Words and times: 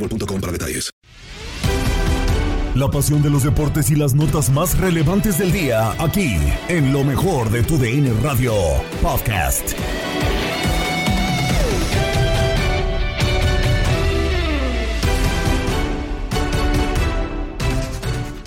boostmobile.com 0.00 0.40
para 0.40 0.52
detalles. 0.52 0.90
La 2.74 2.88
pasión 2.88 3.20
de 3.20 3.30
los 3.30 3.42
deportes 3.42 3.90
y 3.90 3.96
las 3.96 4.14
notas 4.14 4.48
más 4.48 4.78
relevantes 4.78 5.38
del 5.38 5.50
día, 5.50 5.90
aquí, 5.98 6.36
en 6.68 6.92
lo 6.92 7.02
mejor 7.02 7.50
de 7.50 7.64
tu 7.64 7.76
DN 7.76 8.12
Radio 8.22 8.54
Podcast. 9.02 9.74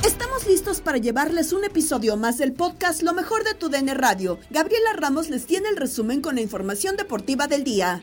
Estamos 0.06 0.48
listos 0.48 0.80
para 0.80 1.00
llevarles 1.00 1.52
un 1.52 1.66
episodio 1.66 2.16
más 2.16 2.38
del 2.38 2.54
podcast 2.54 3.04
Lo 3.04 3.14
mejor 3.14 3.44
de 3.44 3.56
tu 3.56 3.68
DN 3.68 3.94
Radio. 3.94 4.40
Gabriela 4.50 4.94
Ramos 4.96 5.30
les 5.30 5.46
tiene 5.46 5.68
el 5.68 5.76
resumen 5.76 6.22
con 6.22 6.36
la 6.36 6.42
información 6.42 6.96
deportiva 6.96 7.48
del 7.48 7.66
día. 7.66 8.00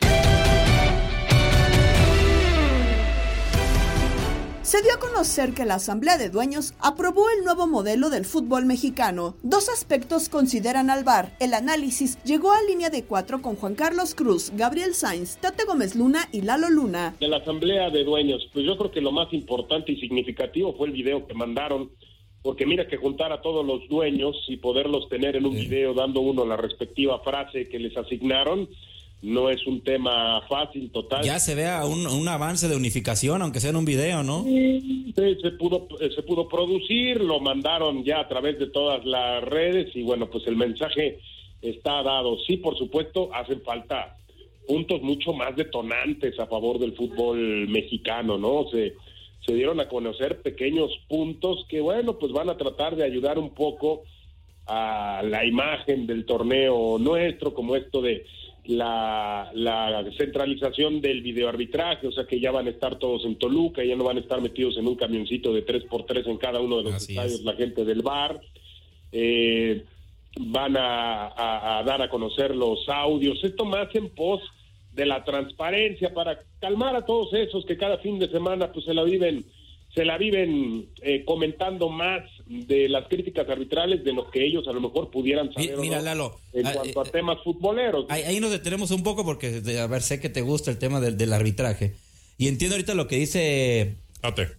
Se 4.63 4.79
dio 4.83 4.93
a 4.93 4.99
conocer 4.99 5.55
que 5.55 5.65
la 5.65 5.75
Asamblea 5.75 6.19
de 6.19 6.29
Dueños 6.29 6.75
aprobó 6.79 7.25
el 7.35 7.43
nuevo 7.43 7.65
modelo 7.65 8.11
del 8.11 8.25
fútbol 8.25 8.67
mexicano. 8.67 9.35
Dos 9.41 9.69
aspectos 9.69 10.29
consideran 10.29 10.91
al 10.91 11.03
VAR. 11.03 11.35
El 11.39 11.55
análisis 11.55 12.23
llegó 12.23 12.51
a 12.51 12.61
línea 12.69 12.91
de 12.91 13.03
cuatro 13.03 13.41
con 13.41 13.55
Juan 13.55 13.73
Carlos 13.73 14.13
Cruz, 14.13 14.51
Gabriel 14.55 14.93
Sainz, 14.93 15.37
Tate 15.37 15.65
Gómez 15.65 15.95
Luna 15.95 16.29
y 16.31 16.43
Lalo 16.43 16.69
Luna. 16.69 17.15
de 17.19 17.27
la 17.27 17.37
asamblea 17.37 17.89
de 17.89 18.03
dueños, 18.03 18.47
pues 18.53 18.63
yo 18.63 18.77
creo 18.77 18.91
que 18.91 19.01
lo 19.01 19.11
más 19.11 19.33
importante 19.33 19.93
y 19.93 19.99
significativo 19.99 20.75
fue 20.77 20.87
el 20.87 20.93
video 20.93 21.25
que 21.25 21.33
mandaron, 21.33 21.89
porque 22.43 22.67
mira 22.67 22.87
que 22.87 22.97
juntar 22.97 23.31
a 23.31 23.41
todos 23.41 23.65
los 23.65 23.89
dueños 23.89 24.35
y 24.47 24.57
poderlos 24.57 25.09
tener 25.09 25.35
en 25.35 25.47
un 25.47 25.55
video 25.55 25.95
dando 25.95 26.21
uno 26.21 26.45
la 26.45 26.55
respectiva 26.57 27.19
frase 27.23 27.67
que 27.67 27.79
les 27.79 27.97
asignaron, 27.97 28.69
no 29.21 29.49
es 29.49 29.65
un 29.67 29.81
tema 29.81 30.41
fácil 30.49 30.91
total. 30.91 31.23
Ya 31.23 31.39
se 31.39 31.53
vea 31.55 31.85
un, 31.85 32.07
un 32.07 32.27
avance 32.27 32.67
de 32.67 32.75
unificación, 32.75 33.41
aunque 33.41 33.59
sea 33.59 33.69
en 33.69 33.75
un 33.75 33.85
video, 33.85 34.23
¿no? 34.23 34.43
Sí, 34.43 35.13
se 35.15 35.51
pudo 35.51 35.87
se 35.99 36.23
pudo 36.23 36.47
producir, 36.47 37.21
lo 37.21 37.39
mandaron 37.39 38.03
ya 38.03 38.19
a 38.19 38.27
través 38.27 38.57
de 38.57 38.67
todas 38.67 39.05
las 39.05 39.43
redes 39.43 39.95
y 39.95 40.01
bueno, 40.03 40.29
pues 40.29 40.47
el 40.47 40.55
mensaje 40.55 41.19
está 41.61 42.01
dado. 42.01 42.37
Sí, 42.47 42.57
por 42.57 42.77
supuesto, 42.77 43.33
hacen 43.33 43.61
falta 43.61 44.17
puntos 44.67 45.01
mucho 45.01 45.33
más 45.33 45.55
detonantes 45.55 46.39
a 46.39 46.47
favor 46.47 46.79
del 46.79 46.93
fútbol 46.93 47.67
mexicano, 47.67 48.37
¿no? 48.37 48.65
Se 48.71 48.95
se 49.45 49.53
dieron 49.55 49.79
a 49.79 49.87
conocer 49.87 50.41
pequeños 50.41 50.91
puntos 51.07 51.65
que 51.67 51.81
bueno, 51.81 52.17
pues 52.17 52.31
van 52.31 52.49
a 52.49 52.57
tratar 52.57 52.95
de 52.95 53.03
ayudar 53.03 53.39
un 53.39 53.49
poco 53.51 54.03
a 54.67 55.21
la 55.23 55.45
imagen 55.45 56.05
del 56.05 56.25
torneo 56.25 56.97
nuestro, 56.99 57.53
como 57.53 57.75
esto 57.75 58.01
de 58.01 58.25
la, 58.65 59.51
la 59.53 60.03
centralización 60.17 61.01
del 61.01 61.21
videoarbitraje, 61.21 62.07
o 62.07 62.11
sea 62.11 62.25
que 62.25 62.39
ya 62.39 62.51
van 62.51 62.67
a 62.67 62.69
estar 62.69 62.97
todos 62.99 63.25
en 63.25 63.35
Toluca, 63.37 63.83
ya 63.83 63.95
no 63.95 64.03
van 64.03 64.17
a 64.17 64.21
estar 64.21 64.39
metidos 64.41 64.77
en 64.77 64.87
un 64.87 64.95
camioncito 64.95 65.51
de 65.53 65.65
3x3 65.65 66.27
en 66.27 66.37
cada 66.37 66.59
uno 66.59 66.77
de 66.77 66.83
los 66.83 66.93
Así 66.95 67.13
estadios 67.13 67.39
es. 67.39 67.43
la 67.45 67.53
gente 67.53 67.83
del 67.85 68.01
bar. 68.01 68.39
Eh, 69.11 69.83
van 70.39 70.77
a, 70.77 71.27
a- 71.27 71.79
a 71.79 71.83
dar 71.83 72.01
a 72.01 72.09
conocer 72.09 72.55
los 72.55 72.87
audios, 72.87 73.43
esto 73.43 73.65
más 73.65 73.93
en 73.95 74.09
pos 74.09 74.41
de 74.93 75.05
la 75.05 75.23
transparencia 75.25 76.13
para 76.13 76.39
calmar 76.59 76.95
a 76.95 77.05
todos 77.05 77.33
esos 77.33 77.65
que 77.65 77.75
cada 77.77 77.97
fin 77.97 78.17
de 78.19 78.29
semana 78.29 78.71
pues 78.71 78.85
se 78.85 78.93
la 78.93 79.03
viven 79.03 79.43
se 79.93 80.05
la 80.05 80.17
viven 80.17 80.89
eh, 81.01 81.23
comentando 81.25 81.89
más 81.89 82.21
de 82.47 82.87
las 82.87 83.07
críticas 83.07 83.47
arbitrales 83.49 84.03
de 84.03 84.13
lo 84.13 84.29
que 84.31 84.45
ellos 84.45 84.67
a 84.67 84.71
lo 84.71 84.81
mejor 84.81 85.11
pudieran 85.11 85.53
saber 85.53 85.77
mira, 85.77 85.97
no 85.97 86.03
Lalo, 86.03 86.39
en 86.53 86.67
ah, 86.67 86.73
cuanto 86.73 87.03
eh, 87.03 87.07
a 87.07 87.11
temas 87.11 87.37
futboleros. 87.43 88.05
Ahí, 88.09 88.23
ahí 88.23 88.39
nos 88.39 88.51
detenemos 88.51 88.91
un 88.91 89.03
poco 89.03 89.25
porque, 89.25 89.61
de- 89.61 89.79
a 89.79 89.87
ver, 89.87 90.01
sé 90.01 90.19
que 90.19 90.29
te 90.29 90.41
gusta 90.41 90.71
el 90.71 90.77
tema 90.77 90.99
del, 91.01 91.17
del 91.17 91.33
arbitraje. 91.33 91.95
Y 92.37 92.47
entiendo 92.47 92.75
ahorita 92.75 92.93
lo 92.93 93.07
que 93.07 93.17
dice 93.17 93.95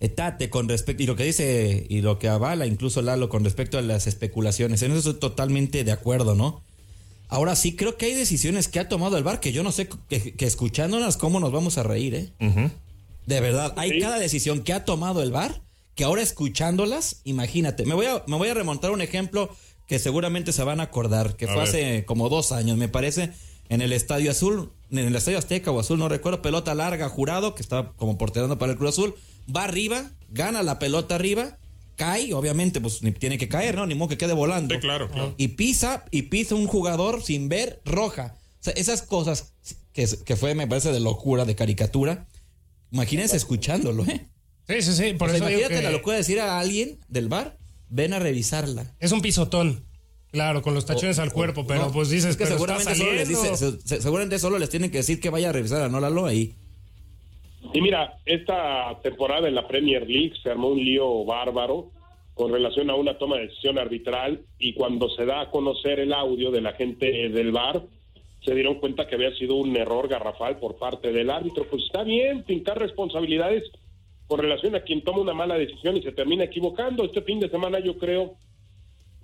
eh, 0.00 0.08
Tate 0.14 0.50
con 0.50 0.68
respecto, 0.68 1.02
y 1.02 1.06
lo 1.06 1.16
que 1.16 1.24
dice, 1.24 1.86
y 1.88 2.00
lo 2.02 2.18
que 2.18 2.28
avala 2.28 2.66
incluso 2.66 3.00
Lalo 3.02 3.28
con 3.28 3.42
respecto 3.44 3.78
a 3.78 3.82
las 3.82 4.06
especulaciones. 4.06 4.82
En 4.82 4.90
eso 4.92 4.98
estoy 5.10 5.20
totalmente 5.20 5.82
de 5.84 5.92
acuerdo, 5.92 6.34
¿no? 6.34 6.62
Ahora 7.28 7.56
sí, 7.56 7.74
creo 7.76 7.96
que 7.96 8.06
hay 8.06 8.14
decisiones 8.14 8.68
que 8.68 8.78
ha 8.78 8.88
tomado 8.90 9.16
el 9.16 9.24
VAR 9.24 9.40
que 9.40 9.52
yo 9.52 9.62
no 9.62 9.72
sé, 9.72 9.88
que, 10.10 10.34
que 10.34 10.44
escuchándolas, 10.44 11.16
cómo 11.16 11.40
nos 11.40 11.50
vamos 11.50 11.78
a 11.78 11.82
reír, 11.82 12.14
¿eh? 12.14 12.32
De 13.26 13.40
verdad, 13.40 13.74
hay 13.76 13.90
Sí. 13.92 14.00
cada 14.00 14.18
decisión 14.18 14.62
que 14.62 14.72
ha 14.72 14.84
tomado 14.84 15.22
el 15.22 15.30
VAR 15.30 15.60
que 15.94 16.04
ahora 16.04 16.22
escuchándolas, 16.22 17.20
imagínate. 17.24 17.84
Me 17.84 17.94
voy 17.94 18.06
a, 18.06 18.22
me 18.26 18.36
voy 18.36 18.48
a 18.48 18.54
remontar 18.54 18.90
un 18.92 19.00
ejemplo 19.02 19.50
que 19.86 19.98
seguramente 19.98 20.52
se 20.52 20.64
van 20.64 20.80
a 20.80 20.84
acordar, 20.84 21.36
que 21.36 21.44
A 21.44 21.48
fue 21.48 21.56
ver. 21.58 21.68
hace 21.68 22.04
como 22.06 22.28
dos 22.30 22.50
años, 22.52 22.78
me 22.78 22.88
parece, 22.88 23.32
en 23.68 23.82
el 23.82 23.92
Estadio 23.92 24.30
Azul, 24.30 24.72
en 24.90 24.98
el 25.00 25.14
Estadio 25.14 25.38
Azteca 25.38 25.70
o 25.70 25.78
Azul, 25.80 25.98
no 25.98 26.08
recuerdo, 26.08 26.40
pelota 26.40 26.74
larga, 26.74 27.08
jurado, 27.10 27.54
que 27.54 27.62
estaba 27.62 27.92
como 27.96 28.16
porterando 28.16 28.58
para 28.58 28.72
el 28.72 28.78
Cruz 28.78 28.90
Azul, 28.90 29.14
va 29.54 29.64
arriba, 29.64 30.10
gana 30.30 30.62
la 30.62 30.78
pelota 30.78 31.14
arriba, 31.14 31.58
cae, 31.96 32.32
obviamente, 32.32 32.80
pues 32.80 33.02
ni 33.02 33.12
tiene 33.12 33.36
que 33.36 33.48
caer, 33.48 33.74
¿no? 33.76 33.86
Ni 33.86 33.94
modo 33.94 34.08
que 34.08 34.18
quede 34.18 34.32
volando. 34.32 34.78
claro, 34.80 35.10
claro. 35.10 35.34
Y 35.36 35.48
pisa, 35.48 36.04
y 36.10 36.22
pisa 36.22 36.54
un 36.54 36.66
jugador 36.66 37.22
sin 37.22 37.50
ver 37.50 37.80
roja. 37.84 38.34
O 38.60 38.64
sea, 38.64 38.72
esas 38.74 39.02
cosas 39.02 39.52
que, 39.92 40.08
que 40.24 40.36
fue, 40.36 40.54
me 40.54 40.66
parece, 40.66 40.90
de 40.90 41.00
locura, 41.00 41.44
de 41.44 41.54
caricatura. 41.54 42.26
Imagínense 42.92 43.36
escuchándolo, 43.36 44.04
¿eh? 44.04 44.28
Sí, 44.68 44.82
sí, 44.82 44.92
sí. 44.92 45.14
Por 45.14 45.28
O 45.28 45.32
sea, 45.32 45.38
eso 45.38 45.48
imagínate 45.48 45.74
que 45.76 45.82
la 45.82 45.90
locura 45.90 46.14
de 46.14 46.20
decir 46.20 46.38
a 46.40 46.60
alguien 46.60 46.98
del 47.08 47.28
bar, 47.28 47.58
ven 47.88 48.12
a 48.12 48.18
revisarla. 48.20 48.94
es 49.00 49.10
un 49.12 49.20
pisotón. 49.22 49.84
Claro, 50.30 50.62
con 50.62 50.72
los 50.74 50.86
tachones 50.86 51.18
al 51.18 51.30
cuerpo, 51.32 51.66
pero 51.66 51.82
No, 51.86 51.92
pues 51.92 52.08
dices 52.08 52.30
es 52.30 52.36
que 52.36 52.44
pero 52.44 52.56
está 52.56 52.78
seguramente 52.78 52.94
solo, 52.94 53.12
les 53.12 53.28
dice- 53.28 53.80
se- 53.84 54.00
seguramente 54.00 54.38
solo 54.38 54.58
les 54.58 54.70
tienen 54.70 54.90
que 54.90 54.98
decir 54.98 55.20
que 55.20 55.28
vaya 55.28 55.50
a 55.50 55.52
revisar 55.52 55.82
a 55.82 55.88
no 55.90 56.00
Lalo 56.00 56.24
ahí. 56.24 56.54
Y 57.74 57.80
mira, 57.82 58.18
esta 58.24 58.98
temporada 59.02 59.46
en 59.48 59.54
la 59.54 59.66
Premier 59.68 60.08
League 60.08 60.32
se 60.42 60.50
armó 60.50 60.68
un 60.68 60.82
lío 60.82 61.24
bárbaro 61.26 61.90
con 62.34 62.50
relación 62.50 62.88
a 62.88 62.94
una 62.94 63.18
toma 63.18 63.36
de 63.36 63.48
decisión 63.48 63.78
arbitral 63.78 64.40
y 64.58 64.72
cuando 64.74 65.10
se 65.10 65.26
da 65.26 65.42
a 65.42 65.50
conocer 65.50 66.00
el 66.00 66.12
audio 66.14 66.50
de 66.50 66.60
la 66.62 66.72
gente 66.72 67.28
del 67.28 67.52
VAR, 67.52 67.82
se 68.44 68.54
dieron 68.54 68.76
cuenta 68.76 69.06
que 69.06 69.14
había 69.14 69.34
sido 69.36 69.54
un 69.56 69.76
error 69.76 70.08
garrafal 70.08 70.58
por 70.58 70.76
parte 70.76 71.12
del 71.12 71.30
árbitro. 71.30 71.66
Pues 71.68 71.84
está 71.84 72.02
bien 72.02 72.42
pintar 72.42 72.78
responsabilidades 72.78 73.64
con 74.26 74.40
relación 74.40 74.74
a 74.74 74.80
quien 74.80 75.02
toma 75.02 75.20
una 75.20 75.34
mala 75.34 75.56
decisión 75.56 75.96
y 75.96 76.02
se 76.02 76.12
termina 76.12 76.44
equivocando. 76.44 77.04
Este 77.04 77.22
fin 77.22 77.38
de 77.38 77.48
semana 77.48 77.78
yo 77.78 77.98
creo 77.98 78.34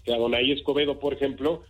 que 0.05 0.15
Adonai 0.15 0.53
Escobedo, 0.53 0.99
por 0.99 1.15
ejemplo, 1.15 1.63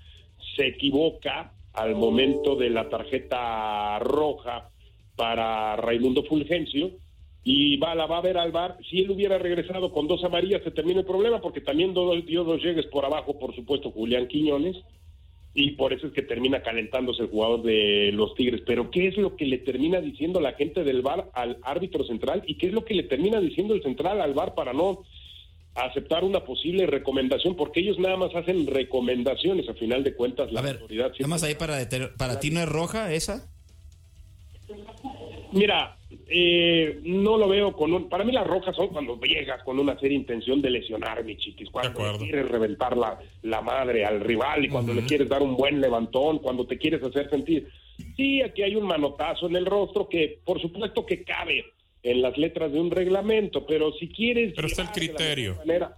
se 0.56 0.66
equivoca 0.66 1.52
al 1.72 1.94
momento 1.94 2.56
de 2.56 2.70
la 2.70 2.88
tarjeta 2.88 3.98
roja 4.00 4.70
para 5.16 5.76
Raimundo 5.76 6.24
Fulgencio 6.24 6.90
y 7.44 7.76
va, 7.76 7.94
la 7.94 8.06
va 8.06 8.18
a 8.18 8.22
ver 8.22 8.36
al 8.36 8.52
bar. 8.52 8.76
Si 8.90 9.00
él 9.00 9.10
hubiera 9.10 9.38
regresado 9.38 9.90
con 9.90 10.06
dos 10.06 10.22
amarillas, 10.24 10.62
se 10.62 10.70
termina 10.70 11.00
el 11.00 11.06
problema, 11.06 11.40
porque 11.40 11.60
también 11.60 11.94
dio 11.94 12.44
dos 12.44 12.62
llegues 12.62 12.86
por 12.86 13.04
abajo, 13.04 13.38
por 13.38 13.54
supuesto, 13.54 13.90
Julián 13.90 14.28
Quiñones, 14.28 14.76
y 15.60 15.72
por 15.72 15.92
eso 15.92 16.06
es 16.06 16.12
que 16.12 16.22
termina 16.22 16.62
calentándose 16.62 17.22
el 17.22 17.30
jugador 17.30 17.62
de 17.62 18.12
los 18.12 18.32
Tigres. 18.36 18.62
Pero, 18.64 18.92
¿qué 18.92 19.08
es 19.08 19.16
lo 19.16 19.34
que 19.34 19.44
le 19.44 19.58
termina 19.58 20.00
diciendo 20.00 20.40
la 20.40 20.52
gente 20.52 20.84
del 20.84 21.02
bar 21.02 21.30
al 21.34 21.58
árbitro 21.62 22.04
central? 22.04 22.44
¿Y 22.46 22.54
qué 22.58 22.68
es 22.68 22.72
lo 22.72 22.84
que 22.84 22.94
le 22.94 23.02
termina 23.02 23.40
diciendo 23.40 23.74
el 23.74 23.82
central 23.82 24.20
al 24.20 24.34
bar 24.34 24.54
para 24.54 24.72
no 24.72 25.02
aceptar 25.74 26.22
una 26.22 26.44
posible 26.44 26.86
recomendación? 26.86 27.56
Porque 27.56 27.80
ellos 27.80 27.98
nada 27.98 28.16
más 28.16 28.32
hacen 28.36 28.68
recomendaciones, 28.68 29.68
a 29.68 29.74
final 29.74 30.04
de 30.04 30.14
cuentas, 30.14 30.52
la 30.52 30.60
a 30.60 30.62
ver, 30.62 30.76
autoridad. 30.76 31.10
Nada 31.18 31.26
más 31.26 31.42
ahí 31.42 31.56
para, 31.56 31.88
para 32.16 32.38
ti 32.38 32.52
no 32.52 32.60
es 32.60 32.68
roja 32.68 33.12
esa. 33.12 33.50
Mira, 35.50 35.97
eh, 36.30 37.00
no 37.04 37.38
lo 37.38 37.48
veo 37.48 37.72
con 37.72 37.92
un... 37.92 38.08
Para 38.08 38.22
mí 38.22 38.32
las 38.32 38.46
rojas 38.46 38.76
son 38.76 38.88
cuando 38.88 39.18
llegas 39.20 39.62
con 39.62 39.78
una 39.78 39.98
seria 39.98 40.16
intención 40.16 40.60
de 40.60 40.70
lesionar, 40.70 41.24
mi 41.24 41.36
chiquis. 41.36 41.70
Cuando 41.70 42.18
quieres 42.18 42.48
reventar 42.48 42.96
la, 42.96 43.18
la 43.42 43.62
madre 43.62 44.04
al 44.04 44.20
rival 44.20 44.64
y 44.64 44.68
cuando 44.68 44.92
le 44.92 45.04
quieres 45.04 45.28
dar 45.28 45.42
un 45.42 45.56
buen 45.56 45.80
levantón, 45.80 46.38
cuando 46.40 46.66
te 46.66 46.76
quieres 46.76 47.02
hacer 47.02 47.30
sentir... 47.30 47.68
Sí, 48.16 48.42
aquí 48.42 48.62
hay 48.62 48.76
un 48.76 48.86
manotazo 48.86 49.46
en 49.48 49.56
el 49.56 49.66
rostro 49.66 50.08
que 50.08 50.38
por 50.44 50.60
supuesto 50.60 51.04
que 51.04 51.24
cabe 51.24 51.64
en 52.02 52.22
las 52.22 52.36
letras 52.36 52.70
de 52.72 52.78
un 52.78 52.90
reglamento, 52.90 53.66
pero 53.66 53.92
si 53.92 54.08
quieres... 54.08 54.52
Pero 54.54 54.68
está 54.68 54.82
el 54.82 54.90
criterio. 54.90 55.56
Manera, 55.56 55.96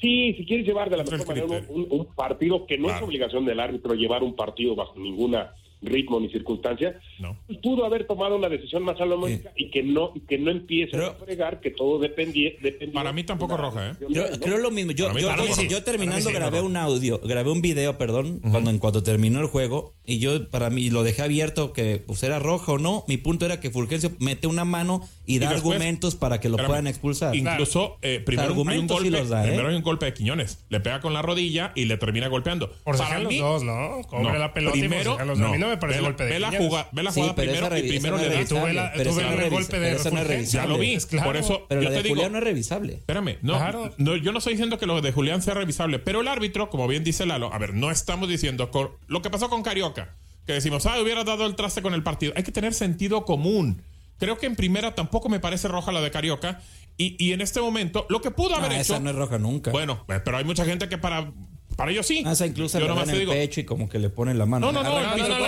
sí, 0.00 0.34
si 0.34 0.46
quieres 0.46 0.66
llevar 0.66 0.88
de 0.90 0.96
la 0.96 1.04
mejor 1.04 1.26
manera 1.26 1.46
un, 1.68 1.86
un, 1.90 2.06
partido 2.14 2.66
que 2.66 2.78
no 2.78 2.88
es 2.88 3.02
obligación 3.02 3.44
del 3.44 3.60
árbitro 3.60 3.94
llevar 3.94 4.22
un 4.22 4.34
partido 4.34 4.74
bajo 4.74 4.98
ninguna 4.98 5.54
ritmo 5.82 6.20
ni 6.20 6.28
circunstancia, 6.30 7.00
pues 7.46 7.58
pudo 7.58 7.84
haber 7.84 8.06
tomado 8.06 8.36
una 8.36 8.48
decisión 8.48 8.82
más 8.82 8.98
salomónica 8.98 9.52
y 9.56 9.70
que 9.70 9.82
no 9.82 10.12
que 10.28 10.38
no 10.38 10.50
empiece 10.50 10.96
a 10.96 11.12
fregar 11.14 11.60
que 11.60 11.70
todo 11.70 11.98
dependía, 11.98 12.52
Para 12.92 13.12
mí 13.12 13.24
tampoco 13.24 13.56
roja, 13.56 13.90
¿eh? 13.90 13.94
Yo 14.08 14.24
creo 14.40 14.58
lo 14.58 14.70
mismo. 14.70 14.92
Yo, 14.92 15.10
yo, 15.68 15.82
terminando 15.82 16.30
grabé 16.30 16.60
un 16.60 16.76
audio, 16.76 17.20
grabé 17.22 17.50
un 17.50 17.62
video, 17.62 17.98
perdón, 17.98 18.40
cuando 18.40 18.70
en 18.70 18.78
cuanto 18.78 19.02
terminó 19.02 19.40
el 19.40 19.46
juego 19.46 19.94
y 20.04 20.18
yo 20.18 20.48
para 20.48 20.70
mí 20.70 20.90
lo 20.90 21.02
dejé 21.02 21.22
abierto 21.22 21.72
que 21.72 22.02
pues 22.04 22.22
era 22.22 22.38
roja 22.38 22.72
o 22.72 22.78
no. 22.78 23.04
Mi 23.08 23.16
punto 23.16 23.46
era 23.46 23.60
que 23.60 23.70
Fulgencio 23.70 24.10
mete 24.18 24.46
una 24.46 24.64
mano 24.64 25.08
y, 25.34 25.38
da 25.38 25.50
argumentos 25.50 26.14
para 26.14 26.40
que 26.40 26.48
lo 26.48 26.56
puedan 26.56 26.86
expulsar. 26.86 27.34
Incluso 27.34 27.98
eh, 28.02 28.22
primero, 28.24 28.54
hay 28.68 28.78
un 28.78 28.86
golpe, 28.86 29.08
¿eh? 29.08 29.42
primero 29.42 29.68
hay 29.68 29.76
un 29.76 29.82
golpe 29.82 30.06
de 30.06 30.14
Quiñones. 30.14 30.64
Le 30.68 30.80
pega 30.80 31.00
con 31.00 31.12
la 31.12 31.22
rodilla 31.22 31.72
y 31.74 31.86
le 31.86 31.96
termina 31.96 32.28
golpeando. 32.28 32.72
Por 32.84 32.96
para 32.96 33.18
mí, 33.20 33.38
los 33.38 33.62
dos, 33.62 33.62
¿no? 33.64 34.02
Cobre 34.08 34.38
la 34.38 34.52
pelota 34.52 34.72
primero, 34.72 35.18
y 35.22 35.26
los 35.26 35.38
no. 35.38 35.48
A 35.48 35.52
mí 35.52 35.58
no 35.58 35.68
me 35.68 35.76
parece 35.76 36.00
golpe 36.00 36.24
de 36.24 36.30
ve 36.30 36.40
la 36.40 36.52
jugada, 36.52 36.88
ve 36.92 37.02
la 37.02 37.12
jugada 37.12 37.34
primero 37.34 37.78
y 37.78 37.82
primero 37.82 38.16
le 38.16 38.28
da. 38.28 38.44
Tú 38.44 38.54
ve 38.56 39.44
el 39.44 39.50
golpe 39.50 39.78
de. 39.78 40.44
Ya 40.46 40.66
lo 40.66 40.78
vi. 40.78 40.98
Por 41.24 41.36
eso 41.36 41.66
pero 41.68 41.82
yo 41.82 41.90
te 41.90 42.08
Julián 42.08 42.32
no 42.32 42.38
es 42.38 42.44
revisable. 42.44 42.94
Espérame, 42.94 43.38
no, 43.42 43.58
no, 43.98 44.16
yo 44.16 44.32
no 44.32 44.38
estoy 44.38 44.54
diciendo 44.54 44.78
que 44.78 44.86
lo 44.86 45.00
de 45.00 45.12
Julián 45.12 45.42
sea 45.42 45.54
revisable, 45.54 45.98
pero 45.98 46.20
el 46.20 46.28
árbitro, 46.28 46.70
como 46.70 46.88
bien 46.88 47.04
dice 47.04 47.26
Lalo, 47.26 47.52
a 47.52 47.58
ver, 47.58 47.74
no 47.74 47.90
estamos 47.90 48.28
diciendo 48.28 48.70
lo 49.06 49.22
que 49.22 49.30
pasó 49.30 49.48
con 49.48 49.62
Carioca, 49.62 50.14
que 50.46 50.52
decimos, 50.52 50.86
ah, 50.86 51.00
hubiera 51.00 51.24
dado 51.24 51.46
el 51.46 51.54
traste 51.54 51.82
con 51.82 51.94
el 51.94 52.02
partido. 52.02 52.32
Hay 52.36 52.42
que 52.42 52.52
tener 52.52 52.74
sentido 52.74 53.24
común. 53.24 53.82
Creo 54.20 54.38
que 54.38 54.46
en 54.46 54.54
primera 54.54 54.94
tampoco 54.94 55.28
me 55.28 55.40
parece 55.40 55.66
roja 55.66 55.90
la 55.90 56.00
de 56.00 56.10
Carioca. 56.10 56.60
Y, 56.96 57.16
y 57.18 57.32
en 57.32 57.40
este 57.40 57.60
momento, 57.60 58.06
lo 58.10 58.20
que 58.20 58.30
pudo 58.30 58.54
haber 58.54 58.72
ah, 58.72 58.74
hecho. 58.74 58.94
Esa 58.94 59.00
no 59.00 59.10
es 59.10 59.16
roja 59.16 59.38
nunca. 59.38 59.70
Bueno, 59.70 60.04
pero 60.06 60.36
hay 60.36 60.44
mucha 60.44 60.64
gente 60.64 60.88
que 60.88 60.98
para. 60.98 61.32
Para 61.76 61.92
ellos 61.92 62.06
sí. 62.06 62.22
Ah, 62.26 62.32
esa 62.32 62.46
incluso 62.46 62.78
le 62.78 62.86
en 62.86 63.10
el 63.10 63.28
pecho 63.28 63.60
y 63.60 63.64
como 63.64 63.88
que 63.88 63.98
le 63.98 64.10
ponen 64.10 64.36
la 64.36 64.44
mano. 64.44 64.70
No, 64.70 64.82
no, 64.82 64.82
no, 64.82 65.00
la 65.00 65.16
de 65.16 65.18
la 65.18 65.26
ida, 65.26 65.38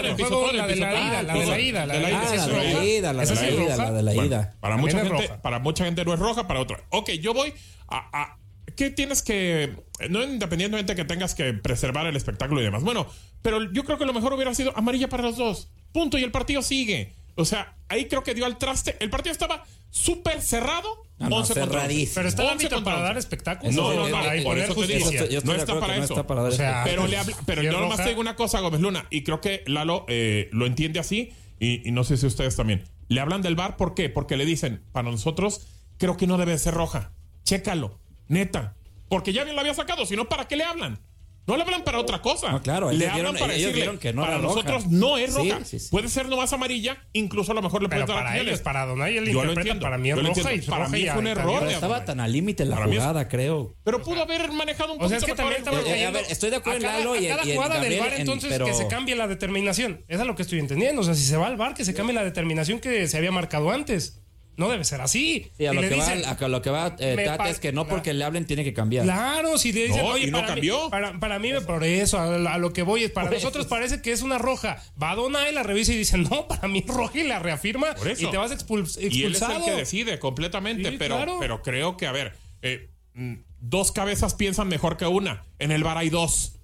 la 0.52 0.66
de 0.66 0.76
la 0.76 0.94
ida, 0.94 1.22
la 1.22 1.34
de 1.34 1.46
la 1.46 1.60
ida. 1.60 1.86
La 1.86 1.94
de 1.94 2.00
la 2.00 2.10
ida, 2.10 3.12
la 3.12 3.24
de 3.26 3.34
la 3.34 3.50
ida, 3.50 3.76
la 3.76 3.92
de 3.92 4.02
la 4.02 4.14
ida. 4.14 4.56
Para 4.60 4.78
mucha 4.78 5.04
gente, 5.04 5.30
para 5.42 5.58
mucha 5.58 5.84
gente 5.84 6.04
no 6.06 6.14
es 6.14 6.20
roja, 6.20 6.48
para 6.48 6.60
otra. 6.60 6.82
Ok, 6.88 7.10
yo 7.20 7.34
voy 7.34 7.52
a, 7.88 8.38
¿Qué 8.76 8.90
tienes 8.90 9.22
que.? 9.22 9.76
No 10.08 10.22
independientemente 10.22 10.94
que 10.94 11.04
tengas 11.04 11.34
que 11.34 11.52
preservar 11.52 12.06
el 12.06 12.16
espectáculo 12.16 12.60
y 12.60 12.64
demás. 12.64 12.82
Bueno, 12.82 13.06
pero 13.42 13.70
yo 13.72 13.84
creo 13.84 13.98
que 13.98 14.06
lo 14.06 14.14
mejor 14.14 14.32
hubiera 14.32 14.54
sido 14.54 14.72
amarilla 14.76 15.08
para 15.08 15.24
los 15.24 15.36
dos. 15.36 15.70
Punto. 15.92 16.16
Y 16.16 16.22
el 16.22 16.30
partido 16.30 16.62
sigue. 16.62 17.14
O 17.34 17.44
sea, 17.44 17.76
ahí 17.88 18.06
creo 18.06 18.23
que 18.23 18.34
dio 18.34 18.44
al 18.44 18.58
traste. 18.58 18.96
El 19.00 19.11
partido 19.11 19.32
estaba 19.32 19.64
súper 19.90 20.43
cerrado. 20.43 21.02
No, 21.19 21.29
no, 21.29 21.44
cerradísimo. 21.44 22.14
Pero 22.17 22.29
está 22.29 22.43
el 22.43 22.49
ámbito 22.50 22.84
para 22.84 23.00
dar 23.00 23.19
espectáculos. 23.19 23.75
No, 23.75 23.94
no, 23.94 24.08
no, 24.08 24.43
por 24.43 24.58
eso 24.58 24.75
te 24.75 24.87
digo. 24.87 25.11
no 25.44 25.55
está 25.55 25.79
para 25.79 25.96
eso. 25.96 26.14
Está 26.14 26.26
para 26.26 26.43
o 26.43 26.50
sea, 26.50 26.82
pero 26.84 27.06
le 27.06 27.19
pero 27.46 27.62
yo 27.62 27.73
nomás 27.73 28.02
te 28.02 28.08
digo 28.08 28.20
una 28.20 28.37
cosa, 28.37 28.61
Gómez 28.61 28.81
Luna, 28.81 29.06
y 29.11 29.23
creo 29.23 29.40
que 29.40 29.62
Lalo 29.67 30.05
eh, 30.08 30.49
lo 30.52 30.67
entiende 30.67 30.99
así, 30.99 31.32
y, 31.61 31.87
y, 31.88 31.93
no 31.93 32.05
sé 32.05 32.17
si 32.17 32.26
ustedes 32.26 32.56
también. 32.56 32.84
Le 33.08 33.20
hablan 33.20 33.43
del 33.43 33.55
bar, 33.55 33.76
¿por 33.76 33.94
qué? 33.94 34.08
Porque 34.08 34.37
le 34.37 34.44
dicen, 34.44 34.82
para 34.93 35.11
nosotros, 35.11 35.67
creo 35.99 36.17
que 36.17 36.26
no 36.26 36.38
debe 36.38 36.58
ser 36.58 36.75
roja. 36.75 37.12
Chécalo, 37.44 38.00
neta. 38.26 38.76
Porque 39.08 39.32
ya 39.32 39.44
bien 39.44 39.55
la 39.55 39.62
había 39.62 39.75
sacado, 39.75 40.06
si 40.06 40.17
no, 40.17 40.29
¿para 40.29 40.49
qué 40.49 40.56
le 40.56 40.64
hablan? 40.64 40.99
No 41.46 41.56
le 41.56 41.62
hablan 41.62 41.82
para 41.82 41.98
otra 41.98 42.22
cosa. 42.22 42.52
No, 42.52 42.62
claro, 42.62 42.92
le 42.92 43.08
hablan 43.08 43.36
para 43.36 43.52
decirle, 43.52 43.98
que 43.98 44.12
no 44.12 44.22
para 44.22 44.38
nosotros 44.38 44.86
no 44.86 45.18
es 45.18 45.34
roja. 45.34 45.60
Puede 45.90 46.08
ser 46.08 46.28
nomás 46.28 46.52
amarilla, 46.52 47.04
incluso 47.12 47.52
a 47.52 47.54
lo 47.54 47.62
mejor 47.62 47.82
le 47.82 47.88
puede 47.88 48.00
dar 48.00 48.08
para 48.08 48.38
ellos, 48.38 48.60
para 48.60 48.86
Donay 48.86 49.16
él 49.16 49.32
Yo 49.32 49.44
lo 49.44 49.52
entiendo. 49.52 49.82
Para 49.82 49.98
mí 49.98 50.10
es 50.10 50.16
roja 50.22 50.52
y 50.52 50.60
para 50.62 50.88
mí 50.88 51.06
fue 51.06 51.18
un 51.18 51.26
error. 51.26 51.68
estaba 51.68 52.04
tan 52.04 52.20
al 52.20 52.32
límite 52.32 52.64
la 52.64 52.76
jugada, 52.76 53.28
creo. 53.28 53.74
Pero 53.84 54.02
pudo 54.02 54.22
haber 54.22 54.50
manejado 54.52 54.92
un 54.92 54.98
poco. 54.98 55.06
O 55.06 55.08
sea, 55.08 55.18
es 55.18 55.24
que 55.24 55.34
también 55.34 55.58
estaba 55.58 55.80
eh, 55.82 56.06
a 56.06 56.10
ver, 56.10 56.24
estoy 56.28 56.50
de 56.50 56.56
acuerdo 56.56 56.78
en 56.78 56.82
Lalo 56.84 57.16
y 57.16 57.26
cada 57.26 57.44
jugada 57.44 57.80
del 57.80 57.98
VAR 57.98 58.14
entonces 58.14 58.58
que 58.58 58.74
se 58.74 58.86
cambie 58.86 59.16
la 59.16 59.26
determinación. 59.26 60.04
Eso 60.08 60.22
es 60.22 60.26
lo 60.26 60.34
que 60.34 60.42
estoy 60.42 60.58
entendiendo, 60.58 61.00
o 61.02 61.04
sea, 61.04 61.14
si 61.14 61.24
se 61.24 61.36
va 61.36 61.46
al 61.46 61.56
VAR 61.56 61.74
que 61.74 61.84
se 61.84 61.94
cambie 61.94 62.14
la 62.14 62.24
determinación 62.24 62.80
que 62.80 63.08
se 63.08 63.16
había 63.16 63.32
marcado 63.32 63.70
antes. 63.70 64.21
No 64.56 64.69
debe 64.69 64.84
ser 64.84 65.00
así. 65.00 65.50
Sí, 65.56 65.66
a, 65.66 65.72
lo 65.72 65.81
que, 65.81 65.96
va, 65.96 66.06
a 66.10 66.49
lo 66.49 66.62
que 66.62 66.70
va, 66.70 66.94
eh, 66.98 67.26
es 67.48 67.58
que 67.58 67.72
no 67.72 67.86
porque 67.86 68.12
le 68.12 68.24
hablen 68.24 68.44
tiene 68.44 68.65
que 68.65 68.74
cambiar. 68.74 69.05
Claro, 69.05 69.56
si 69.58 69.72
te 69.72 69.86
dicen, 69.86 70.05
oye, 70.05 70.26
y 70.26 70.31
no 70.31 70.38
para 70.38 70.48
cambió. 70.48 70.84
Mí, 70.84 70.91
para, 70.91 71.19
para, 71.19 71.38
mí, 71.38 71.50
por 71.67 71.84
eso, 71.84 72.19
a, 72.19 72.58
lo 72.58 72.72
que 72.72 72.82
voy 72.82 73.05
es, 73.05 73.10
para 73.10 73.31
nosotros 73.31 73.67
parece 73.67 74.03
que 74.03 74.12
es 74.12 74.22
una 74.22 74.38
roja. 74.38 74.82
Va 75.03 75.15
Donay, 75.15 75.55
la 75.55 75.62
revisa 75.62 75.93
y 75.93 75.96
dice, 75.96 76.19
no, 76.19 76.48
para 76.48 76.69
mí 76.69 76.84
es 76.86 76.94
roja 76.94 77.19
y 77.19 77.26
la 77.26 77.38
reafirma 77.38 77.94
y 78.19 78.26
te 78.26 78.36
vas 78.36 78.53
expulsado. 78.53 79.06
Y 79.06 79.24
él 79.24 79.34
es 79.34 79.43
el 79.43 79.65
que 79.65 79.72
decide 79.72 80.19
completamente, 80.19 80.93
pero, 80.93 81.38
pero 81.41 81.62
creo 81.62 81.96
que, 81.96 82.06
a 82.06 82.12
ver, 82.12 82.34
eh, 82.60 82.91
mm, 83.15 83.34
dos 83.60 83.93
cabezas 83.93 84.34
piensan 84.34 84.69
mejor 84.69 84.96
que 84.96 85.06
una. 85.06 85.44
En 85.58 85.70
el 85.70 85.82
bar 85.82 85.96
hay 85.96 86.10
dos. 86.10 86.58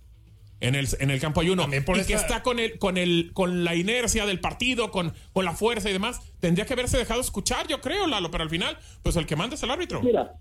En 0.61 0.75
el, 0.75 0.89
en 0.99 1.11
el 1.11 1.21
campo 1.21 1.41
hay 1.41 1.51
uno. 1.51 1.69
y 1.73 2.05
que 2.05 2.15
está 2.15 2.43
con 2.43 2.59
el, 2.59 2.79
con 2.79 2.97
el, 2.97 3.31
con 3.33 3.63
la 3.63 3.77
inercia 3.77 4.27
del 4.27 4.41
partido, 4.41 4.91
con, 4.91 5.15
con 5.33 5.45
la 5.45 5.53
fuerza 5.53 5.89
y 5.89 5.93
demás. 5.93 6.21
Tendría 6.41 6.67
que 6.67 6.73
haberse 6.73 6.99
dejado 6.99 7.21
escuchar, 7.21 7.69
yo 7.69 7.81
creo, 7.81 8.07
Lalo, 8.07 8.31
pero 8.31 8.43
al 8.43 8.51
final, 8.51 8.77
pues 9.03 9.17
el 9.17 9.27
que 9.27 9.37
manda 9.37 9.55
es 9.55 9.63
el 9.63 9.71
árbitro. 9.71 10.03
Mira, 10.03 10.35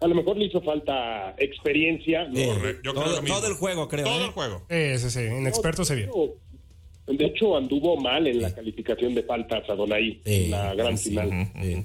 a 0.00 0.06
lo 0.06 0.14
mejor 0.14 0.36
le 0.36 0.44
hizo 0.44 0.60
falta 0.60 1.34
experiencia. 1.38 2.28
todo, 2.84 3.46
el 3.48 3.54
juego, 3.54 3.88
creo. 3.88 4.04
Todo 4.04 4.20
¿eh? 4.20 4.26
el 4.26 4.30
juego. 4.30 4.62
Sí, 4.68 5.10
sí, 5.10 5.20
Inexperto 5.20 5.84
se 5.84 5.96
vio. 5.96 6.36
De 7.06 7.24
hecho, 7.24 7.56
anduvo 7.56 7.96
mal 7.96 8.26
en 8.26 8.42
la 8.42 8.54
calificación 8.54 9.14
de 9.14 9.22
faltas 9.22 9.68
a 9.70 9.74
Donay 9.74 10.20
en 10.24 10.50
la 10.50 10.74
gran 10.74 10.98
final. 10.98 11.30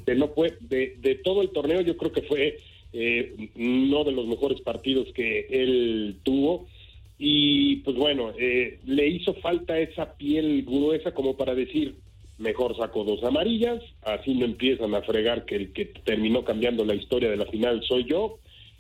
De, 0.06 0.16
no 0.16 0.28
fue, 0.28 0.58
de, 0.60 0.98
de, 1.00 1.16
todo 1.16 1.42
el 1.42 1.50
torneo, 1.52 1.80
yo 1.80 1.96
creo 1.96 2.12
que 2.12 2.24
fue 2.24 2.60
eh, 2.92 3.50
uno 3.56 4.04
de 4.04 4.12
los 4.12 4.28
mejores 4.28 4.60
partidos 4.62 5.08
que 5.16 5.48
él 5.50 6.20
tuvo 6.24 6.68
y 7.26 7.78
pues 7.78 7.96
bueno, 7.96 8.34
eh, 8.38 8.80
le 8.86 9.08
hizo 9.08 9.34
falta 9.36 9.80
esa 9.80 10.18
piel 10.18 10.64
gruesa 10.64 11.14
como 11.14 11.38
para 11.38 11.56
decir, 11.56 11.96
mejor 12.38 12.76
saco 12.76 13.06
dos 13.06 13.24
amarillas, 13.24 13.82
así 14.02 14.34
no 14.34 14.44
empiezan 14.44 14.94
a 14.94 15.04
fregar 15.04 15.46
que 15.46 15.56
el 15.56 15.72
que 15.72 15.86
terminó 15.86 16.44
cambiando 16.44 16.84
la 16.84 16.96
historia 16.96 17.30
de 17.30 17.38
la 17.38 17.46
final 17.46 17.82
soy 17.88 18.04
yo, 18.04 18.40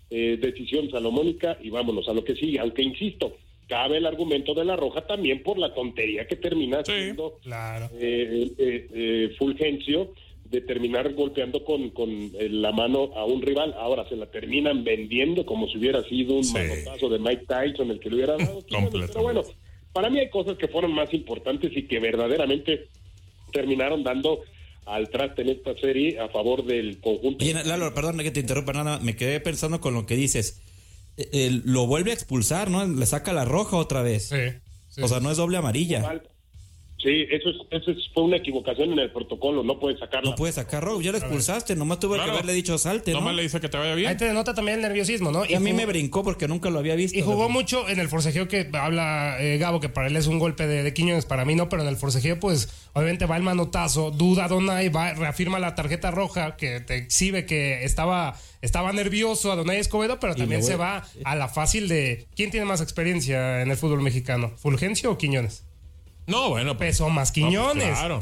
eh, 0.10 0.38
decisión 0.42 0.92
salomónica 0.92 1.58
y 1.64 1.70
vámonos 1.70 2.10
a 2.10 2.14
lo 2.14 2.26
que 2.26 2.36
sigue, 2.36 2.60
aunque 2.60 2.82
insisto, 2.84 3.38
cabe 3.70 3.96
el 3.96 4.06
argumento 4.06 4.54
de 4.54 4.66
la 4.66 4.76
roja 4.76 5.08
también 5.08 5.42
por 5.42 5.58
la 5.58 5.74
tontería 5.74 6.28
que 6.28 6.36
termina 6.36 6.84
siendo 6.84 7.40
claro. 7.42 7.90
eh, 7.98 9.34
Fulgencio 9.40 10.12
de 10.54 10.62
terminar 10.62 11.12
golpeando 11.16 11.66
con, 11.66 11.90
con 11.90 12.10
eh, 12.12 12.48
la 12.48 12.72
mano 12.72 13.10
a 13.16 13.26
un 13.26 13.42
rival. 13.42 13.74
Ahora 13.76 14.08
se 14.08 14.16
la 14.16 14.28
terminan 14.28 14.84
vendiendo 14.84 15.48
como 15.48 15.68
si 15.68 15.80
hubiera 15.80 16.04
sido 16.04 16.36
un 16.36 16.54
manotazo 16.54 17.10
de 17.10 17.18
Mike 17.18 17.46
Tyson 17.48 17.90
el 17.90 18.00
que 18.00 18.10
le 18.10 18.16
hubiera 18.18 18.38
dado. 18.38 18.64
Pero 18.70 19.24
bueno, 19.24 19.42
para 19.94 20.12
mí 20.12 20.20
hay 20.20 20.30
cosas 20.30 20.56
que 20.60 20.68
fueron 20.68 20.94
más 20.94 21.12
importantes 21.12 21.72
y 21.76 21.88
que 21.88 22.00
verdaderamente 22.00 22.88
terminaron 23.52 24.04
dando 24.04 24.42
al 24.86 25.10
traste 25.10 25.42
en 25.42 25.50
esta 25.50 25.76
serie 25.80 26.20
a 26.20 26.30
favor 26.30 26.64
del 26.64 27.00
conjunto. 27.00 27.44
Lalo, 27.66 27.92
perdón 27.96 28.20
que 28.20 28.30
te 28.30 28.42
interrumpa 28.42 28.74
nada, 28.74 29.00
me 29.00 29.16
quedé 29.16 29.40
pensando 29.40 29.82
con 29.82 29.96
lo 29.96 30.06
que 30.06 30.16
dices. 30.16 30.62
Eh, 31.18 31.62
lo 31.66 31.88
vuelve 31.88 32.12
a 32.12 32.14
expulsar, 32.14 32.70
¿no? 32.70 32.86
Le 32.86 33.06
saca 33.08 33.34
la 33.34 33.46
roja 33.46 33.78
otra 33.78 34.04
vez. 34.04 34.30
Sí. 34.30 35.02
O 35.02 35.08
sea, 35.08 35.20
no 35.20 35.32
es 35.32 35.38
doble 35.38 35.58
amarilla. 35.58 36.22
Sí, 37.04 37.28
eso, 37.30 37.50
es, 37.50 37.82
eso 37.82 37.92
fue 38.14 38.24
una 38.24 38.38
equivocación 38.38 38.94
en 38.94 39.00
el 39.00 39.12
protocolo, 39.12 39.62
no 39.62 39.78
puedes 39.78 40.00
sacarlo. 40.00 40.30
No 40.30 40.36
puedes 40.38 40.56
sacarlo, 40.56 41.02
ya 41.02 41.12
lo 41.12 41.18
expulsaste, 41.18 41.76
nomás 41.76 42.00
tuve 42.00 42.16
que 42.16 42.30
haberle 42.30 42.54
dicho 42.54 42.78
salte, 42.78 43.12
¿no? 43.12 43.20
Nomás 43.20 43.36
le 43.36 43.42
dice 43.42 43.60
que 43.60 43.68
te 43.68 43.78
vaya 43.78 43.94
bien. 43.94 44.08
Ahí 44.08 44.16
te 44.16 44.24
denota 44.24 44.54
también 44.54 44.78
el 44.78 44.84
nerviosismo, 44.84 45.30
¿no? 45.30 45.46
Y, 45.46 45.54
a 45.54 45.60
mí 45.60 45.74
me 45.74 45.86
brincó 45.86 46.24
porque 46.24 46.48
nunca 46.48 46.70
lo 46.70 46.80
había 46.80 46.96
visto. 46.96 47.20
Y 47.20 47.22
jugó 47.22 47.50
mucho 47.50 47.90
en 47.90 48.00
el 48.00 48.08
forcejeo 48.08 48.48
que 48.48 48.70
habla 48.72 49.36
eh, 49.42 49.58
Gabo, 49.58 49.82
que 49.82 49.90
para 49.90 50.08
él 50.08 50.16
es 50.16 50.28
un 50.28 50.40
golpe 50.40 50.66
de, 50.66 50.82
de 50.82 50.94
Quiñones, 50.94 51.26
para 51.26 51.44
mí 51.44 51.56
no, 51.56 51.68
pero 51.68 51.82
en 51.82 51.90
el 51.90 51.98
forcejeo 51.98 52.40
pues 52.40 52.70
obviamente 52.94 53.26
va 53.26 53.36
el 53.36 53.44
manotazo, 53.44 54.10
duda 54.10 54.48
Donay, 54.48 54.88
va, 54.88 55.14
reafirma 55.14 55.60
la 55.60 55.76
tarjeta 55.76 56.10
roja 56.10 56.56
que 56.56 56.80
te 56.80 56.96
exhibe 56.96 57.46
que 57.46 57.84
estaba 57.84 58.40
estaba 58.62 58.94
nervioso 58.94 59.52
a 59.52 59.58
Donay 59.58 59.80
Escobedo, 59.80 60.22
pero 60.22 60.36
también 60.36 60.64
se 60.64 60.78
va 60.78 61.06
a 61.26 61.36
la 61.36 61.50
fácil 61.50 61.90
de 61.90 62.28
¿quién 62.34 62.50
tiene 62.50 62.66
más 62.66 62.80
experiencia 62.80 63.62
en 63.62 63.70
el 63.70 63.76
fútbol 63.76 64.02
mexicano? 64.02 64.54
¿Fulgencio 64.56 65.12
o 65.12 65.18
Quiñones? 65.18 65.66
No, 66.28 66.50
bueno. 66.50 66.78
Pues, 66.78 66.92
Peso 66.92 67.10
más 67.10 67.32
pues, 67.32 67.46
Quiñones. 67.46 67.98
claro. 67.98 68.22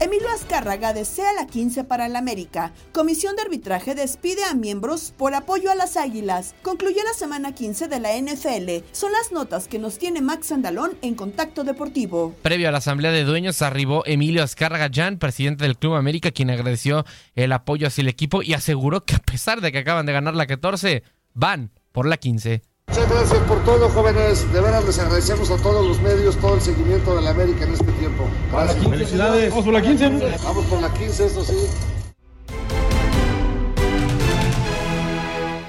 Emilio 0.00 0.28
Azcárraga 0.30 0.92
desea 0.92 1.32
la 1.34 1.46
15 1.46 1.84
para 1.84 2.06
el 2.06 2.16
América. 2.16 2.72
Comisión 2.92 3.36
de 3.36 3.42
arbitraje 3.42 3.94
despide 3.94 4.42
a 4.44 4.54
miembros 4.54 5.12
por 5.16 5.34
apoyo 5.34 5.70
a 5.70 5.74
las 5.74 5.96
Águilas. 5.96 6.54
Concluyó 6.62 7.02
la 7.04 7.12
semana 7.12 7.54
15 7.54 7.88
de 7.88 8.00
la 8.00 8.16
NFL. 8.16 8.86
Son 8.92 9.12
las 9.12 9.32
notas 9.32 9.68
que 9.68 9.78
nos 9.78 9.98
tiene 9.98 10.22
Max 10.22 10.50
Andalón 10.52 10.96
en 11.02 11.14
Contacto 11.14 11.62
Deportivo. 11.64 12.34
Previo 12.42 12.68
a 12.68 12.72
la 12.72 12.78
asamblea 12.78 13.10
de 13.10 13.24
dueños 13.24 13.60
arribó 13.60 14.04
Emilio 14.06 14.42
Azcárraga 14.42 14.88
Jan, 14.92 15.18
presidente 15.18 15.64
del 15.64 15.76
Club 15.76 15.94
América, 15.94 16.30
quien 16.30 16.50
agradeció 16.50 17.04
el 17.34 17.52
apoyo 17.52 17.86
hacia 17.86 18.02
el 18.02 18.08
equipo 18.08 18.42
y 18.42 18.54
aseguró 18.54 19.04
que 19.04 19.16
a 19.16 19.20
pesar 19.20 19.60
de 19.60 19.72
que 19.72 19.78
acaban 19.78 20.06
de 20.06 20.12
ganar 20.12 20.34
la 20.34 20.46
14, 20.46 21.02
van 21.34 21.70
por 21.92 22.06
la 22.06 22.16
15. 22.16 22.62
Muchas 22.88 23.10
gracias 23.10 23.38
por 23.44 23.62
todo, 23.64 23.88
jóvenes. 23.90 24.50
De 24.52 24.60
veras 24.60 24.84
les 24.84 24.98
agradecemos 24.98 25.50
a 25.50 25.56
todos 25.58 25.86
los 25.86 26.00
medios 26.00 26.36
todo 26.36 26.54
el 26.54 26.60
seguimiento 26.60 27.14
de 27.14 27.22
la 27.22 27.30
América 27.30 27.64
en 27.64 27.72
este 27.74 27.92
tiempo. 27.92 28.24
Gracias. 28.50 28.88
Felicidades. 28.88 29.50
Vamos 29.50 29.64
por 29.64 29.74
la 29.74 29.82
15. 29.82 30.08
Vamos 30.44 30.64
por 30.66 30.80
la 30.80 30.92
15, 30.92 31.26
esto 31.26 31.44
sí. 31.44 31.68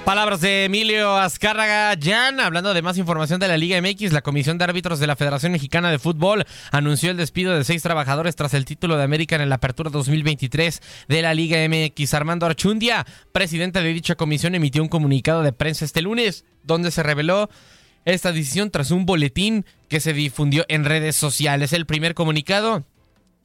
Palabras 0.04 0.40
de 0.40 0.64
Emilio 0.64 1.16
Azcárraga 1.16 1.94
Jan. 2.00 2.40
Hablando 2.40 2.74
de 2.74 2.82
más 2.82 2.98
información 2.98 3.38
de 3.38 3.48
la 3.48 3.56
Liga 3.56 3.80
MX, 3.80 4.12
la 4.12 4.22
Comisión 4.22 4.58
de 4.58 4.64
Árbitros 4.64 4.98
de 4.98 5.06
la 5.06 5.14
Federación 5.14 5.52
Mexicana 5.52 5.90
de 5.90 5.98
Fútbol 5.98 6.44
anunció 6.72 7.10
el 7.10 7.16
despido 7.16 7.54
de 7.54 7.64
seis 7.64 7.82
trabajadores 7.82 8.34
tras 8.34 8.54
el 8.54 8.64
título 8.64 8.96
de 8.96 9.04
América 9.04 9.36
en 9.36 9.48
la 9.48 9.56
apertura 9.56 9.90
2023 9.90 10.80
de 11.06 11.22
la 11.22 11.34
Liga 11.34 11.58
MX. 11.68 12.14
Armando 12.14 12.46
Archundia, 12.46 13.06
presidente 13.32 13.82
de 13.82 13.92
dicha 13.92 14.16
comisión, 14.16 14.54
emitió 14.54 14.82
un 14.82 14.88
comunicado 14.88 15.42
de 15.42 15.52
prensa 15.52 15.84
este 15.84 16.02
lunes 16.02 16.44
donde 16.64 16.90
se 16.90 17.02
reveló 17.02 17.48
esta 18.04 18.32
decisión 18.32 18.70
tras 18.70 18.90
un 18.90 19.06
boletín 19.06 19.66
que 19.88 20.00
se 20.00 20.12
difundió 20.12 20.64
en 20.68 20.86
redes 20.86 21.14
sociales. 21.14 21.72
El 21.72 21.86
primer 21.86 22.14
comunicado 22.14 22.84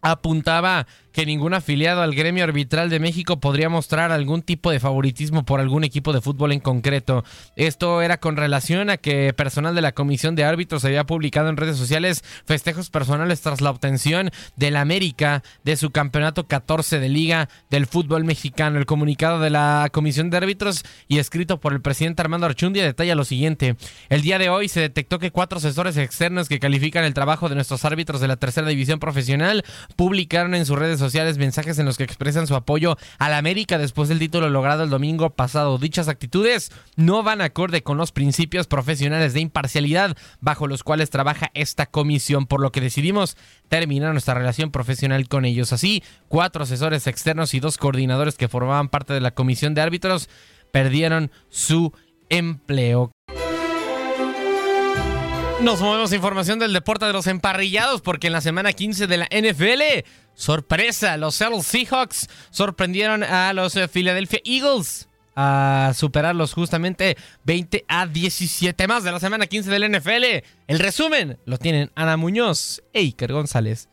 apuntaba 0.01 0.87
que 1.15 1.25
ningún 1.25 1.53
afiliado 1.53 2.01
al 2.01 2.13
gremio 2.13 2.43
arbitral 2.43 2.89
de 2.89 2.99
México 2.99 3.39
podría 3.39 3.69
mostrar 3.69 4.11
algún 4.11 4.41
tipo 4.41 4.69
de 4.69 4.81
favoritismo 4.81 5.45
por 5.45 5.61
algún 5.61 5.85
equipo 5.85 6.11
de 6.11 6.19
fútbol 6.19 6.51
en 6.51 6.59
concreto. 6.59 7.23
Esto 7.55 8.01
era 8.01 8.19
con 8.19 8.35
relación 8.35 8.89
a 8.89 8.97
que 8.97 9.31
personal 9.31 9.73
de 9.75 9.81
la 9.81 9.93
comisión 9.93 10.35
de 10.35 10.43
árbitros 10.43 10.83
había 10.83 11.05
publicado 11.05 11.47
en 11.47 11.55
redes 11.55 11.77
sociales 11.77 12.21
festejos 12.45 12.89
personales 12.89 13.39
tras 13.39 13.61
la 13.61 13.69
obtención 13.69 14.29
del 14.57 14.75
América 14.75 15.41
de 15.63 15.77
su 15.77 15.91
campeonato 15.91 16.47
14 16.49 16.99
de 16.99 17.07
liga 17.07 17.47
del 17.69 17.85
fútbol 17.85 18.25
mexicano. 18.25 18.77
El 18.77 18.85
comunicado 18.85 19.39
de 19.39 19.51
la 19.51 19.87
comisión 19.93 20.29
de 20.29 20.35
árbitros 20.35 20.83
y 21.07 21.19
escrito 21.19 21.61
por 21.61 21.71
el 21.71 21.79
presidente 21.79 22.23
Armando 22.23 22.45
Archundia 22.45 22.83
detalla 22.83 23.15
lo 23.15 23.23
siguiente. 23.23 23.77
El 24.09 24.21
día 24.21 24.37
de 24.37 24.49
hoy 24.49 24.67
se 24.67 24.81
detectó 24.81 25.17
que 25.19 25.31
cuatro 25.31 25.59
asesores 25.59 25.95
externos 25.95 26.49
que 26.49 26.59
califican 26.59 27.05
el 27.05 27.13
trabajo 27.13 27.47
de 27.47 27.55
nuestros 27.55 27.85
árbitros 27.85 28.19
de 28.19 28.27
la 28.27 28.35
tercera 28.35 28.67
división 28.67 28.99
profesional 28.99 29.63
publicaron 29.95 30.55
en 30.55 30.65
sus 30.65 30.77
redes 30.77 30.99
sociales 30.99 31.04
mensajes 31.37 31.77
en 31.77 31.85
los 31.85 31.97
que 31.97 32.03
expresan 32.03 32.47
su 32.47 32.55
apoyo 32.55 32.97
a 33.19 33.29
la 33.29 33.37
América 33.37 33.77
después 33.77 34.09
del 34.09 34.19
título 34.19 34.49
logrado 34.49 34.83
el 34.83 34.89
domingo 34.89 35.29
pasado. 35.29 35.77
Dichas 35.77 36.07
actitudes 36.07 36.71
no 36.95 37.23
van 37.23 37.41
acorde 37.41 37.83
con 37.83 37.97
los 37.97 38.11
principios 38.11 38.67
profesionales 38.67 39.33
de 39.33 39.41
imparcialidad 39.41 40.17
bajo 40.41 40.67
los 40.67 40.83
cuales 40.83 41.09
trabaja 41.09 41.51
esta 41.53 41.85
comisión, 41.85 42.47
por 42.47 42.61
lo 42.61 42.71
que 42.71 42.81
decidimos 42.81 43.37
terminar 43.69 44.11
nuestra 44.11 44.33
relación 44.33 44.71
profesional 44.71 45.27
con 45.27 45.45
ellos. 45.45 45.73
Así, 45.73 46.03
cuatro 46.27 46.63
asesores 46.63 47.07
externos 47.07 47.53
y 47.53 47.59
dos 47.59 47.77
coordinadores 47.77 48.35
que 48.35 48.47
formaban 48.47 48.89
parte 48.89 49.13
de 49.13 49.21
la 49.21 49.31
comisión 49.31 49.73
de 49.73 49.81
árbitros 49.81 50.29
perdieron 50.71 51.31
su 51.49 51.93
empleo. 52.29 53.11
Nos 55.65 55.81
movemos 55.81 56.13
información 56.13 56.59
del 56.59 56.73
deporte 56.73 57.05
de 57.05 57.13
los 57.13 57.25
emparrillados 57.25 57.99
porque 58.01 58.27
en 58.27 58.33
la 58.33 58.41
semana 58.41 58.71
15 58.71 59.07
de 59.07 59.17
la 59.17 59.25
NFL, 59.31 60.07
sorpresa, 60.35 61.17
los 61.17 61.33
Seattle 61.33 61.63
Seahawks 61.63 62.27
sorprendieron 62.51 63.23
a 63.23 63.51
los 63.51 63.75
eh, 63.75 63.87
Philadelphia 63.87 64.41
Eagles 64.45 65.09
a 65.35 65.91
superarlos 65.95 66.53
justamente 66.53 67.17
20 67.45 67.83
a 67.87 68.05
17 68.05 68.87
más 68.87 69.03
de 69.03 69.11
la 69.11 69.19
semana 69.19 69.47
15 69.47 69.71
del 69.71 69.91
NFL. 69.91 70.45
El 70.67 70.77
resumen 70.77 71.39
lo 71.45 71.57
tienen 71.57 71.91
Ana 71.95 72.15
Muñoz 72.15 72.83
e 72.93 72.99
Iker 72.99 73.33
González. 73.33 73.89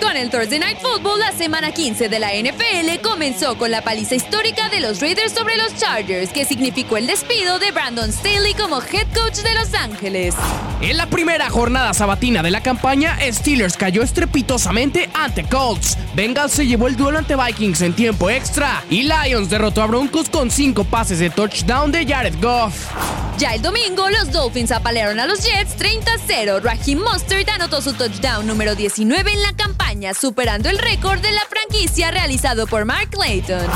Con 0.00 0.16
el 0.16 0.30
Thursday 0.30 0.58
Night 0.58 0.78
Football, 0.80 1.20
la 1.20 1.32
semana 1.32 1.72
15 1.72 2.08
de 2.08 2.18
la 2.18 2.30
NFL 2.32 3.00
comenzó 3.02 3.56
con 3.56 3.70
la 3.70 3.82
paliza 3.82 4.14
histórica 4.14 4.68
de 4.68 4.80
los 4.80 5.00
Raiders 5.00 5.32
sobre 5.32 5.56
los 5.56 5.74
Chargers, 5.76 6.30
que 6.30 6.44
significó 6.44 6.96
el 6.96 7.06
despido 7.06 7.58
de 7.58 7.72
Brandon 7.72 8.12
Staley 8.12 8.54
como 8.54 8.80
head 8.80 9.06
coach 9.14 9.36
de 9.36 9.54
Los 9.54 9.74
Ángeles. 9.74 10.34
En 10.80 10.96
la 10.96 11.06
primera 11.06 11.48
jornada 11.48 11.94
sabatina 11.94 12.42
de 12.42 12.50
la 12.50 12.62
campaña, 12.62 13.16
Steelers 13.30 13.76
cayó 13.76 14.02
estrepitosamente 14.02 15.08
ante 15.14 15.44
Colts. 15.44 15.96
Bengals 16.14 16.52
se 16.52 16.66
llevó 16.66 16.88
el 16.88 16.96
duelo 16.96 17.18
ante 17.18 17.36
Vikings 17.36 17.80
en 17.82 17.94
tiempo 17.94 18.28
extra 18.28 18.84
y 18.90 19.04
Lions 19.04 19.48
derrotó 19.48 19.82
a 19.82 19.86
Broncos 19.86 20.28
con 20.28 20.50
cinco 20.50 20.84
pases 20.84 21.18
de 21.18 21.30
touchdown 21.30 21.92
de 21.92 22.06
Jared 22.06 22.34
Goff. 22.40 22.90
Ya 23.38 23.52
el 23.54 23.60
domingo, 23.60 24.08
los 24.08 24.32
Dolphins 24.32 24.72
apalearon 24.72 25.20
a 25.20 25.26
los 25.26 25.44
Jets 25.44 25.76
30-0. 25.76 26.62
Raheem 26.62 27.00
Mostert 27.00 27.46
anotó 27.50 27.82
su 27.82 27.92
touchdown 27.92 28.46
número 28.46 28.74
19 28.74 29.30
en 29.30 29.42
la 29.42 29.52
campaña, 29.52 29.75
superando 30.18 30.68
el 30.68 30.78
récord 30.78 31.20
de 31.20 31.32
la 31.32 31.42
franquicia 31.48 32.10
realizado 32.10 32.66
por 32.66 32.84
Mark 32.84 33.10
Clayton. 33.10 33.66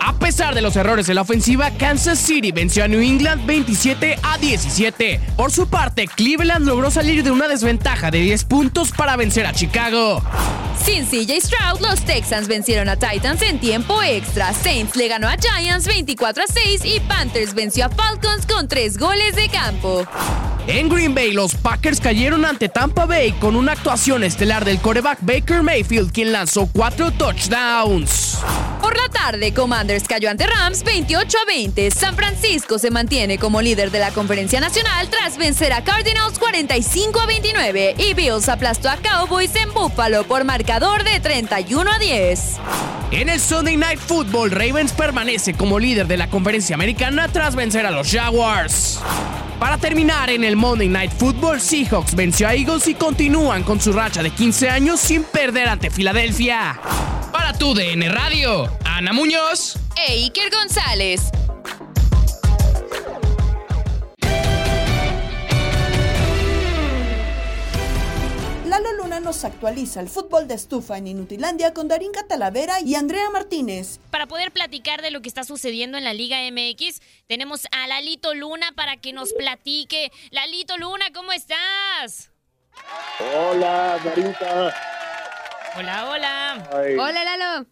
A 0.00 0.18
pesar 0.18 0.54
de 0.54 0.60
los 0.60 0.76
errores 0.76 1.08
en 1.08 1.14
la 1.14 1.22
ofensiva, 1.22 1.70
Kansas 1.72 2.18
City 2.18 2.52
venció 2.52 2.84
a 2.84 2.88
New 2.88 3.00
England 3.00 3.46
27 3.46 4.18
a 4.22 4.38
17. 4.38 5.20
Por 5.36 5.52
su 5.52 5.68
parte, 5.68 6.06
Cleveland 6.06 6.66
logró 6.66 6.90
salir 6.90 7.22
de 7.22 7.30
una 7.30 7.48
desventaja 7.48 8.10
de 8.10 8.20
10 8.20 8.44
puntos 8.44 8.90
para 8.90 9.16
vencer 9.16 9.46
a 9.46 9.52
Chicago. 9.52 10.22
Sin 10.84 11.04
CJ 11.06 11.40
Stroud, 11.40 11.80
los 11.80 12.00
Texans 12.00 12.48
vencieron 12.48 12.88
a 12.88 12.96
Titans 12.96 13.42
en 13.42 13.60
tiempo 13.60 14.02
extra. 14.02 14.52
Saints 14.54 14.96
le 14.96 15.08
ganó 15.08 15.28
a 15.28 15.36
Giants 15.36 15.86
24 15.86 16.44
a 16.44 16.46
6 16.46 16.82
y 16.84 17.00
Panthers 17.00 17.54
venció 17.54 17.86
a 17.86 17.88
Falcons 17.90 18.46
con 18.46 18.68
3 18.68 18.98
goles 18.98 19.36
de 19.36 19.48
campo. 19.48 20.06
En 20.72 20.88
Green 20.88 21.16
Bay, 21.16 21.32
los 21.32 21.56
Packers 21.56 21.98
cayeron 21.98 22.44
ante 22.44 22.68
Tampa 22.68 23.04
Bay 23.04 23.32
con 23.32 23.56
una 23.56 23.72
actuación 23.72 24.22
estelar 24.22 24.64
del 24.64 24.78
coreback 24.78 25.18
Baker 25.20 25.64
Mayfield, 25.64 26.12
quien 26.12 26.30
lanzó 26.30 26.68
4 26.72 27.10
touchdowns. 27.10 28.38
Por 28.80 28.96
la 28.96 29.08
tarde, 29.08 29.52
Commanders 29.52 30.04
cayó 30.06 30.30
ante 30.30 30.46
Rams 30.46 30.84
28 30.84 31.38
a 31.42 31.44
20. 31.44 31.90
San 31.90 32.14
Francisco 32.14 32.78
se 32.78 32.92
mantiene 32.92 33.36
como 33.36 33.60
líder 33.60 33.90
de 33.90 33.98
la 33.98 34.12
Conferencia 34.12 34.60
Nacional 34.60 35.10
tras 35.10 35.38
vencer 35.38 35.72
a 35.72 35.82
Cardinals 35.82 36.38
45 36.38 37.18
a 37.18 37.26
29 37.26 37.96
y 37.98 38.14
Bills 38.14 38.48
aplastó 38.48 38.90
a 38.90 38.96
Cowboys 38.98 39.56
en 39.56 39.74
Buffalo 39.74 40.22
por 40.22 40.44
marcador 40.44 41.02
de 41.02 41.18
31 41.18 41.90
a 41.90 41.98
10. 41.98 42.58
En 43.10 43.28
el 43.28 43.40
Sunday 43.40 43.76
Night 43.76 43.98
Football, 43.98 44.52
Ravens 44.52 44.92
permanece 44.92 45.52
como 45.52 45.80
líder 45.80 46.06
de 46.06 46.16
la 46.16 46.30
Conferencia 46.30 46.76
Americana 46.76 47.26
tras 47.26 47.56
vencer 47.56 47.86
a 47.86 47.90
los 47.90 48.08
Jaguars. 48.08 49.00
Para 49.60 49.76
terminar 49.76 50.30
en 50.30 50.42
el 50.42 50.56
Monday 50.56 50.88
Night 50.88 51.12
Football, 51.12 51.60
Seahawks 51.60 52.14
venció 52.14 52.48
a 52.48 52.54
Eagles 52.54 52.88
y 52.88 52.94
continúan 52.94 53.62
con 53.62 53.78
su 53.78 53.92
racha 53.92 54.22
de 54.22 54.30
15 54.30 54.70
años 54.70 54.98
sin 54.98 55.22
perder 55.22 55.68
ante 55.68 55.90
Filadelfia. 55.90 56.80
Para 57.30 57.52
tu 57.52 57.74
DN 57.74 58.08
Radio, 58.08 58.72
Ana 58.86 59.12
Muñoz 59.12 59.76
e 60.08 60.12
Iker 60.12 60.50
González. 60.50 61.30
Árbitros 69.20 69.44
actualiza 69.44 70.00
el 70.00 70.08
fútbol 70.08 70.48
de 70.48 70.54
estufa 70.54 70.96
en 70.96 71.06
Inutilandia 71.06 71.74
con 71.74 71.88
Darín 71.88 72.10
Catalavera 72.10 72.80
y 72.82 72.94
Andrea 72.94 73.28
Martínez. 73.30 73.98
Para 74.10 74.26
poder 74.26 74.50
platicar 74.50 75.02
de 75.02 75.10
lo 75.10 75.20
que 75.20 75.28
está 75.28 75.44
sucediendo 75.44 75.98
en 75.98 76.04
la 76.04 76.14
Liga 76.14 76.38
MX, 76.50 77.02
tenemos 77.26 77.66
a 77.66 77.86
Lalito 77.86 78.32
Luna 78.32 78.72
para 78.74 78.96
que 78.96 79.12
nos 79.12 79.34
platique. 79.34 80.10
Lalito 80.30 80.78
Luna, 80.78 81.04
¿cómo 81.14 81.32
estás? 81.32 82.32
Hola, 83.36 83.98
Darita. 84.02 84.74
Hola, 85.76 86.10
hola. 86.10 86.70
Hola, 86.72 87.24
Lalo. 87.24 87.66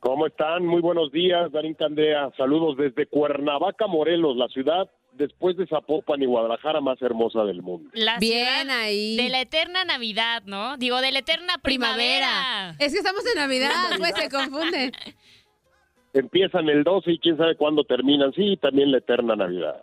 ¿Cómo 0.00 0.26
están? 0.26 0.66
Muy 0.66 0.82
buenos 0.82 1.10
días, 1.12 1.50
Darín 1.50 1.78
Andrea. 1.80 2.30
Saludos 2.36 2.76
desde 2.76 3.06
Cuernavaca, 3.06 3.86
Morelos, 3.86 4.36
la 4.36 4.48
ciudad 4.48 4.86
después 5.18 5.56
de 5.56 5.66
Zapopan 5.66 6.22
y 6.22 6.26
Guadalajara 6.26 6.80
más 6.80 7.00
hermosa 7.02 7.44
del 7.44 7.62
mundo. 7.62 7.90
La 7.92 8.18
Bien 8.18 8.70
ahí. 8.70 9.16
De 9.16 9.28
la 9.28 9.40
eterna 9.40 9.84
Navidad, 9.84 10.42
¿no? 10.46 10.76
Digo, 10.76 11.00
de 11.00 11.12
la 11.12 11.18
eterna 11.18 11.58
primavera. 11.62 12.76
Es 12.78 12.92
que 12.92 12.98
estamos 12.98 13.22
en 13.26 13.38
Navidad, 13.38 13.70
pues 13.98 14.14
se 14.14 14.30
confunde. 14.30 14.92
Empiezan 16.14 16.68
el 16.68 16.84
12 16.84 17.12
y 17.12 17.18
quién 17.18 17.36
sabe 17.36 17.56
cuándo 17.56 17.84
terminan. 17.84 18.32
Sí, 18.32 18.56
también 18.60 18.90
la 18.90 18.98
eterna 18.98 19.36
Navidad. 19.36 19.76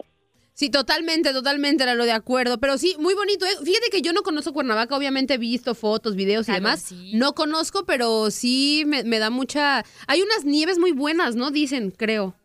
Sí, 0.54 0.70
totalmente, 0.70 1.34
totalmente 1.34 1.84
era 1.84 1.96
lo 1.96 2.06
de 2.06 2.14
acuerdo. 2.14 2.60
Pero 2.60 2.78
sí, 2.78 2.96
muy 2.98 3.14
bonito. 3.14 3.46
¿eh? 3.46 3.50
Fíjate 3.64 3.90
que 3.92 4.02
yo 4.02 4.14
no 4.14 4.24
conozco 4.24 4.54
Cuernavaca, 4.54 4.96
obviamente 4.98 5.36
he 5.36 5.38
visto 5.38 5.76
fotos, 5.76 6.16
videos 6.16 6.48
y 6.48 6.54
demás. 6.54 6.94
No 7.14 7.34
conozco, 7.34 7.86
pero 7.86 8.32
sí 8.32 8.84
me, 8.88 9.04
me 9.04 9.20
da 9.20 9.30
mucha... 9.30 9.84
Hay 10.08 10.22
unas 10.22 10.46
nieves 10.46 10.80
muy 10.80 10.94
buenas, 10.94 11.36
¿no? 11.36 11.52
Dicen, 11.52 11.92
creo. 11.92 12.36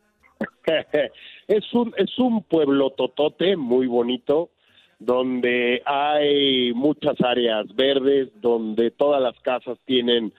es 1.51 1.75
un, 1.75 1.93
es 1.97 2.17
un 2.19 2.45
pueblo 2.45 2.91
totote 2.91 3.57
muy 3.57 3.89
bonito, 3.89 4.51
donde 5.01 5.83
hay 5.85 6.73
muchas 6.75 7.21
áreas 7.21 7.75
verdes, 7.75 8.29
donde 8.41 8.93
todas 8.93 9.21
las 9.21 9.39
casas 9.41 9.77
tienen 9.85 10.33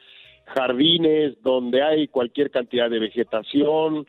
jardines, 0.45 1.33
donde 1.43 1.83
hay 1.83 2.07
cualquier 2.07 2.49
cantidad 2.49 2.89
de 2.89 2.99
vegetación, 2.99 4.07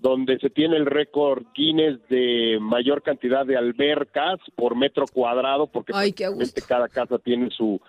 donde 0.00 0.38
se 0.38 0.50
tiene 0.50 0.76
el 0.76 0.86
récord 0.86 1.44
Guinness 1.54 1.98
de 2.08 2.58
mayor 2.60 3.02
cantidad 3.02 3.44
de 3.44 3.56
albercas 3.56 4.38
por 4.54 4.76
metro 4.76 5.06
cuadrado, 5.06 5.66
porque 5.66 5.92
cada 6.66 6.88
casa 6.88 7.18
tiene 7.18 7.50
su, 7.50 7.80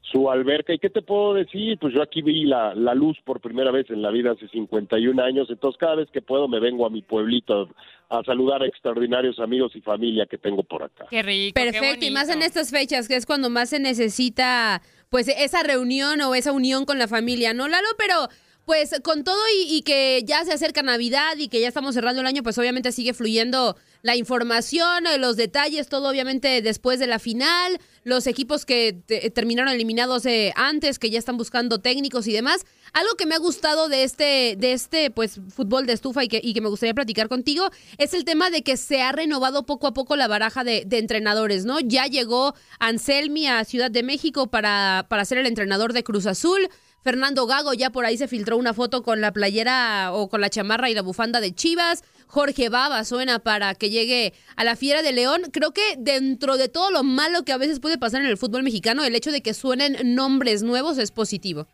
su 0.00 0.30
alberca. 0.30 0.72
¿Y 0.72 0.78
qué 0.78 0.90
te 0.90 1.02
puedo 1.02 1.34
decir? 1.34 1.78
Pues 1.78 1.94
yo 1.94 2.02
aquí 2.02 2.22
vi 2.22 2.44
la, 2.44 2.74
la 2.74 2.94
luz 2.94 3.18
por 3.24 3.40
primera 3.40 3.70
vez 3.70 3.90
en 3.90 4.02
la 4.02 4.10
vida 4.10 4.32
hace 4.32 4.48
51 4.48 5.22
años, 5.22 5.48
entonces 5.50 5.78
cada 5.78 5.96
vez 5.96 6.08
que 6.10 6.22
puedo 6.22 6.48
me 6.48 6.60
vengo 6.60 6.86
a 6.86 6.90
mi 6.90 7.02
pueblito 7.02 7.68
a, 8.08 8.22
saludar 8.24 8.62
a 8.62 8.66
extraordinarios 8.66 9.38
amigos 9.38 9.72
y 9.74 9.80
familia 9.80 10.26
que 10.26 10.38
tengo 10.38 10.62
por 10.62 10.82
acá. 10.82 11.06
Qué 11.10 11.22
rico. 11.22 11.54
Perfecto, 11.54 12.04
y 12.04 12.10
más 12.10 12.28
en 12.28 12.42
estas 12.42 12.70
fechas, 12.70 13.08
que 13.08 13.16
es 13.16 13.26
cuando 13.26 13.50
más 13.50 13.70
se 13.70 13.80
necesita 13.80 14.82
pues 15.08 15.28
esa 15.28 15.62
reunión 15.62 16.20
o 16.20 16.34
esa 16.34 16.52
unión 16.52 16.84
con 16.84 16.98
la 16.98 17.08
familia, 17.08 17.54
¿no, 17.54 17.68
Lalo? 17.68 17.88
Pero 17.96 18.28
pues 18.66 18.90
con 19.04 19.22
todo 19.22 19.38
y, 19.64 19.82
que 19.82 20.24
ya 20.26 20.44
se 20.44 20.52
acerca 20.52 20.82
Navidad 20.82 21.36
y 21.38 21.46
que 21.46 21.60
ya 21.60 21.68
estamos 21.68 21.94
cerrando 21.94 22.20
el 22.20 22.26
año, 22.26 22.42
pues 22.42 22.58
obviamente 22.58 22.90
sigue 22.90 23.14
fluyendo 23.14 23.76
la 24.02 24.16
información, 24.16 25.06
eh, 25.06 25.18
los 25.18 25.36
detalles, 25.36 25.88
todo 25.88 26.10
obviamente 26.10 26.60
después 26.62 26.98
de 26.98 27.06
la 27.06 27.20
final, 27.20 27.78
los 28.02 28.26
equipos 28.26 28.66
que 28.66 28.92
terminaron 29.32 29.72
eliminados 29.72 30.26
eh, 30.26 30.52
antes, 30.56 30.98
que 30.98 31.10
ya 31.10 31.18
están 31.20 31.36
buscando 31.36 31.78
técnicos 31.78 32.26
y 32.26 32.32
demás. 32.32 32.66
Algo 32.92 33.14
que 33.14 33.24
me 33.24 33.36
ha 33.36 33.38
gustado 33.38 33.88
de 33.88 34.02
este, 34.02 34.56
de 34.58 34.72
este 34.72 35.12
pues 35.12 35.38
fútbol 35.54 35.86
de 35.86 35.92
estufa 35.92 36.24
y 36.24 36.28
que, 36.28 36.40
y 36.42 36.52
que 36.52 36.60
me 36.60 36.68
gustaría 36.68 36.94
platicar 36.94 37.28
contigo 37.28 37.70
es 37.98 38.14
el 38.14 38.24
tema 38.24 38.50
de 38.50 38.62
que 38.62 38.76
se 38.76 39.00
ha 39.00 39.12
renovado 39.12 39.64
poco 39.64 39.86
a 39.86 39.94
poco 39.94 40.16
la 40.16 40.26
baraja 40.26 40.64
de, 40.64 40.82
de 40.84 40.98
entrenadores, 40.98 41.64
¿no? 41.66 41.78
Ya 41.78 42.06
llegó 42.06 42.56
Anselmi 42.80 43.46
a 43.46 43.64
Ciudad 43.64 43.92
de 43.92 44.02
México 44.02 44.48
para, 44.48 45.06
para 45.08 45.24
ser 45.24 45.38
el 45.38 45.46
entrenador 45.46 45.92
de 45.92 46.02
Cruz 46.02 46.26
Azul. 46.26 46.68
Fernando 47.06 47.46
Gago, 47.46 47.72
ya 47.72 47.90
por 47.90 48.04
ahí 48.04 48.16
se 48.16 48.26
filtró 48.26 48.56
una 48.56 48.74
foto 48.74 49.04
con 49.04 49.20
la 49.20 49.30
playera 49.30 50.10
o 50.12 50.28
con 50.28 50.40
la 50.40 50.50
chamarra 50.50 50.90
y 50.90 50.94
la 50.94 51.02
bufanda 51.02 51.40
de 51.40 51.54
Chivas. 51.54 52.02
Jorge 52.26 52.68
Baba 52.68 53.04
suena 53.04 53.38
para 53.38 53.76
que 53.76 53.90
llegue 53.90 54.32
a 54.56 54.64
la 54.64 54.74
Fiera 54.74 55.02
de 55.02 55.12
León. 55.12 55.42
Creo 55.52 55.70
que 55.70 55.94
dentro 55.98 56.56
de 56.56 56.68
todo 56.68 56.90
lo 56.90 57.04
malo 57.04 57.44
que 57.44 57.52
a 57.52 57.58
veces 57.58 57.78
puede 57.78 57.96
pasar 57.96 58.22
en 58.22 58.26
el 58.26 58.36
fútbol 58.36 58.64
mexicano, 58.64 59.04
el 59.04 59.14
hecho 59.14 59.30
de 59.30 59.40
que 59.40 59.54
suenen 59.54 60.16
nombres 60.16 60.64
nuevos 60.64 60.98
es 60.98 61.12
positivo. 61.12 61.68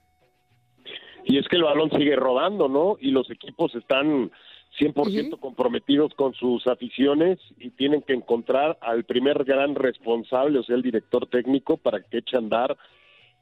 Y 1.24 1.38
es 1.38 1.48
que 1.48 1.56
el 1.56 1.62
balón 1.62 1.90
sigue 1.92 2.14
rodando, 2.14 2.68
¿no? 2.68 2.98
Y 3.00 3.10
los 3.10 3.30
equipos 3.30 3.74
están 3.74 4.30
100% 4.78 5.40
comprometidos 5.40 6.12
con 6.12 6.34
sus 6.34 6.66
aficiones 6.66 7.38
y 7.58 7.70
tienen 7.70 8.02
que 8.02 8.12
encontrar 8.12 8.76
al 8.82 9.04
primer 9.04 9.44
gran 9.44 9.76
responsable, 9.76 10.58
o 10.58 10.62
sea, 10.62 10.76
el 10.76 10.82
director 10.82 11.26
técnico, 11.26 11.78
para 11.78 12.02
que 12.02 12.18
eche 12.18 12.36
a 12.36 12.40
andar 12.40 12.76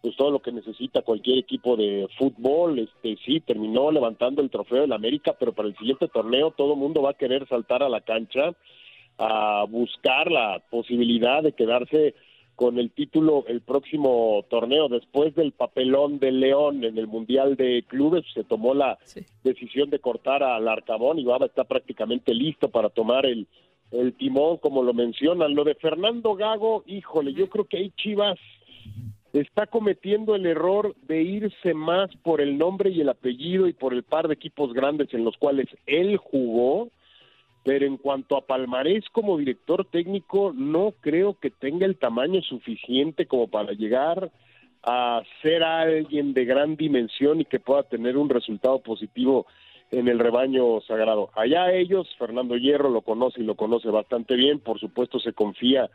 pues 0.03 0.17
todo 0.17 0.31
lo 0.31 0.41
que 0.41 0.53
necesita 0.53 1.03
cualquier 1.03 1.39
equipo 1.39 1.77
de 1.77 2.09
fútbol, 2.19 2.79
este 2.79 3.17
sí 3.25 3.41
terminó 3.41 3.91
levantando 3.91 4.41
el 4.43 4.51
trofeo 4.51 4.83
del 4.83 4.93
América, 4.93 5.37
pero 5.39 5.53
para 5.53 5.69
el 5.69 5.77
siguiente 5.77 6.09
torneo 6.09 6.53
todo 6.53 6.75
el 6.75 6.79
mundo 6.79 7.03
va 7.03 7.11
a 7.11 7.15
querer 7.15 7.47
saltar 7.49 7.83
a 7.83 7.89
la 7.89 8.01
cancha 8.01 8.55
a 9.19 9.65
buscar 9.69 10.31
la 10.31 10.63
posibilidad 10.71 11.43
de 11.43 11.53
quedarse 11.53 12.15
con 12.57 12.79
el 12.79 12.91
título 12.91 13.45
el 13.47 13.61
próximo 13.61 14.45
torneo. 14.49 14.89
Después 14.89 15.35
del 15.35 15.53
papelón 15.53 16.19
del 16.19 16.41
León 16.41 16.85
en 16.85 16.97
el 16.97 17.07
Mundial 17.07 17.57
de 17.57 17.85
Clubes 17.87 18.25
se 18.33 18.45
tomó 18.45 18.75
la 18.75 18.99
decisión 19.45 19.91
de 19.91 19.99
cortar 19.99 20.43
al 20.43 20.69
Arcabón 20.69 21.19
y 21.19 21.25
Baba 21.25 21.47
está 21.47 21.65
prácticamente 21.65 22.35
listo 22.35 22.71
para 22.71 22.89
tomar 22.89 23.27
el 23.27 23.47
el 23.91 24.15
timón 24.15 24.59
como 24.59 24.83
lo 24.83 24.95
mencionan. 24.95 25.55
Lo 25.55 25.65
de 25.65 25.75
Fernando 25.75 26.35
Gago, 26.35 26.85
híjole, 26.87 27.33
yo 27.33 27.49
creo 27.49 27.65
que 27.65 27.79
hay 27.79 27.91
Chivas 27.91 28.39
está 29.33 29.67
cometiendo 29.67 30.35
el 30.35 30.47
error 30.47 30.95
de 31.07 31.23
irse 31.23 31.75
más 31.75 32.11
por 32.23 32.41
el 32.41 32.59
nombre 32.59 32.91
y 32.91 33.01
el 33.01 33.09
apellido 33.09 33.69
y 33.69 33.73
por 33.73 33.95
el 33.95 34.03
par 34.03 34.29
de 34.29 34.35
equipos 34.35 34.73
grandes 34.73 35.13
en 35.15 35.25
los 35.25 35.37
cuales 35.37 35.67
él 35.87 36.17
jugó, 36.17 36.89
pero 37.65 37.87
en 37.87 37.97
cuanto 37.97 38.37
a 38.37 38.47
palmarés 38.47 39.05
como 39.11 39.39
director 39.39 39.87
técnico, 39.87 40.53
no 40.55 40.95
creo 41.01 41.39
que 41.39 41.51
tenga 41.51 41.87
el 41.87 41.97
tamaño 41.97 42.43
suficiente 42.43 43.27
como 43.27 43.49
para 43.49 43.73
llegar 43.73 44.31
a 44.83 45.23
ser 45.43 45.63
alguien 45.63 46.33
de 46.33 46.45
gran 46.45 46.77
dimensión 46.77 47.41
y 47.41 47.45
que 47.45 47.61
pueda 47.61 47.83
tener 47.85 48.17
un 48.17 48.31
resultado 48.31 48.81
positivo 48.81 49.47
en 49.91 50.09
el 50.09 50.19
rebaño 50.19 50.81
sagrado. 50.83 51.31
Allá 51.35 51.73
ellos, 51.73 52.09
Fernando 52.19 52.57
Hierro 52.57 52.91
lo 52.91 53.03
conoce 53.03 53.41
y 53.41 53.45
lo 53.45 53.57
conoce 53.57 53.89
bastante 53.91 54.35
bien, 54.37 54.61
por 54.61 54.81
supuesto 54.81 55.19
se 55.19 55.33
confía 55.33 55.91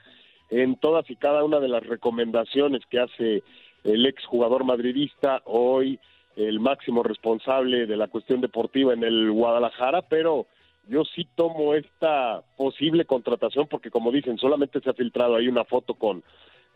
en 0.49 0.75
todas 0.77 1.10
y 1.10 1.15
cada 1.15 1.43
una 1.43 1.60
de 1.60 1.69
las 1.69 1.86
recomendaciones 1.86 2.81
que 2.89 2.99
hace 2.99 3.43
el 3.84 4.05
exjugador 4.05 4.63
madridista, 4.63 5.41
hoy 5.45 5.99
el 6.36 6.60
máximo 6.60 7.03
responsable 7.03 7.86
de 7.86 7.95
la 7.95 8.08
cuestión 8.08 8.41
deportiva 8.41 8.93
en 8.93 9.03
el 9.03 9.31
Guadalajara, 9.31 10.01
pero 10.03 10.47
yo 10.88 11.03
sí 11.05 11.27
tomo 11.36 11.73
esta 11.73 12.43
posible 12.58 13.05
contratación 13.05 13.67
porque 13.67 13.89
como 13.89 14.12
dicen, 14.12 14.38
solamente 14.38 14.81
se 14.81 14.89
ha 14.89 14.93
filtrado 14.93 15.36
ahí 15.36 15.47
una 15.47 15.63
foto 15.63 15.93
con 15.93 16.23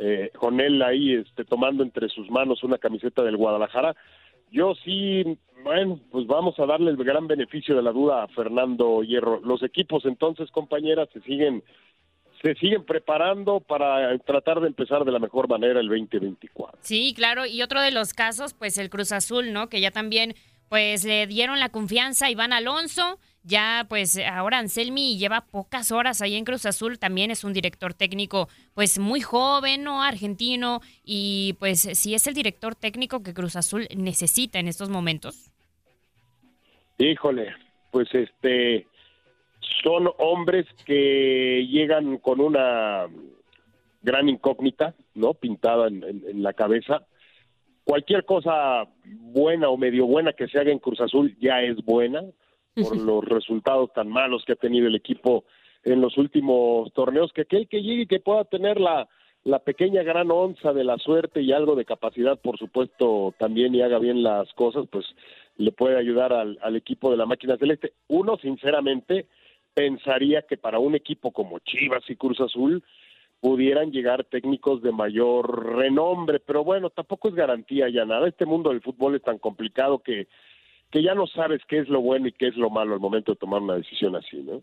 eh, 0.01 0.31
con 0.37 0.61
él 0.61 0.81
ahí 0.81 1.13
este 1.13 1.43
tomando 1.43 1.83
entre 1.83 2.07
sus 2.07 2.29
manos 2.29 2.63
una 2.63 2.77
camiseta 2.77 3.21
del 3.21 3.35
Guadalajara. 3.35 3.95
Yo 4.49 4.73
sí, 4.83 5.37
bueno, 5.63 5.99
pues 6.09 6.25
vamos 6.25 6.57
a 6.57 6.65
darle 6.65 6.89
el 6.91 6.97
gran 6.97 7.27
beneficio 7.27 7.75
de 7.75 7.83
la 7.83 7.91
duda 7.91 8.23
a 8.23 8.27
Fernando 8.29 9.03
Hierro. 9.03 9.41
Los 9.43 9.61
equipos 9.61 10.05
entonces, 10.05 10.49
compañeras, 10.51 11.09
se 11.13 11.21
siguen 11.21 11.63
se 12.41 12.55
siguen 12.55 12.85
preparando 12.85 13.59
para 13.59 14.17
tratar 14.19 14.61
de 14.61 14.67
empezar 14.67 15.03
de 15.03 15.11
la 15.11 15.19
mejor 15.19 15.49
manera 15.49 15.79
el 15.79 15.87
2024. 15.87 16.79
Sí, 16.81 17.13
claro, 17.15 17.45
y 17.45 17.61
otro 17.61 17.81
de 17.81 17.91
los 17.91 18.13
casos, 18.13 18.53
pues 18.53 18.77
el 18.77 18.89
Cruz 18.89 19.11
Azul, 19.11 19.51
¿no? 19.51 19.67
Que 19.69 19.81
ya 19.81 19.91
también, 19.91 20.35
pues 20.69 21.03
le 21.03 21.27
dieron 21.27 21.59
la 21.59 21.69
confianza 21.69 22.27
a 22.27 22.31
Iván 22.31 22.53
Alonso, 22.53 23.19
ya 23.43 23.85
pues 23.89 24.17
ahora 24.17 24.59
Anselmi 24.59 25.17
lleva 25.17 25.41
pocas 25.41 25.91
horas 25.91 26.21
ahí 26.21 26.35
en 26.35 26.45
Cruz 26.45 26.65
Azul, 26.65 26.99
también 26.99 27.31
es 27.31 27.43
un 27.43 27.53
director 27.53 27.93
técnico 27.93 28.47
pues 28.73 28.99
muy 28.99 29.21
joven, 29.21 29.83
¿no? 29.83 30.03
Argentino, 30.03 30.81
y 31.03 31.55
pues 31.59 31.81
sí 31.81 32.13
es 32.13 32.27
el 32.27 32.33
director 32.33 32.75
técnico 32.75 33.21
que 33.23 33.33
Cruz 33.33 33.55
Azul 33.55 33.87
necesita 33.95 34.59
en 34.59 34.67
estos 34.67 34.89
momentos. 34.89 35.51
Híjole, 36.97 37.55
pues 37.91 38.13
este 38.13 38.85
son 39.83 40.09
hombres 40.17 40.65
que 40.85 41.65
llegan 41.69 42.17
con 42.17 42.41
una 42.41 43.07
gran 44.01 44.29
incógnita, 44.29 44.95
¿no? 45.15 45.33
Pintada 45.33 45.87
en, 45.87 46.41
la 46.41 46.53
cabeza. 46.53 47.05
Cualquier 47.83 48.25
cosa 48.25 48.87
buena 49.05 49.69
o 49.69 49.77
medio 49.77 50.05
buena 50.05 50.33
que 50.33 50.47
se 50.47 50.59
haga 50.59 50.71
en 50.71 50.79
Cruz 50.79 51.01
Azul 51.01 51.35
ya 51.39 51.61
es 51.61 51.83
buena 51.83 52.23
por 52.75 52.97
los 52.97 53.25
resultados 53.25 53.91
tan 53.93 54.09
malos 54.09 54.43
que 54.45 54.53
ha 54.53 54.57
tenido 54.57 54.87
el 54.87 54.95
equipo 54.95 55.45
en 55.83 56.01
los 56.01 56.17
últimos 56.17 56.91
torneos, 56.93 57.31
que 57.33 57.41
aquel 57.41 57.67
que 57.67 57.81
llegue 57.81 58.03
y 58.03 58.07
que 58.07 58.19
pueda 58.19 58.43
tener 58.43 58.79
la, 58.79 59.07
la 59.43 59.59
pequeña 59.59 60.03
gran 60.03 60.29
onza 60.29 60.73
de 60.73 60.83
la 60.83 60.97
suerte 60.97 61.41
y 61.41 61.53
algo 61.53 61.75
de 61.75 61.85
capacidad, 61.85 62.37
por 62.39 62.57
supuesto, 62.57 63.33
también 63.37 63.73
y 63.73 63.81
haga 63.81 63.97
bien 63.97 64.21
las 64.21 64.51
cosas, 64.53 64.85
pues 64.91 65.05
le 65.57 65.71
puede 65.71 65.97
ayudar 65.97 66.33
al, 66.33 66.59
al 66.61 66.75
equipo 66.75 67.11
de 67.11 67.17
la 67.17 67.25
máquina 67.25 67.57
celeste. 67.57 67.93
Uno, 68.07 68.37
sinceramente, 68.37 69.27
pensaría 69.79 70.41
que 70.41 70.57
para 70.57 70.77
un 70.77 70.93
equipo 70.93 71.31
como 71.31 71.59
Chivas 71.59 72.03
y 72.09 72.17
Cruz 72.17 72.41
Azul, 72.41 72.83
pudieran 73.39 73.91
llegar 73.91 74.25
técnicos 74.25 74.81
de 74.81 74.91
mayor 74.91 75.77
renombre, 75.77 76.41
pero 76.41 76.65
bueno, 76.65 76.89
tampoco 76.89 77.29
es 77.29 77.35
garantía 77.35 77.87
ya 77.87 78.03
nada. 78.03 78.27
Este 78.27 78.45
mundo 78.45 78.71
del 78.71 78.81
fútbol 78.81 79.15
es 79.15 79.21
tan 79.21 79.37
complicado 79.37 79.99
que, 79.99 80.27
que 80.91 81.01
ya 81.01 81.15
no 81.15 81.27
sabes 81.27 81.61
qué 81.65 81.79
es 81.79 81.87
lo 81.87 82.01
bueno 82.01 82.27
y 82.27 82.33
qué 82.33 82.47
es 82.47 82.57
lo 82.57 82.69
malo 82.69 82.93
al 82.93 82.99
momento 82.99 83.31
de 83.31 83.37
tomar 83.37 83.61
una 83.61 83.75
decisión 83.75 84.17
así, 84.17 84.43
¿no? 84.43 84.59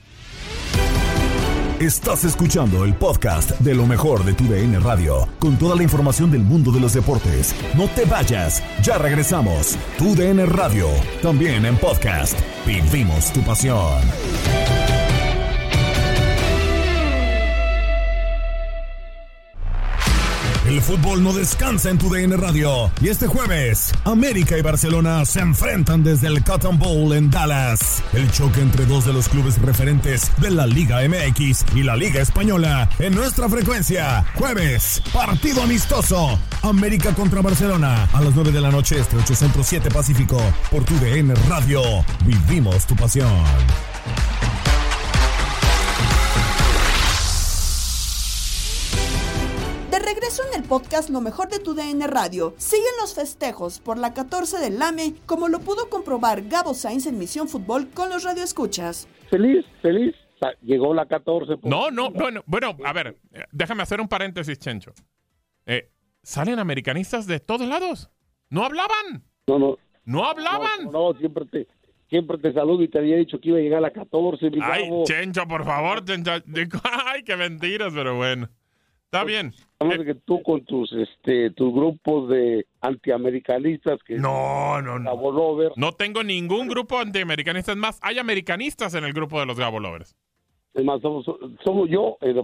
Estás 1.80 2.24
escuchando 2.24 2.84
el 2.84 2.94
podcast 2.94 3.50
de 3.60 3.74
lo 3.74 3.86
mejor 3.86 4.22
de 4.24 4.34
tu 4.34 4.44
DN 4.44 4.80
Radio, 4.80 5.28
con 5.38 5.58
toda 5.58 5.76
la 5.76 5.82
información 5.82 6.30
del 6.30 6.40
mundo 6.42 6.70
de 6.72 6.80
los 6.80 6.92
deportes. 6.92 7.54
No 7.74 7.86
te 7.88 8.04
vayas, 8.04 8.62
ya 8.82 8.98
regresamos. 8.98 9.78
Tu 9.96 10.14
DN 10.14 10.44
Radio, 10.44 10.88
también 11.22 11.64
en 11.64 11.76
podcast. 11.78 12.38
Vivimos 12.66 13.32
tu 13.32 13.40
pasión. 13.42 14.00
El 20.66 20.80
fútbol 20.80 21.22
no 21.22 21.32
descansa 21.32 21.90
en 21.90 21.98
tu 21.98 22.10
DN 22.10 22.36
Radio. 22.36 22.90
Y 23.00 23.08
este 23.08 23.28
jueves, 23.28 23.92
América 24.02 24.58
y 24.58 24.62
Barcelona 24.62 25.24
se 25.24 25.38
enfrentan 25.38 26.02
desde 26.02 26.26
el 26.26 26.42
Cotton 26.42 26.76
Bowl 26.76 27.14
en 27.14 27.30
Dallas. 27.30 28.02
El 28.12 28.28
choque 28.32 28.62
entre 28.62 28.84
dos 28.84 29.04
de 29.04 29.12
los 29.12 29.28
clubes 29.28 29.62
referentes 29.62 30.32
de 30.38 30.50
la 30.50 30.66
Liga 30.66 31.02
MX 31.08 31.66
y 31.76 31.84
la 31.84 31.94
Liga 31.94 32.20
Española 32.20 32.90
en 32.98 33.14
nuestra 33.14 33.48
frecuencia. 33.48 34.24
Jueves, 34.34 35.00
partido 35.12 35.62
amistoso. 35.62 36.36
América 36.62 37.14
contra 37.14 37.42
Barcelona 37.42 38.08
a 38.12 38.20
las 38.20 38.34
9 38.34 38.50
de 38.50 38.60
la 38.60 38.72
noche, 38.72 38.98
este 38.98 39.16
8 39.16 39.36
Centro 39.36 39.62
7 39.62 39.88
Pacífico. 39.90 40.42
Por 40.72 40.84
tu 40.84 40.98
DN 40.98 41.32
Radio. 41.48 41.80
Vivimos 42.24 42.86
tu 42.86 42.96
pasión. 42.96 43.30
Regreso 50.26 50.42
en 50.52 50.60
el 50.60 50.68
podcast 50.68 51.08
Lo 51.08 51.20
mejor 51.20 51.48
de 51.48 51.60
tu 51.60 51.74
DN 51.74 52.04
Radio. 52.08 52.54
Siguen 52.56 52.84
los 53.00 53.14
festejos 53.14 53.78
por 53.78 53.96
la 53.96 54.12
14 54.12 54.58
del 54.58 54.78
LAME, 54.78 55.14
como 55.24 55.46
lo 55.46 55.60
pudo 55.60 55.88
comprobar 55.88 56.42
Gabo 56.48 56.74
Sainz 56.74 57.06
en 57.06 57.16
Misión 57.16 57.48
Fútbol 57.48 57.88
con 57.94 58.10
los 58.10 58.24
radioescuchas. 58.24 59.08
Feliz, 59.30 59.64
feliz. 59.82 60.16
Llegó 60.62 60.92
la 60.94 61.06
14. 61.06 61.58
No, 61.62 61.92
no, 61.92 62.10
bueno, 62.10 62.42
bueno, 62.46 62.76
a 62.84 62.92
ver, 62.92 63.16
déjame 63.52 63.84
hacer 63.84 64.00
un 64.00 64.08
paréntesis, 64.08 64.58
Chencho. 64.58 64.92
Eh, 65.64 65.90
¿Salen 66.22 66.58
americanistas 66.58 67.28
de 67.28 67.38
todos 67.38 67.68
lados? 67.68 68.10
¿No 68.50 68.64
hablaban? 68.64 69.24
No, 69.46 69.60
no. 69.60 69.78
¿No 70.04 70.24
hablaban? 70.24 70.90
No, 70.90 71.14
siempre 71.14 71.44
te, 71.46 71.68
siempre 72.10 72.38
te 72.38 72.52
saludo 72.52 72.82
y 72.82 72.88
te 72.88 72.98
había 72.98 73.16
dicho 73.16 73.38
que 73.38 73.50
iba 73.50 73.58
a 73.58 73.62
llegar 73.62 73.78
a 73.78 73.82
la 73.82 73.90
14. 73.92 74.50
Ay, 74.60 74.90
Chencho, 75.04 75.46
por 75.46 75.64
favor, 75.64 76.04
Chencho. 76.04 76.32
Ay, 77.06 77.22
qué 77.22 77.36
mentiras, 77.36 77.92
pero 77.94 78.16
bueno. 78.16 78.48
Está 79.06 79.24
bien. 79.24 79.54
Que 79.78 80.14
tú 80.14 80.42
con 80.42 80.64
tus 80.64 80.92
este 80.92 81.50
tus 81.50 81.72
grupos 81.72 82.28
de 82.28 82.66
antiamericanistas 82.80 84.02
que 84.02 84.16
no 84.16 84.82
no 84.82 84.98
no. 84.98 85.72
No 85.76 85.92
tengo 85.92 86.24
ningún 86.24 86.66
grupo 86.66 86.98
antiamericanista. 86.98 87.74
Más 87.76 88.00
hay 88.02 88.18
americanistas 88.18 88.94
en 88.94 89.04
el 89.04 89.12
grupo 89.12 89.38
de 89.38 89.46
los 89.46 89.58
Gabo 89.58 89.78
Lovers. 89.78 90.16
Es 90.74 90.84
más 90.84 91.00
somos, 91.00 91.24
somos 91.64 91.88
yo 91.88 92.18
eh, 92.20 92.34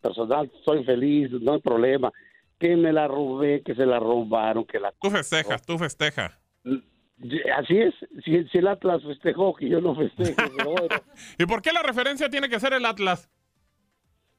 personal 0.00 0.50
soy 0.64 0.84
feliz 0.84 1.30
no 1.32 1.54
hay 1.54 1.60
problema. 1.60 2.10
Que 2.58 2.74
me 2.76 2.92
la 2.92 3.06
robé 3.06 3.62
que 3.62 3.74
se 3.74 3.84
la 3.84 3.98
robaron 3.98 4.64
que 4.64 4.80
la 4.80 4.92
tú 4.92 5.10
festejas 5.10 5.64
tú 5.66 5.76
festejas 5.76 6.38
Así 7.56 7.78
es, 7.78 7.94
si, 8.24 8.44
si, 8.48 8.58
el 8.58 8.68
Atlas 8.68 9.02
festejó, 9.02 9.54
que 9.54 9.70
yo 9.70 9.80
no 9.80 9.94
festejo. 9.94 10.36
¿Y 11.38 11.46
por 11.46 11.62
qué 11.62 11.72
la 11.72 11.82
referencia 11.82 12.28
tiene 12.28 12.50
que 12.50 12.60
ser 12.60 12.74
el 12.74 12.84
Atlas? 12.84 13.30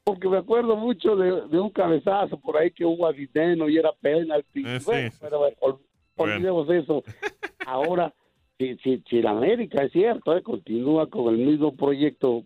Porque 0.08 0.30
me 0.30 0.38
acuerdo 0.38 0.78
mucho 0.78 1.18
de, 1.18 1.60
un 1.60 1.70
cabezazo 1.70 2.40
por 2.40 2.56
ahí 2.56 2.72
que 2.72 2.86
hubo 2.86 3.06
a 3.06 3.12
Videno 3.12 3.68
y 3.68 3.78
era 3.78 3.92
penalti. 3.92 4.64
Eh, 4.66 4.80
bueno, 4.86 5.12
pero 5.20 5.82
olvidemos 6.16 6.70
eso. 6.70 7.04
Ahora, 7.68 8.14
si, 8.58 8.78
si, 8.78 9.04
si 9.10 9.18
el 9.18 9.28
América 9.28 9.84
es 9.84 9.92
cierto, 9.92 10.38
eh, 10.38 10.42
continúa 10.42 11.10
con 11.10 11.28
el 11.34 11.46
mismo 11.46 11.76
proyecto 11.76 12.46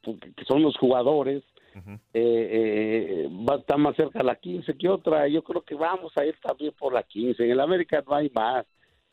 que 0.00 0.44
son 0.48 0.62
los 0.62 0.78
jugadores, 0.78 1.44
eh, 2.14 3.28
va 3.46 3.56
a 3.56 3.58
estar 3.58 3.76
más 3.76 3.94
cerca 3.96 4.22
la 4.22 4.36
15 4.36 4.74
que 4.78 4.88
otra. 4.88 5.28
Yo 5.28 5.44
creo 5.44 5.60
que 5.60 5.74
vamos 5.74 6.16
a 6.16 6.24
ir 6.24 6.38
también 6.40 6.72
por 6.72 6.94
la 6.94 7.02
15. 7.02 7.44
En 7.44 7.50
el 7.50 7.60
América 7.60 8.02
no 8.06 8.14
hay 8.14 8.30
más. 8.34 8.64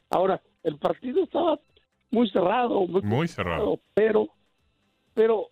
Ahora, 0.09 0.41
el 0.63 0.77
partido 0.77 1.25
estaba 1.25 1.59
muy 2.09 2.29
cerrado, 2.29 2.87
muy, 2.87 3.27
cerrado, 3.27 3.81
pero, 3.93 4.29
pero 5.13 5.49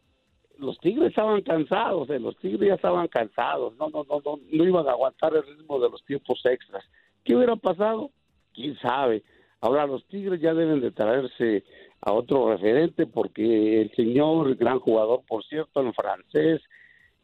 los 0.60 0.78
Tigres 0.80 1.10
estaban 1.10 1.42
cansados, 1.42 2.10
eh, 2.10 2.20
los 2.20 2.38
Tigres 2.38 2.68
ya 2.68 2.76
estaban 2.76 3.08
cansados, 3.08 3.76
no, 3.78 3.90
no, 3.90 4.06
no, 4.10 4.22
no, 4.24 4.40
no 4.52 4.64
iban 4.64 4.88
a 4.88 4.92
aguantar 4.92 5.34
el 5.36 5.44
ritmo 5.44 5.80
de 5.80 5.90
los 5.90 6.04
tiempos 6.06 6.42
extras. 6.46 6.84
¿Qué 7.24 7.36
hubiera 7.36 7.56
pasado? 7.56 8.12
¿Quién 8.54 8.78
sabe? 8.80 9.24
Ahora 9.62 9.88
los 9.88 10.06
Tigres 10.08 10.40
ya 10.40 10.54
deben 10.54 10.82
de 10.82 10.92
traerse 10.92 11.64
a 12.02 12.14
otro 12.14 12.52
referente 12.52 13.06
porque 13.06 13.82
el 13.82 13.92
señor, 13.92 14.56
gran 14.56 14.80
jugador, 14.80 15.22
por 15.28 15.44
cierto, 15.46 15.82
en 15.82 15.94
francés, 15.94 16.62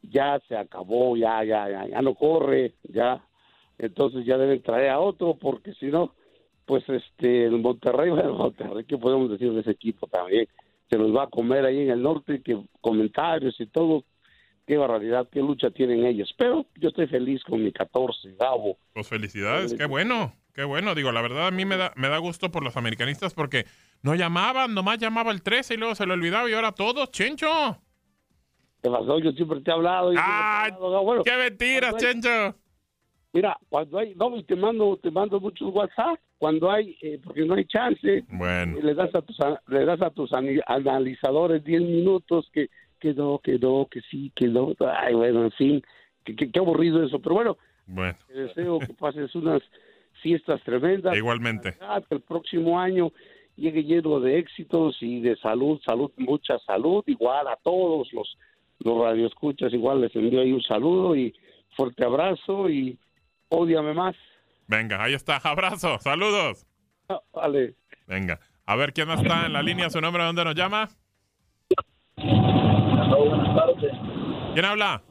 ya 0.01 0.39
se 0.47 0.55
acabó, 0.55 1.15
ya, 1.15 1.43
ya, 1.43 1.69
ya, 1.69 1.87
ya 1.87 2.01
no 2.01 2.15
corre, 2.15 2.73
ya. 2.83 3.23
Entonces 3.77 4.25
ya 4.25 4.37
deben 4.37 4.61
traer 4.61 4.89
a 4.89 4.99
otro 4.99 5.35
porque 5.35 5.73
si 5.75 5.87
no, 5.87 6.13
pues 6.65 6.87
este, 6.89 7.45
el 7.45 7.59
Monterrey, 7.59 8.09
el 8.23 8.33
Monterrey, 8.33 8.85
¿qué 8.85 8.97
podemos 8.97 9.29
decir 9.29 9.53
de 9.53 9.61
ese 9.61 9.71
equipo 9.71 10.07
también? 10.07 10.47
Se 10.89 10.97
los 10.97 11.15
va 11.15 11.23
a 11.23 11.27
comer 11.27 11.65
ahí 11.65 11.81
en 11.81 11.89
el 11.89 12.01
norte, 12.01 12.41
que 12.41 12.61
comentarios 12.81 13.59
y 13.59 13.67
todo. 13.67 14.03
Qué 14.65 14.77
barbaridad, 14.77 15.27
qué 15.31 15.41
lucha 15.41 15.69
tienen 15.69 16.05
ellos. 16.05 16.33
Pero 16.37 16.65
yo 16.75 16.89
estoy 16.89 17.07
feliz 17.07 17.43
con 17.43 17.63
mi 17.63 17.71
14, 17.71 18.35
Gabo. 18.39 18.77
Pues 18.93 19.07
felicidades, 19.07 19.75
qué 19.75 19.85
bueno, 19.85 20.33
qué 20.53 20.63
bueno. 20.63 20.95
Digo, 20.95 21.11
la 21.11 21.21
verdad 21.21 21.47
a 21.47 21.51
mí 21.51 21.65
me 21.65 21.77
da, 21.77 21.93
me 21.95 22.09
da 22.09 22.17
gusto 22.17 22.49
por 22.49 22.63
los 22.63 22.75
americanistas 22.75 23.35
porque 23.35 23.65
no 24.01 24.15
llamaban, 24.15 24.73
nomás 24.73 24.97
llamaba 24.97 25.31
el 25.31 25.43
13 25.43 25.75
y 25.75 25.77
luego 25.77 25.93
se 25.93 26.07
lo 26.07 26.13
olvidaba 26.13 26.49
y 26.49 26.53
ahora 26.53 26.71
todos, 26.71 27.11
Chencho. 27.11 27.77
¿Qué 28.81 28.89
pasó? 28.89 29.19
Yo 29.19 29.31
siempre 29.31 29.61
te 29.61 29.69
he 29.69 29.73
hablado. 29.73 30.11
¡Ay! 30.17 30.71
¡Qué 31.23 31.37
mentiras, 31.37 31.95
Chencho! 31.97 32.55
Mira, 33.33 33.57
cuando 33.67 33.97
hay, 33.99 34.15
no, 34.15 34.31
te 34.43 34.55
mando, 34.55 34.97
te 35.03 35.11
mando 35.11 35.39
muchos 35.39 35.73
WhatsApp, 35.73 36.17
cuando 36.37 36.69
hay, 36.71 36.97
eh, 37.01 37.19
porque 37.23 37.45
no 37.45 37.55
hay 37.55 37.65
chance, 37.65 38.23
bueno. 38.29 38.79
le 38.81 38.93
das 38.93 39.13
a 39.15 39.21
tus, 39.21 39.37
le 39.67 39.85
das 39.85 40.01
a 40.01 40.09
tus 40.09 40.31
analizadores 40.33 41.63
10 41.63 41.81
minutos 41.81 42.49
que, 42.51 42.69
que 42.99 43.13
no, 43.13 43.39
que 43.39 43.59
que 43.89 44.01
sí, 44.09 44.31
que 44.35 44.47
no, 44.47 44.73
ay, 44.79 45.13
bueno, 45.13 45.45
en 45.45 45.51
fin, 45.51 45.83
qué 46.23 46.59
aburrido 46.59 47.03
eso, 47.03 47.19
pero 47.19 47.35
bueno, 47.35 47.57
bueno. 47.87 48.17
te 48.27 48.33
deseo 48.33 48.79
que 48.79 48.93
pases 48.93 49.33
unas 49.35 49.61
fiestas 50.21 50.61
tremendas. 50.63 51.15
Igualmente. 51.15 51.75
Que 52.09 52.15
el 52.15 52.21
próximo 52.21 52.79
año 52.79 53.11
llegue 53.55 53.83
lleno 53.83 54.19
de 54.19 54.39
éxitos 54.39 54.97
y 55.01 55.21
de 55.21 55.35
salud, 55.37 55.79
salud, 55.85 56.11
mucha 56.17 56.59
salud, 56.59 57.03
igual 57.07 57.47
a 57.47 57.57
todos 57.63 58.11
los, 58.11 58.37
los 58.79 58.97
radioescuchas, 59.01 59.73
igual 59.73 60.01
les 60.01 60.15
envío 60.15 60.41
ahí 60.41 60.51
un 60.51 60.63
saludo 60.63 61.15
y 61.15 61.33
fuerte 61.75 62.03
abrazo 62.03 62.69
y 62.69 62.97
Ódiame 63.49 63.93
más. 63.93 64.15
Venga, 64.67 65.03
ahí 65.03 65.13
está. 65.13 65.37
Abrazo. 65.43 65.99
Saludos. 65.99 66.65
Vale. 67.33 67.75
Venga. 68.07 68.39
A 68.65 68.75
ver, 68.75 68.93
¿quién 68.93 69.09
está 69.11 69.45
en 69.45 69.53
la 69.53 69.61
línea? 69.61 69.89
¿Su 69.89 70.01
nombre? 70.01 70.23
¿Dónde 70.23 70.43
nos 70.43 70.55
llama? 70.55 70.89
buenas 72.17 73.55
tardes. 73.55 73.93
¿Quién 74.53 74.65
habla? 74.65 75.01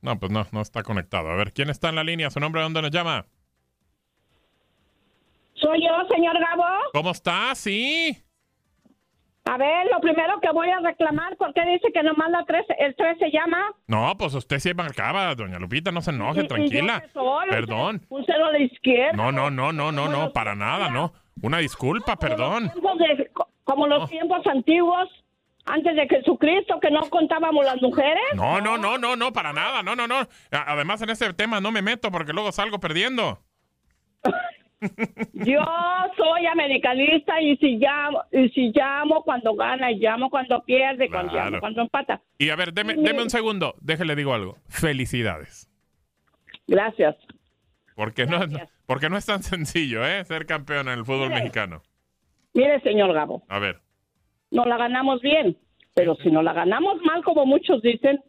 No, 0.00 0.18
pues 0.18 0.32
no, 0.32 0.46
no 0.50 0.60
está 0.60 0.82
conectado. 0.82 1.30
A 1.30 1.36
ver, 1.36 1.52
¿quién 1.52 1.70
está 1.70 1.90
en 1.90 1.94
la 1.94 2.04
línea? 2.04 2.30
¿Su 2.30 2.40
nombre? 2.40 2.62
¿Dónde 2.62 2.82
nos 2.82 2.90
llama? 2.90 3.26
Soy 5.54 5.80
yo, 5.80 6.14
señor 6.14 6.38
Gabo. 6.40 6.64
¿Cómo 6.92 7.10
está? 7.10 7.54
Sí. 7.54 8.20
A 9.44 9.56
ver, 9.56 9.86
lo 9.90 10.00
primero 10.00 10.40
que 10.40 10.50
voy 10.52 10.70
a 10.70 10.78
reclamar, 10.78 11.36
¿por 11.36 11.52
qué 11.52 11.62
dice 11.62 11.88
que 11.92 12.02
nomás 12.02 12.30
la 12.30 12.44
3, 12.44 12.64
el 12.78 12.94
3 12.94 13.18
se 13.18 13.30
llama? 13.30 13.72
No, 13.88 14.16
pues 14.16 14.34
usted 14.34 14.58
se 14.58 14.72
marcaba, 14.72 15.34
doña 15.34 15.58
Lupita, 15.58 15.90
no 15.90 16.00
se 16.00 16.10
enoje, 16.10 16.44
tranquila. 16.44 17.02
perdón. 17.50 18.02
Un 18.08 18.24
cero 18.24 18.46
a 18.46 18.52
la 18.52 18.60
izquierda. 18.60 19.12
No, 19.14 19.32
no, 19.32 19.50
no, 19.50 19.72
no, 19.72 19.90
no, 19.90 20.08
no, 20.08 20.32
para 20.32 20.54
nada, 20.54 20.90
no. 20.90 21.12
Una 21.42 21.58
disculpa, 21.58 22.16
perdón. 22.16 22.70
como 23.64 23.88
los 23.88 24.08
tiempos 24.08 24.46
antiguos, 24.46 25.08
antes 25.64 25.96
de 25.96 26.08
Jesucristo, 26.08 26.78
que 26.80 26.90
no 26.90 27.00
contábamos 27.10 27.64
las 27.64 27.80
mujeres. 27.82 28.22
No, 28.34 28.60
no, 28.60 28.78
no, 28.78 28.96
no, 28.96 29.16
no, 29.16 29.32
para 29.32 29.52
nada, 29.52 29.82
no, 29.82 29.96
no, 29.96 30.06
no. 30.06 30.26
Además, 30.52 31.02
en 31.02 31.10
ese 31.10 31.32
tema 31.34 31.60
no 31.60 31.72
me 31.72 31.82
meto 31.82 32.12
porque 32.12 32.32
luego 32.32 32.52
salgo 32.52 32.78
perdiendo. 32.78 33.40
Yo 35.32 35.60
soy 36.16 36.46
americanista 36.46 37.40
y 37.40 37.56
si 37.56 37.76
llamo, 37.76 38.22
y 38.32 38.48
si 38.50 38.72
llamo 38.74 39.22
cuando 39.22 39.54
gana, 39.54 39.90
y 39.90 39.96
llamo 39.96 40.30
cuando 40.30 40.62
pierde, 40.64 41.08
cuando 41.08 41.32
llamo 41.32 41.60
cuando 41.60 41.82
empata. 41.82 42.20
Y 42.38 42.50
a 42.50 42.56
ver, 42.56 42.72
deme, 42.72 42.94
un 42.94 43.30
segundo, 43.30 43.74
déjele 43.80 44.16
digo 44.16 44.34
algo. 44.34 44.56
Felicidades. 44.68 45.70
Gracias. 46.66 47.16
Porque 47.94 48.26
no, 48.26 48.40
porque 48.86 49.08
no 49.08 49.16
es 49.16 49.26
tan 49.26 49.42
sencillo, 49.42 50.04
¿eh? 50.06 50.24
Ser 50.24 50.46
campeón 50.46 50.88
en 50.88 50.98
el 50.98 51.04
fútbol 51.04 51.30
mexicano. 51.30 51.82
Mire, 52.54 52.80
señor 52.80 53.12
Gabo. 53.12 53.44
A 53.48 53.58
ver. 53.58 53.80
no 54.50 54.64
la 54.64 54.76
ganamos 54.76 55.20
bien. 55.20 55.56
Pero 55.94 56.16
si 56.16 56.30
no 56.30 56.42
la 56.42 56.54
ganamos 56.54 57.02
mal, 57.02 57.22
como 57.22 57.44
muchos 57.44 57.82
dicen, 57.82 58.22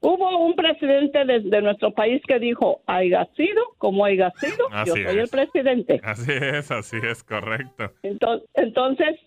hubo 0.00 0.46
un 0.46 0.54
presidente 0.54 1.24
de, 1.24 1.62
nuestro 1.62 1.92
país 1.92 2.22
que 2.26 2.38
dijo, 2.38 2.82
haya 2.86 3.26
sido 3.36 3.62
como 3.78 4.04
haya 4.04 4.30
sido, 4.32 4.68
yo 4.86 4.94
soy 4.94 5.18
el 5.18 5.28
presidente. 5.28 6.00
Así 6.02 6.32
es, 6.32 6.70
así 6.70 6.96
es, 7.02 7.22
correcto. 7.22 7.92
Entonces, 8.02 8.48
entonces 8.54 9.20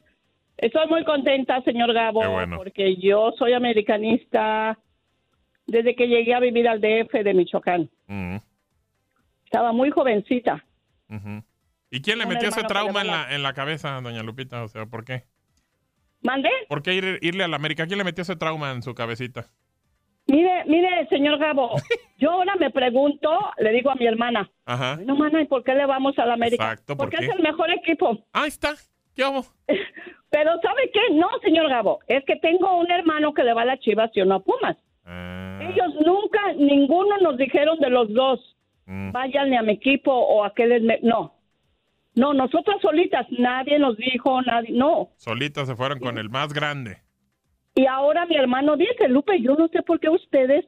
estoy 0.58 0.88
muy 0.88 1.04
contenta, 1.04 1.62
señor 1.62 1.94
Gabo, 1.94 2.24
porque 2.56 2.96
yo 2.98 3.34
soy 3.38 3.54
americanista 3.54 4.78
desde 5.66 5.96
que 5.96 6.08
llegué 6.08 6.34
a 6.34 6.40
vivir 6.40 6.68
al 6.68 6.82
DF 6.82 7.12
de 7.24 7.34
Michoacán. 7.34 7.90
Mm. 8.08 8.38
Estaba 9.46 9.72
muy 9.72 9.92
jovencita. 9.92 10.66
¿Y 11.92 12.02
quién 12.02 12.18
le 12.18 12.26
metió 12.26 12.50
ese 12.50 12.64
trauma 12.64 13.02
en 13.02 13.08
la, 13.08 13.36
en 13.36 13.44
la 13.44 13.54
cabeza, 13.54 14.02
doña 14.02 14.24
Lupita? 14.24 14.64
O 14.64 14.68
sea, 14.68 14.88
¿por 14.88 15.06
qué? 15.06 15.26
¿Mandé? 16.24 16.50
¿Por 16.68 16.82
qué 16.82 17.20
irle 17.22 17.44
a 17.44 17.48
la 17.48 17.58
América? 17.58 17.86
¿Quién 17.86 18.00
le 18.00 18.04
metió 18.04 18.24
ese 18.24 18.36
trauma 18.36 18.72
en 18.72 18.82
su 18.82 18.96
cabecita? 18.96 19.52
Mire, 20.28 20.64
mire, 20.66 21.08
señor 21.10 21.38
Gabo, 21.38 21.76
yo 22.18 22.32
ahora 22.32 22.56
me 22.56 22.72
pregunto, 22.72 23.30
le 23.58 23.72
digo 23.72 23.92
a 23.92 23.96
mi 23.96 24.06
hermana, 24.06 24.50
Ajá. 24.66 24.98
no, 25.04 25.16
mana, 25.16 25.42
¿y 25.42 25.46
por 25.46 25.64
qué 25.64 25.76
le 25.76 25.86
vamos 25.86 26.18
a 26.18 26.26
la 26.26 26.34
América? 26.34 26.64
Exacto, 26.64 26.96
Porque 26.96 27.18
es 27.18 27.30
el 27.30 27.42
mejor 27.42 27.70
equipo. 27.72 28.18
Ahí 28.32 28.48
está, 28.48 28.74
¿qué 29.16 29.24
hago? 29.24 29.46
Pero 30.30 30.52
¿sabe 30.62 30.90
qué? 30.94 31.14
No, 31.14 31.28
señor 31.44 31.70
Gabo, 31.70 32.00
es 32.08 32.24
que 32.26 32.38
tengo 32.38 32.80
un 32.80 32.90
hermano 32.90 33.34
que 33.34 33.44
le 33.44 33.54
va 33.54 33.64
a 33.64 33.66
la 33.66 33.80
Chivas 33.80 34.12
y 34.14 34.22
uno 34.22 34.36
a 34.36 34.44
Pumas. 34.44 34.78
Ah. 35.06 35.60
Ellos 35.62 35.94
nunca, 36.06 36.54
ninguno 36.54 37.18
nos 37.20 37.38
dijeron 37.38 37.78
de 37.80 37.90
los 37.90 38.12
dos, 38.14 38.40
mm. 38.86 39.12
váyanle 39.12 39.58
a 39.58 39.62
mi 39.62 39.74
equipo 39.74 40.12
o 40.12 40.44
a 40.44 40.48
aquel... 40.48 41.00
No, 41.04 41.34
no, 42.16 42.34
nosotros 42.34 42.82
solitas, 42.82 43.26
nadie 43.32 43.80
nos 43.80 43.98
dijo, 43.98 44.42
nadie, 44.44 44.72
no. 44.72 45.10
Solitas 45.18 45.68
se 45.68 45.76
fueron 45.76 46.00
con 46.00 46.18
el 46.18 46.30
más 46.30 46.54
grande. 46.54 47.00
Y 47.76 47.86
ahora 47.86 48.26
mi 48.26 48.36
hermano 48.36 48.78
dice, 48.78 49.08
Lupe, 49.08 49.42
yo 49.42 49.56
no 49.56 49.68
sé 49.70 49.82
por 49.82 50.00
qué 50.00 50.10
ustedes 50.10 50.66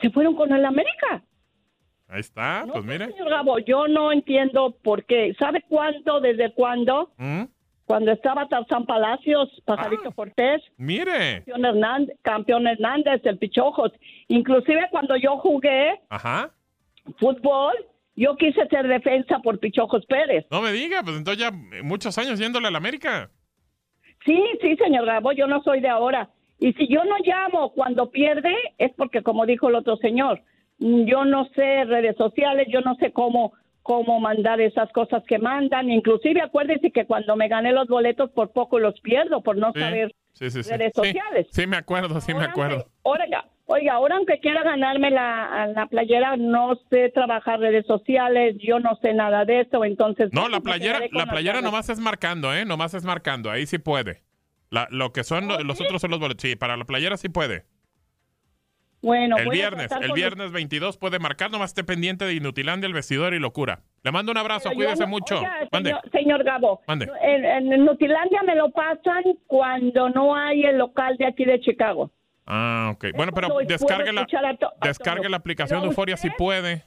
se 0.00 0.10
fueron 0.10 0.34
con 0.34 0.52
el 0.52 0.64
América. 0.64 1.22
Ahí 2.08 2.20
está, 2.20 2.64
pues 2.70 2.84
mire. 2.84 3.06
Señor 3.06 3.30
Gabo, 3.30 3.58
yo 3.58 3.86
no 3.86 4.12
entiendo 4.12 4.76
por 4.82 5.04
qué. 5.04 5.34
¿Sabe 5.38 5.62
cuándo, 5.68 6.20
desde 6.20 6.52
cuándo? 6.52 7.12
¿Mm? 7.18 7.42
Cuando 7.84 8.12
estaba 8.12 8.48
Tarzán 8.48 8.84
Palacios, 8.84 9.48
Pajarito 9.64 10.08
ah, 10.10 10.12
Cortés. 10.14 10.62
Mire. 10.76 11.42
Campeón 11.44 11.64
Hernández, 11.64 12.16
campeón 12.22 12.66
Hernández, 12.66 13.20
el 13.24 13.38
Pichojos. 13.38 13.92
Inclusive 14.28 14.88
cuando 14.90 15.16
yo 15.16 15.38
jugué 15.38 16.00
fútbol, 17.18 17.74
yo 18.14 18.36
quise 18.36 18.66
ser 18.68 18.86
defensa 18.88 19.38
por 19.38 19.58
Pichojos 19.58 20.04
Pérez. 20.06 20.44
No 20.50 20.60
me 20.60 20.72
diga, 20.72 21.02
pues 21.02 21.16
entonces 21.16 21.42
ya 21.42 21.50
muchos 21.82 22.18
años 22.18 22.38
yéndole 22.38 22.68
a 22.68 22.70
la 22.70 22.78
América. 22.78 23.30
Sí, 24.28 24.44
sí, 24.60 24.76
señor 24.76 25.06
Gabo, 25.06 25.32
yo 25.32 25.46
no 25.46 25.62
soy 25.62 25.80
de 25.80 25.88
ahora. 25.88 26.28
Y 26.60 26.74
si 26.74 26.86
yo 26.86 27.02
no 27.04 27.16
llamo 27.24 27.72
cuando 27.72 28.10
pierde, 28.10 28.54
es 28.76 28.92
porque, 28.94 29.22
como 29.22 29.46
dijo 29.46 29.68
el 29.68 29.76
otro 29.76 29.96
señor, 29.96 30.42
yo 30.78 31.24
no 31.24 31.46
sé 31.54 31.84
redes 31.84 32.14
sociales, 32.16 32.68
yo 32.70 32.82
no 32.82 32.94
sé 32.96 33.10
cómo 33.12 33.54
cómo 33.88 34.20
mandar 34.20 34.60
esas 34.60 34.92
cosas 34.92 35.24
que 35.26 35.38
mandan. 35.38 35.90
Inclusive 35.90 36.42
acuérdese 36.42 36.90
que 36.90 37.06
cuando 37.06 37.36
me 37.36 37.48
gané 37.48 37.72
los 37.72 37.88
boletos 37.88 38.30
por 38.32 38.50
poco 38.52 38.78
los 38.78 39.00
pierdo 39.00 39.40
por 39.40 39.56
no 39.56 39.72
saber 39.72 40.14
redes 40.38 40.92
sociales. 40.94 41.46
Sí, 41.52 41.66
me 41.66 41.78
acuerdo, 41.78 42.20
sí 42.20 42.34
me 42.34 42.44
acuerdo. 42.44 42.84
Oiga, 43.02 43.46
oiga, 43.68 43.92
ahora 43.92 44.16
aunque 44.16 44.40
quiera 44.40 44.62
ganarme 44.62 45.10
la, 45.10 45.70
la 45.74 45.86
playera, 45.86 46.36
no 46.36 46.74
sé 46.90 47.10
trabajar 47.10 47.60
redes 47.60 47.86
sociales, 47.86 48.56
yo 48.58 48.80
no 48.80 48.96
sé 49.02 49.14
nada 49.14 49.44
de 49.44 49.60
eso, 49.60 49.84
entonces... 49.84 50.30
No, 50.32 50.48
la 50.48 50.60
playera, 50.60 51.00
la 51.12 51.26
playera 51.26 51.60
nomás 51.60 51.88
es 51.90 52.00
marcando, 52.00 52.52
¿eh? 52.54 52.64
Nomás 52.64 52.94
es 52.94 53.04
marcando, 53.04 53.50
ahí 53.50 53.66
sí 53.66 53.78
puede. 53.78 54.22
La, 54.70 54.88
lo 54.90 55.12
que 55.12 55.22
son 55.22 55.50
¿Oh, 55.50 55.60
los 55.60 55.80
otros 55.80 56.00
son 56.00 56.10
los 56.10 56.20
boletos. 56.20 56.42
Sí, 56.42 56.56
para 56.56 56.76
la 56.76 56.84
playera 56.84 57.16
sí 57.16 57.28
puede. 57.28 57.64
Bueno, 59.00 59.36
el 59.38 59.48
viernes, 59.48 59.90
el 60.00 60.12
viernes 60.12 60.50
22 60.50 60.98
puede 60.98 61.20
marcar, 61.20 61.52
nomás 61.52 61.70
esté 61.70 61.84
pendiente 61.84 62.24
de 62.24 62.34
Inutilandia, 62.34 62.88
el 62.88 62.92
vestidor 62.92 63.32
y 63.32 63.38
locura. 63.38 63.82
Le 64.02 64.10
mando 64.10 64.32
un 64.32 64.38
abrazo, 64.38 64.70
cuídese 64.72 65.06
mucho. 65.06 65.40
señor, 66.10 66.42
Gabo, 66.42 66.80
En, 66.88 67.72
Inutilandia 67.72 68.42
me 68.42 68.56
lo 68.56 68.70
pasan 68.70 69.22
cuando 69.46 70.08
no 70.10 70.34
hay 70.34 70.64
el 70.64 70.78
local 70.78 71.16
de 71.16 71.26
aquí 71.26 71.44
de 71.44 71.60
Chicago. 71.60 72.10
Ah, 72.50 72.92
ok. 72.94 73.08
Bueno, 73.14 73.32
pero 73.32 73.48
descargue 73.66 74.10
la, 74.10 74.26
descargue 74.82 75.28
la 75.28 75.36
aplicación 75.36 75.82
de 75.82 75.88
Euforia 75.88 76.16
si 76.16 76.30
puede. 76.30 76.82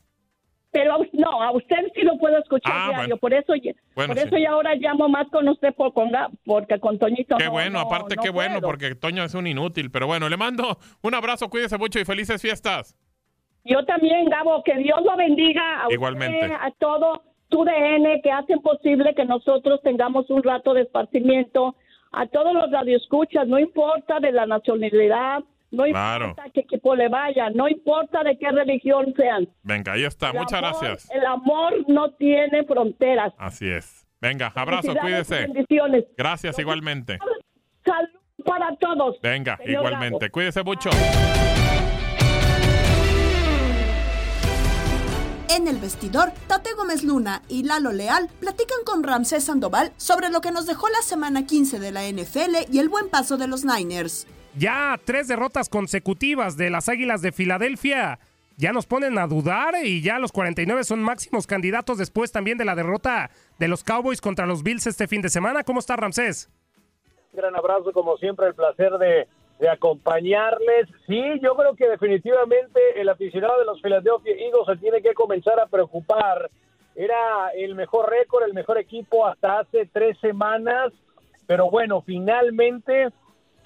Pero 0.71 0.97
no, 1.13 1.43
a 1.43 1.51
usted 1.51 1.75
sí 1.93 2.01
lo 2.01 2.17
puedo 2.17 2.37
escuchar 2.37 2.73
ah, 2.73 2.87
diario, 2.89 3.17
por 3.17 3.33
eso, 3.33 3.53
por 3.93 4.17
eso 4.17 4.37
ya 4.37 4.51
ahora 4.51 4.73
llamo 4.75 5.09
más 5.09 5.27
con 5.29 5.47
usted 5.49 5.73
por, 5.75 5.93
con, 5.93 6.09
porque 6.45 6.79
con 6.79 6.97
Toñito 6.97 7.35
Qué 7.35 7.49
bueno, 7.49 7.79
aparte 7.79 8.15
qué 8.15 8.29
bueno, 8.29 8.61
porque 8.61 8.95
Toño 8.95 9.23
es 9.23 9.35
un 9.35 9.47
inútil, 9.47 9.91
pero 9.91 10.07
bueno, 10.07 10.29
le 10.29 10.37
mando 10.37 10.77
un 11.03 11.13
abrazo, 11.13 11.49
cuídese 11.49 11.77
mucho 11.77 11.99
y 11.99 12.05
felices 12.05 12.41
fiestas. 12.41 12.97
Yo 13.65 13.85
también, 13.85 14.29
Gabo, 14.29 14.63
que 14.63 14.75
Dios 14.77 14.99
lo 15.03 15.15
bendiga 15.17 15.83
a 15.83 15.93
Igualmente. 15.93 16.45
a 16.45 16.71
todo 16.79 17.21
tu 17.49 17.65
DN 17.65 18.21
que 18.23 18.31
hacen 18.31 18.61
posible 18.61 19.13
que 19.13 19.25
nosotros 19.25 19.81
tengamos 19.83 20.29
un 20.29 20.41
rato 20.41 20.73
de 20.73 20.83
esparcimiento, 20.83 21.75
a 22.11 22.27
todos 22.27 22.53
los 22.53 22.71
radioescuchas, 22.71 23.47
no 23.47 23.59
importa 23.59 24.19
de 24.19 24.31
la 24.31 24.45
nacionalidad, 24.45 25.43
no 25.71 25.87
importa 25.87 26.43
qué 26.53 26.61
equipo 26.61 26.95
le 26.95 27.07
vaya, 27.07 27.49
no 27.49 27.67
importa 27.69 28.23
de 28.23 28.37
qué 28.37 28.49
religión 28.51 29.13
sean. 29.15 29.47
Venga, 29.63 29.93
ahí 29.93 30.03
está. 30.03 30.33
Muchas 30.33 30.59
gracias. 30.59 31.11
El 31.11 31.25
amor 31.25 31.73
no 31.87 32.11
tiene 32.15 32.63
fronteras. 32.65 33.33
Así 33.37 33.69
es. 33.69 34.05
Venga, 34.19 34.51
abrazo, 34.53 34.93
cuídese. 34.95 35.47
Bendiciones. 35.47 36.05
Gracias 36.17 36.59
igualmente. 36.59 37.17
Salud 37.85 38.09
para 38.45 38.75
todos. 38.75 39.19
Venga, 39.21 39.57
igualmente. 39.65 40.29
Cuídese 40.29 40.63
mucho. 40.63 40.89
En 45.53 45.67
el 45.67 45.79
vestidor, 45.79 46.29
Tate 46.47 46.69
Gómez 46.77 47.03
Luna 47.03 47.41
y 47.49 47.63
Lalo 47.63 47.91
Leal 47.91 48.29
platican 48.39 48.77
con 48.85 49.03
Ramsés 49.03 49.43
Sandoval 49.43 49.91
sobre 49.97 50.29
lo 50.29 50.39
que 50.39 50.49
nos 50.49 50.65
dejó 50.65 50.87
la 50.87 51.01
semana 51.01 51.45
15 51.45 51.77
de 51.77 51.91
la 51.91 52.07
NFL 52.07 52.71
y 52.71 52.79
el 52.79 52.87
buen 52.87 53.09
paso 53.09 53.35
de 53.35 53.49
los 53.49 53.65
Niners. 53.65 54.27
Ya 54.55 54.97
tres 55.03 55.27
derrotas 55.27 55.67
consecutivas 55.67 56.55
de 56.55 56.69
las 56.69 56.87
Águilas 56.87 57.21
de 57.21 57.33
Filadelfia 57.33 58.19
ya 58.55 58.71
nos 58.71 58.85
ponen 58.85 59.17
a 59.17 59.27
dudar 59.27 59.73
y 59.83 60.01
ya 60.01 60.19
los 60.19 60.31
49 60.31 60.85
son 60.85 61.03
máximos 61.03 61.47
candidatos 61.47 61.97
después 61.97 62.31
también 62.31 62.57
de 62.57 62.63
la 62.63 62.75
derrota 62.75 63.29
de 63.59 63.67
los 63.67 63.83
Cowboys 63.83 64.21
contra 64.21 64.45
los 64.45 64.63
Bills 64.63 64.87
este 64.87 65.09
fin 65.09 65.21
de 65.21 65.27
semana. 65.27 65.65
¿Cómo 65.65 65.81
está 65.81 65.97
Ramsés? 65.97 66.49
Un 67.33 67.41
gran 67.41 67.57
abrazo, 67.57 67.91
como 67.91 68.15
siempre, 68.15 68.47
el 68.47 68.55
placer 68.55 68.93
de, 68.99 69.27
acompañarles. 69.69 70.87
Sí, 71.07 71.21
yo 71.41 71.55
creo 71.55 71.75
que 71.75 71.87
definitivamente 71.87 72.79
el 72.95 73.09
aficionado 73.09 73.59
de 73.59 73.65
los 73.65 73.81
Philadelphia 73.81 74.33
Eagles 74.33 74.65
se 74.65 74.77
tiene 74.77 75.01
que 75.01 75.13
comenzar 75.13 75.59
a 75.59 75.67
preocupar. 75.67 76.49
Era 76.95 77.49
el 77.55 77.75
mejor 77.75 78.09
récord, 78.09 78.43
el 78.43 78.53
mejor 78.53 78.77
equipo 78.77 79.25
hasta 79.25 79.59
hace 79.59 79.85
tres 79.85 80.17
semanas, 80.19 80.91
pero 81.47 81.69
bueno, 81.69 82.01
finalmente 82.01 83.09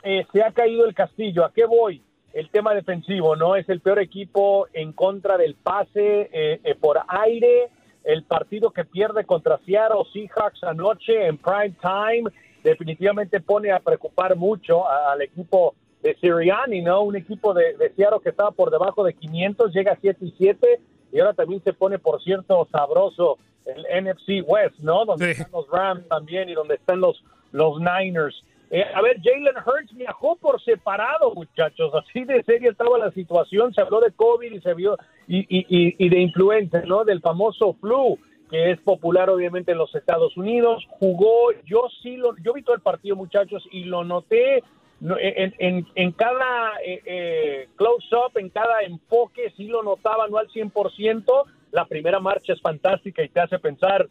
eh, 0.03 0.25
se 0.31 0.43
ha 0.43 0.51
caído 0.51 0.85
el 0.85 0.93
castillo. 0.93 1.45
¿A 1.45 1.51
qué 1.51 1.65
voy? 1.65 2.03
El 2.33 2.49
tema 2.49 2.73
defensivo, 2.73 3.35
¿no? 3.35 3.55
Es 3.55 3.67
el 3.69 3.79
peor 3.79 3.99
equipo 3.99 4.67
en 4.73 4.91
contra 4.91 5.37
del 5.37 5.55
pase 5.55 6.29
eh, 6.31 6.59
eh, 6.63 6.75
por 6.75 6.99
aire. 7.07 7.69
El 8.03 8.23
partido 8.23 8.69
que 8.71 8.85
pierde 8.85 9.23
contra 9.25 9.57
Seattle 9.65 10.03
Seahawks 10.13 10.63
anoche 10.63 11.25
en 11.25 11.37
prime 11.37 11.73
time 11.81 12.29
definitivamente 12.63 13.39
pone 13.39 13.71
a 13.71 13.79
preocupar 13.79 14.35
mucho 14.35 14.87
al 14.87 15.21
equipo 15.21 15.75
de 16.05 16.15
Sirianni, 16.21 16.81
¿no? 16.81 17.01
Un 17.01 17.15
equipo 17.15 17.53
de, 17.55 17.75
Seattle 17.95 18.19
que 18.21 18.29
estaba 18.29 18.51
por 18.51 18.69
debajo 18.69 19.03
de 19.03 19.15
500, 19.15 19.73
llega 19.73 19.93
a 19.93 19.97
7 19.99 20.23
y 20.23 20.33
7 20.37 20.79
y 21.11 21.19
ahora 21.19 21.33
también 21.33 21.63
se 21.63 21.73
pone, 21.73 21.97
por 21.97 22.21
cierto, 22.21 22.67
sabroso 22.71 23.39
el 23.65 24.05
NFC 24.05 24.47
West, 24.47 24.77
¿no? 24.79 25.03
Donde 25.05 25.31
están 25.31 25.51
los 25.51 25.67
Rams 25.67 26.07
también 26.07 26.47
y 26.47 26.53
donde 26.53 26.75
están 26.75 26.99
los, 26.99 27.23
los 27.51 27.79
Niners. 27.79 28.35
Eh, 28.69 28.83
a 28.93 29.01
ver, 29.01 29.19
Jalen 29.23 29.55
Hurts 29.65 29.95
viajó 29.95 30.35
por 30.35 30.61
separado, 30.61 31.33
muchachos. 31.33 31.91
Así 31.95 32.23
de 32.23 32.43
seria 32.43 32.69
estaba 32.69 32.99
la 32.99 33.11
situación. 33.11 33.73
Se 33.73 33.81
habló 33.81 33.99
de 33.99 34.11
COVID 34.11 34.51
y 34.51 34.61
se 34.61 34.75
vio 34.75 34.97
y, 35.27 35.39
y, 35.39 35.95
y 35.97 36.09
de 36.09 36.19
influenza, 36.19 36.81
¿no? 36.81 37.03
Del 37.03 37.21
famoso 37.21 37.73
flu 37.81 38.19
que 38.51 38.69
es 38.69 38.79
popular 38.81 39.31
obviamente 39.31 39.71
en 39.71 39.79
los 39.79 39.95
Estados 39.95 40.37
Unidos. 40.37 40.85
Jugó, 40.99 41.51
yo 41.65 41.87
sí 42.03 42.15
lo, 42.17 42.35
yo 42.37 42.53
vi 42.53 42.61
todo 42.61 42.75
el 42.75 42.81
partido, 42.81 43.15
muchachos, 43.15 43.67
y 43.71 43.85
lo 43.85 44.03
noté 44.03 44.63
en, 45.01 45.53
en, 45.59 45.87
en 45.95 46.11
cada 46.13 46.73
eh, 46.85 47.01
eh, 47.05 47.69
close-up, 47.75 48.37
en 48.37 48.49
cada 48.49 48.81
enfoque, 48.81 49.53
sí 49.55 49.67
lo 49.67 49.83
notaba, 49.83 50.27
no 50.27 50.37
al 50.37 50.47
100%. 50.49 51.43
La 51.71 51.85
primera 51.85 52.19
marcha 52.19 52.53
es 52.53 52.61
fantástica 52.61 53.23
y 53.23 53.29
te 53.29 53.39
hace 53.39 53.59
pensar 53.59 54.07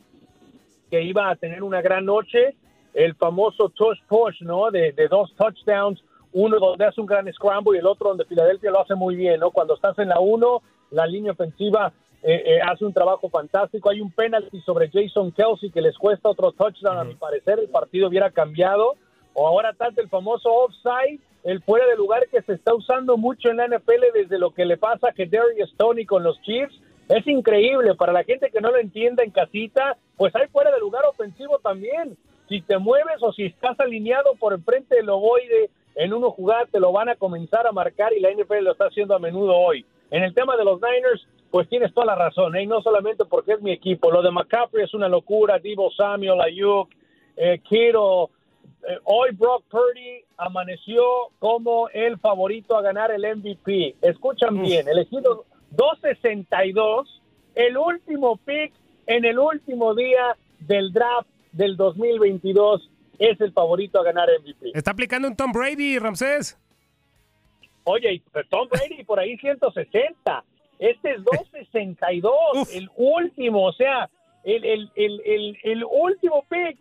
que 0.91 1.03
iba 1.03 1.31
a 1.31 1.37
tener 1.37 1.63
una 1.63 1.81
gran 1.81 2.05
noche 2.05 2.55
el 2.95 3.15
famoso 3.17 3.69
touch 3.71 3.99
push, 4.09 4.41
¿no? 4.41 4.71
De, 4.71 4.93
dos 5.11 5.35
touchdowns, 5.37 6.03
uno 6.33 6.59
donde 6.59 6.87
hace 6.87 7.01
un 7.01 7.07
gran 7.07 7.31
scramble 7.33 7.77
y 7.77 7.81
el 7.81 7.87
otro 7.87 8.11
donde 8.11 8.25
Filadelfia 8.25 8.71
lo 8.71 8.81
hace 8.81 8.95
muy 8.95 9.17
bien, 9.17 9.41
¿no? 9.41 9.51
Cuando 9.51 9.75
estás 9.75 9.99
en 9.99 10.09
la 10.09 10.21
uno, 10.21 10.63
la 10.91 11.07
línea 11.07 11.33
ofensiva 11.33 11.93
eh, 12.23 12.43
eh, 12.47 12.61
hace 12.63 12.85
un 12.85 12.93
trabajo 12.93 13.29
fantástico. 13.29 13.91
Hay 13.91 14.01
un 14.01 14.13
penalty 14.13 14.61
sobre 14.61 14.91
Jason 14.91 15.33
Kelsey 15.33 15.71
que 15.71 15.83
les 15.83 15.99
cuesta 15.99 16.29
otro 16.29 16.53
touchdown, 16.53 16.99
a 16.99 17.05
mi 17.05 17.15
parecer. 17.17 17.59
El 17.59 17.69
partido 17.69 18.09
hubiera 18.09 18.31
cambiado 18.31 18.95
o 19.35 19.47
ahora 19.47 19.73
tanto 19.75 20.01
el 20.01 20.09
famoso 20.09 20.51
offside, 20.51 21.21
el 21.43 21.63
fuera 21.63 21.87
de 21.87 21.97
lugar 21.97 22.27
que 22.31 22.41
se 22.43 22.55
está 22.55 22.75
usando 22.75 23.17
mucho 23.17 23.51
en 23.51 23.59
la 23.59 23.69
NFL 23.69 24.13
desde 24.15 24.39
lo 24.39 24.53
que 24.53 24.65
le 24.65 24.79
pasa 24.79 25.09
a 25.09 25.13
Darius 25.17 25.75
Tony 25.77 26.07
con 26.07 26.23
los 26.23 26.41
Chiefs. 26.43 26.81
Es 27.09 27.27
increíble, 27.27 27.95
para 27.97 28.15
la 28.15 28.25
gente 28.25 28.51
que 28.51 28.63
no 28.63 28.71
lo 28.71 28.79
entienda 28.79 29.23
en 29.23 29.31
casita, 29.31 29.99
pues 30.17 30.35
hay 30.35 30.49
fuera 30.49 30.71
de 30.73 30.81
lugar 30.81 31.05
ofensivo 31.05 31.59
también. 31.59 32.17
Si 32.49 32.63
te 32.63 32.79
mueves 32.79 33.17
o 33.21 33.33
si 33.33 33.45
estás 33.45 33.79
alineado 33.79 34.35
por 34.39 34.55
enfrente 34.55 34.97
del 34.97 35.11
ovoide 35.11 35.69
en 35.97 36.15
uno 36.15 36.31
jugada, 36.31 36.67
te 36.67 36.81
lo 36.81 36.93
van 36.93 37.11
a 37.11 37.17
comenzar 37.17 37.67
a 37.67 37.73
marcar 37.73 38.13
y 38.15 38.21
la 38.21 38.31
NFL 38.31 38.63
lo 38.63 38.73
está 38.73 38.87
haciendo 38.87 39.15
a 39.15 39.19
menudo 39.19 39.55
hoy. 39.55 39.85
En 40.11 40.23
el 40.23 40.33
tema 40.33 40.57
de 40.57 40.65
los 40.65 40.81
Niners, 40.81 41.27
pues 41.51 41.69
tienes 41.69 41.93
toda 41.93 42.07
la 42.07 42.15
razón, 42.15 42.57
¿eh? 42.57 42.67
no 42.67 42.83
solamente 42.83 43.25
porque 43.25 43.53
es 43.53 43.63
mi 43.63 43.73
equipo. 43.73 44.11
Lo 44.11 44.23
de 44.23 44.31
McCaffrey 44.31 44.85
es 44.85 44.95
una 44.95 45.09
locura, 45.09 45.59
Divo 45.59 45.91
Samuel, 45.91 46.41
Ayuk, 46.41 46.89
eh, 47.37 47.61
Kiro. 47.69 48.31
Eh, 48.89 48.99
hoy 49.05 49.31
Brock 49.33 49.65
Purdy 49.71 50.25
amaneció 50.37 51.03
como 51.39 51.89
el 51.91 52.19
favorito 52.19 52.77
a 52.77 52.83
ganar 52.83 53.11
el 53.11 53.23
MVP. 53.37 53.97
Escuchan 54.03 54.61
bien, 54.61 54.89
elegido 54.89 55.45
262, 55.71 57.23
el 57.55 57.77
último 57.77 58.37
pick 58.37 58.73
en 59.07 59.25
el 59.25 59.39
último 59.39 59.95
día 59.95 60.37
del 60.61 60.93
draft 60.93 61.29
del 61.53 61.77
2022 61.77 62.91
es 63.19 63.41
el 63.41 63.53
favorito 63.53 64.01
a 64.01 64.05
ganar 64.05 64.29
MVP. 64.41 64.73
Está 64.75 64.91
aplicando 64.91 65.29
un 65.29 65.37
Tom 65.37 65.53
Brady, 65.53 65.99
Ramsés. 65.99 66.59
Oye, 67.85 68.23
Tom 68.51 68.69
Brady 68.69 69.05
por 69.05 69.21
ahí 69.21 69.37
160. 69.37 70.45
Este 70.79 71.13
es 71.13 71.25
262, 71.25 72.33
el 72.75 72.91
último, 72.97 73.67
o 73.67 73.73
sea, 73.73 74.11
el, 74.43 74.65
el, 74.65 74.91
el, 74.97 75.59
el, 75.63 75.85
último 75.85 76.45
pick. 76.49 76.79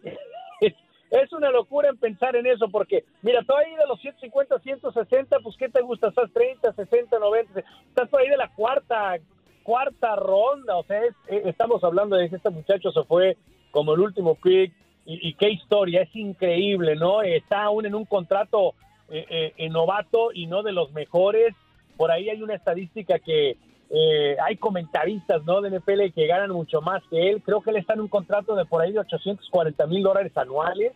Es 1.13 1.31
una 1.31 1.51
locura 1.51 1.89
en 1.89 1.97
pensar 1.97 2.35
en 2.35 2.47
eso, 2.47 2.67
porque 2.69 3.05
mira, 3.21 3.43
tú 3.43 3.53
ahí 3.55 3.75
de 3.75 3.85
los 3.87 3.99
150 4.01 4.59
160, 4.59 5.39
pues 5.43 5.55
¿qué 5.57 5.69
te 5.69 5.81
gusta? 5.81 6.07
Estás 6.07 6.31
30, 6.33 6.73
60, 6.73 7.19
90, 7.19 7.59
estás 7.87 8.09
por 8.09 8.19
ahí 8.19 8.29
de 8.29 8.37
la 8.37 8.49
cuarta, 8.49 9.17
cuarta 9.61 10.15
ronda, 10.15 10.75
o 10.75 10.83
sea, 10.83 11.03
eh, 11.03 11.43
estamos 11.45 11.83
hablando 11.83 12.15
de 12.15 12.29
que 12.29 12.37
este 12.37 12.49
muchacho 12.49 12.91
se 12.91 13.03
fue 13.03 13.37
como 13.71 13.93
el 13.93 13.99
último 13.99 14.35
pick, 14.35 14.73
y, 15.05 15.33
qué 15.33 15.49
historia, 15.49 16.03
es 16.03 16.15
increíble, 16.15 16.95
¿no? 16.95 17.21
Está 17.21 17.63
aún 17.63 17.85
en 17.85 17.93
un 17.93 18.05
contrato 18.05 18.73
eh, 19.09 19.53
eh, 19.57 19.69
novato 19.69 20.31
y 20.33 20.47
no 20.47 20.63
de 20.63 20.71
los 20.71 20.93
mejores. 20.93 21.53
Por 21.97 22.09
ahí 22.09 22.29
hay 22.29 22.41
una 22.41 22.55
estadística 22.55 23.19
que 23.19 23.57
eh, 23.89 24.37
hay 24.41 24.57
comentaristas, 24.57 25.43
¿no? 25.43 25.61
De 25.61 25.77
NFL 25.77 26.13
que 26.15 26.25
ganan 26.25 26.51
mucho 26.51 26.81
más 26.81 27.03
que 27.09 27.29
él. 27.29 27.41
Creo 27.43 27.61
que 27.61 27.71
él 27.71 27.77
está 27.77 27.93
en 27.93 28.01
un 28.01 28.07
contrato 28.07 28.55
de 28.55 28.65
por 28.65 28.81
ahí 28.81 28.93
de 28.93 28.99
840 28.99 29.85
mil 29.87 30.03
dólares 30.03 30.35
anuales. 30.37 30.93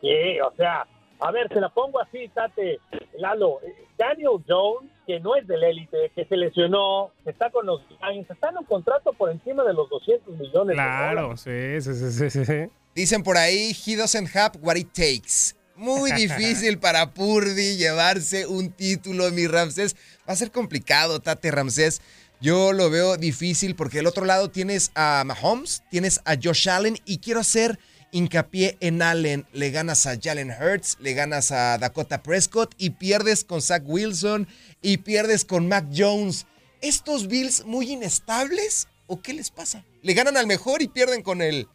Que, 0.00 0.40
o 0.42 0.52
sea, 0.56 0.86
a 1.20 1.30
ver, 1.30 1.48
se 1.48 1.60
la 1.60 1.68
pongo 1.70 2.00
así, 2.00 2.28
Tate, 2.28 2.80
Lalo. 3.18 3.60
Daniel 3.98 4.42
Jones, 4.46 4.90
que 5.06 5.20
no 5.20 5.36
es 5.36 5.46
del 5.46 5.62
élite, 5.62 6.12
que 6.14 6.26
se 6.26 6.36
lesionó, 6.36 7.12
que 7.24 7.30
está 7.30 7.50
con 7.50 7.64
los 7.64 7.80
Giants, 7.98 8.30
está 8.30 8.50
en 8.50 8.58
un 8.58 8.64
contrato 8.64 9.12
por 9.14 9.30
encima 9.30 9.64
de 9.64 9.72
los 9.72 9.88
200 9.88 10.36
millones. 10.36 10.74
Claro, 10.74 11.36
sí, 11.36 11.80
sí, 11.80 11.94
sí, 11.94 12.30
sí, 12.30 12.44
sí. 12.44 12.70
Dicen 12.94 13.22
por 13.22 13.36
ahí, 13.36 13.72
he 13.86 13.96
doesn't 13.96 14.28
have 14.34 14.58
what 14.60 14.76
it 14.76 14.88
takes. 14.92 15.56
Muy 15.76 16.12
difícil 16.12 16.78
para 16.80 17.12
Purdy 17.12 17.76
llevarse 17.76 18.46
un 18.46 18.70
título, 18.70 19.30
mi 19.30 19.46
Ramsés. 19.46 19.94
Va 20.28 20.32
a 20.32 20.36
ser 20.36 20.50
complicado, 20.50 21.20
Tate 21.20 21.50
Ramsés. 21.50 22.00
Yo 22.40 22.72
lo 22.72 22.90
veo 22.90 23.16
difícil 23.16 23.76
porque 23.76 23.98
del 23.98 24.06
otro 24.06 24.26
lado 24.26 24.50
tienes 24.50 24.92
a 24.94 25.24
Mahomes, 25.24 25.82
tienes 25.90 26.20
a 26.26 26.34
Josh 26.42 26.68
Allen 26.68 26.96
y 27.06 27.18
quiero 27.18 27.40
hacer 27.40 27.78
hincapié 28.10 28.76
en 28.80 29.02
Allen. 29.02 29.46
Le 29.52 29.70
ganas 29.70 30.06
a 30.06 30.16
Jalen 30.20 30.50
Hurts, 30.50 30.98
le 31.00 31.14
ganas 31.14 31.52
a 31.52 31.78
Dakota 31.78 32.22
Prescott 32.22 32.74
y 32.78 32.90
pierdes 32.90 33.44
con 33.44 33.60
Zach 33.60 33.82
Wilson 33.84 34.46
y 34.82 34.98
pierdes 34.98 35.44
con 35.44 35.68
Mac 35.68 35.86
Jones. 35.94 36.46
¿Estos 36.80 37.28
Bills 37.28 37.64
muy 37.64 37.90
inestables 37.90 38.88
o 39.06 39.20
qué 39.20 39.34
les 39.34 39.50
pasa? 39.50 39.84
Le 40.02 40.14
ganan 40.14 40.36
al 40.36 40.46
mejor 40.46 40.82
y 40.82 40.88
pierden 40.88 41.22
con 41.22 41.42
el 41.42 41.68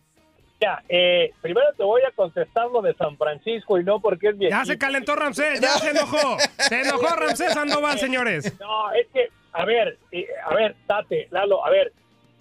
ya, 0.62 0.84
eh, 0.88 1.34
primero 1.41 1.74
te 1.76 1.84
voy 1.84 2.04
a 2.04 2.12
contestar 2.12 2.70
lo 2.70 2.84
de 2.84 2.94
San 2.94 3.17
Francisco 3.17 3.80
y 3.80 3.84
no 3.84 4.00
porque 4.00 4.30
es 4.30 4.38
bien. 4.38 4.52
Ya 4.52 4.63
se 4.63 4.78
calentó 4.78 5.15
Ramsés, 5.15 5.60
ya 5.60 5.70
se 5.80 5.89
enojó. 5.89 6.38
Se 6.70 6.82
enojó 6.82 7.15
Ramsés 7.15 7.54
Sandoval, 7.54 7.98
señores. 7.98 8.56
No, 8.60 8.91
es 8.91 9.08
que, 9.12 9.30
a 9.54 9.65
ver, 9.65 9.98
a 10.46 10.54
ver, 10.54 10.76
Tate, 10.86 11.28
Lalo, 11.32 11.65
a 11.65 11.72
ver, 11.72 11.91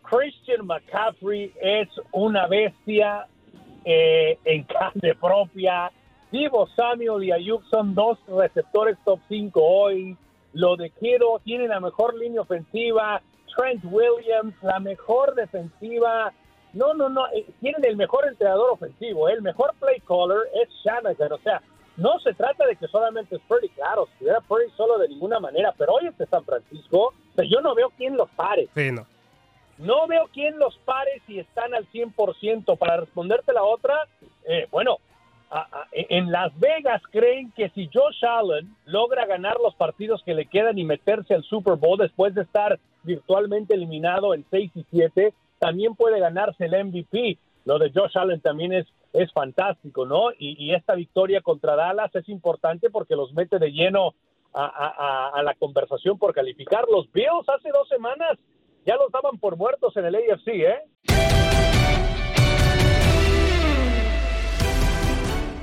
Christian 0.02 0.66
McCaffrey 0.66 1.50
es 1.62 1.88
una 2.12 2.46
bestia 2.46 3.26
eh, 3.84 4.38
en 4.44 4.64
carne 4.64 5.14
propia. 5.14 5.90
Divo 6.30 6.68
Samuel 6.76 7.24
y 7.24 7.32
Ayuk 7.32 7.64
son 7.70 7.94
dos 7.94 8.18
receptores 8.28 8.96
top 9.04 9.20
5 9.28 9.60
hoy. 9.60 10.16
Lo 10.52 10.76
de 10.76 10.90
Kiro 10.90 11.40
tiene 11.44 11.68
la 11.68 11.80
mejor 11.80 12.16
línea 12.16 12.40
ofensiva. 12.40 13.22
Trent 13.56 13.84
Williams, 13.84 14.54
la 14.62 14.78
mejor 14.78 15.34
defensiva. 15.34 16.32
No, 16.72 16.94
no, 16.94 17.08
no. 17.08 17.26
Eh, 17.34 17.46
tienen 17.60 17.84
el 17.84 17.96
mejor 17.96 18.26
entrenador 18.28 18.70
ofensivo. 18.70 19.28
El 19.28 19.42
mejor 19.42 19.74
play 19.80 20.00
caller 20.00 20.48
es 20.62 20.68
Shanahan. 20.84 21.32
O 21.32 21.38
sea, 21.38 21.62
no 21.96 22.18
se 22.20 22.32
trata 22.34 22.66
de 22.66 22.76
que 22.76 22.86
solamente 22.88 23.36
es 23.36 23.42
Purdy. 23.48 23.68
Claro, 23.70 24.08
si 24.16 24.24
hubiera 24.24 24.40
Purdy 24.40 24.70
solo 24.76 24.98
de 24.98 25.08
ninguna 25.08 25.40
manera. 25.40 25.74
Pero 25.76 25.94
hoy 25.94 26.06
este 26.06 26.26
San 26.26 26.44
Francisco, 26.44 27.12
yo 27.36 27.60
no 27.60 27.74
veo 27.74 27.90
quién 27.96 28.16
los 28.16 28.30
pare. 28.30 28.68
Sí, 28.74 28.92
no. 28.92 29.06
No 29.80 30.06
veo 30.06 30.28
quién 30.32 30.58
los 30.58 30.76
pare 30.78 31.22
si 31.26 31.38
están 31.38 31.74
al 31.74 31.86
100%. 31.90 32.76
Para 32.76 32.98
responderte 32.98 33.52
la 33.52 33.64
otra, 33.64 34.06
eh, 34.46 34.68
bueno, 34.70 34.98
en 35.92 36.30
Las 36.30 36.58
Vegas 36.60 37.02
creen 37.10 37.52
que 37.56 37.70
si 37.70 37.88
Josh 37.92 38.24
Allen 38.24 38.76
logra 38.84 39.26
ganar 39.26 39.56
los 39.62 39.74
partidos 39.74 40.22
que 40.22 40.34
le 40.34 40.46
quedan 40.46 40.78
y 40.78 40.84
meterse 40.84 41.34
al 41.34 41.42
Super 41.42 41.74
Bowl 41.74 41.98
después 41.98 42.34
de 42.34 42.42
estar 42.42 42.78
virtualmente 43.02 43.74
eliminado 43.74 44.34
en 44.34 44.44
6 44.50 44.70
y 44.74 44.86
7, 44.90 45.34
también 45.58 45.94
puede 45.96 46.20
ganarse 46.20 46.66
el 46.66 46.84
MVP. 46.84 47.38
Lo 47.64 47.78
de 47.78 47.90
Josh 47.90 48.16
Allen 48.16 48.40
también 48.40 48.72
es, 48.72 48.86
es 49.12 49.32
fantástico, 49.32 50.06
¿no? 50.06 50.30
Y, 50.38 50.72
esta 50.74 50.94
victoria 50.94 51.40
contra 51.40 51.74
Dallas 51.74 52.14
es 52.14 52.28
importante 52.28 52.90
porque 52.90 53.16
los 53.16 53.32
mete 53.32 53.58
de 53.58 53.72
lleno 53.72 54.14
a, 54.52 55.30
a, 55.34 55.42
la 55.42 55.54
conversación 55.54 56.18
por 56.18 56.34
calificar. 56.34 56.84
Los 56.90 57.10
Bills 57.12 57.48
hace 57.48 57.70
dos 57.70 57.88
semanas 57.88 58.38
ya 58.84 58.96
los 58.96 59.10
daban 59.12 59.38
por 59.38 59.56
muertos 59.56 59.96
en 59.96 60.06
el 60.06 60.14
AFC, 60.16 60.48
¿eh? 60.48 61.29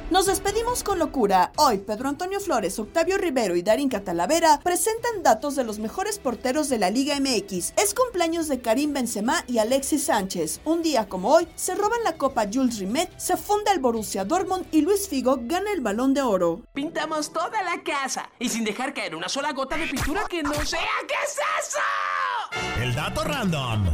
Nos 0.10 0.26
despedimos 0.26 0.84
con 0.84 1.00
locura. 1.00 1.52
Hoy 1.58 1.80
Pedro 1.80 2.08
Antonio 2.08 2.40
Flores, 2.40 2.80
Octavio 2.80 3.18
Rivero 3.18 3.58
y 3.58 3.62
Darín 3.62 3.90
Catalavera 3.90 4.58
presentan 4.64 5.22
datos 5.22 5.58
de 5.58 5.66
los 5.66 5.80
mejores 5.80 6.18
porteros 6.18 6.70
de 6.70 6.78
la 6.78 6.90
Liga 6.90 7.20
MX. 7.20 7.74
Es 7.76 7.94
cumpleaños 7.94 8.48
de 8.48 8.62
Karim 8.62 8.94
Benzema 8.94 9.44
y 9.48 9.58
Alexis 9.58 10.06
Sánchez. 10.06 10.62
Un 10.64 10.82
día 10.82 11.10
como 11.10 11.34
hoy 11.34 11.46
se 11.56 11.76
roban 11.76 12.00
la 12.06 12.16
Copa 12.16 12.46
Jules 12.52 12.80
Rimet, 12.80 13.12
se 13.20 13.36
funda 13.36 13.74
el 13.74 13.80
Borussia 13.80 14.24
Dortmund 14.24 14.66
y 14.72 14.80
Luis 14.80 15.10
Figo 15.10 15.40
gana 15.42 15.74
el 15.74 15.82
Balón 15.82 16.14
de 16.14 16.22
Oro. 16.22 16.62
Pintamos 16.74 17.34
toda 17.34 17.62
la 17.64 17.84
casa 17.84 18.30
y 18.40 18.48
sin 18.48 18.64
dejar 18.64 18.94
caer 18.94 19.14
una 19.14 19.28
sola 19.28 19.52
gota 19.52 19.76
de 19.76 19.88
pintura 19.88 20.24
que 20.30 20.42
no 20.42 20.54
sea 20.66 20.88
¿qué 21.06 21.16
es 21.26 21.38
eso? 21.68 22.82
El 22.82 22.96
dato 22.96 23.26
random. 23.26 23.92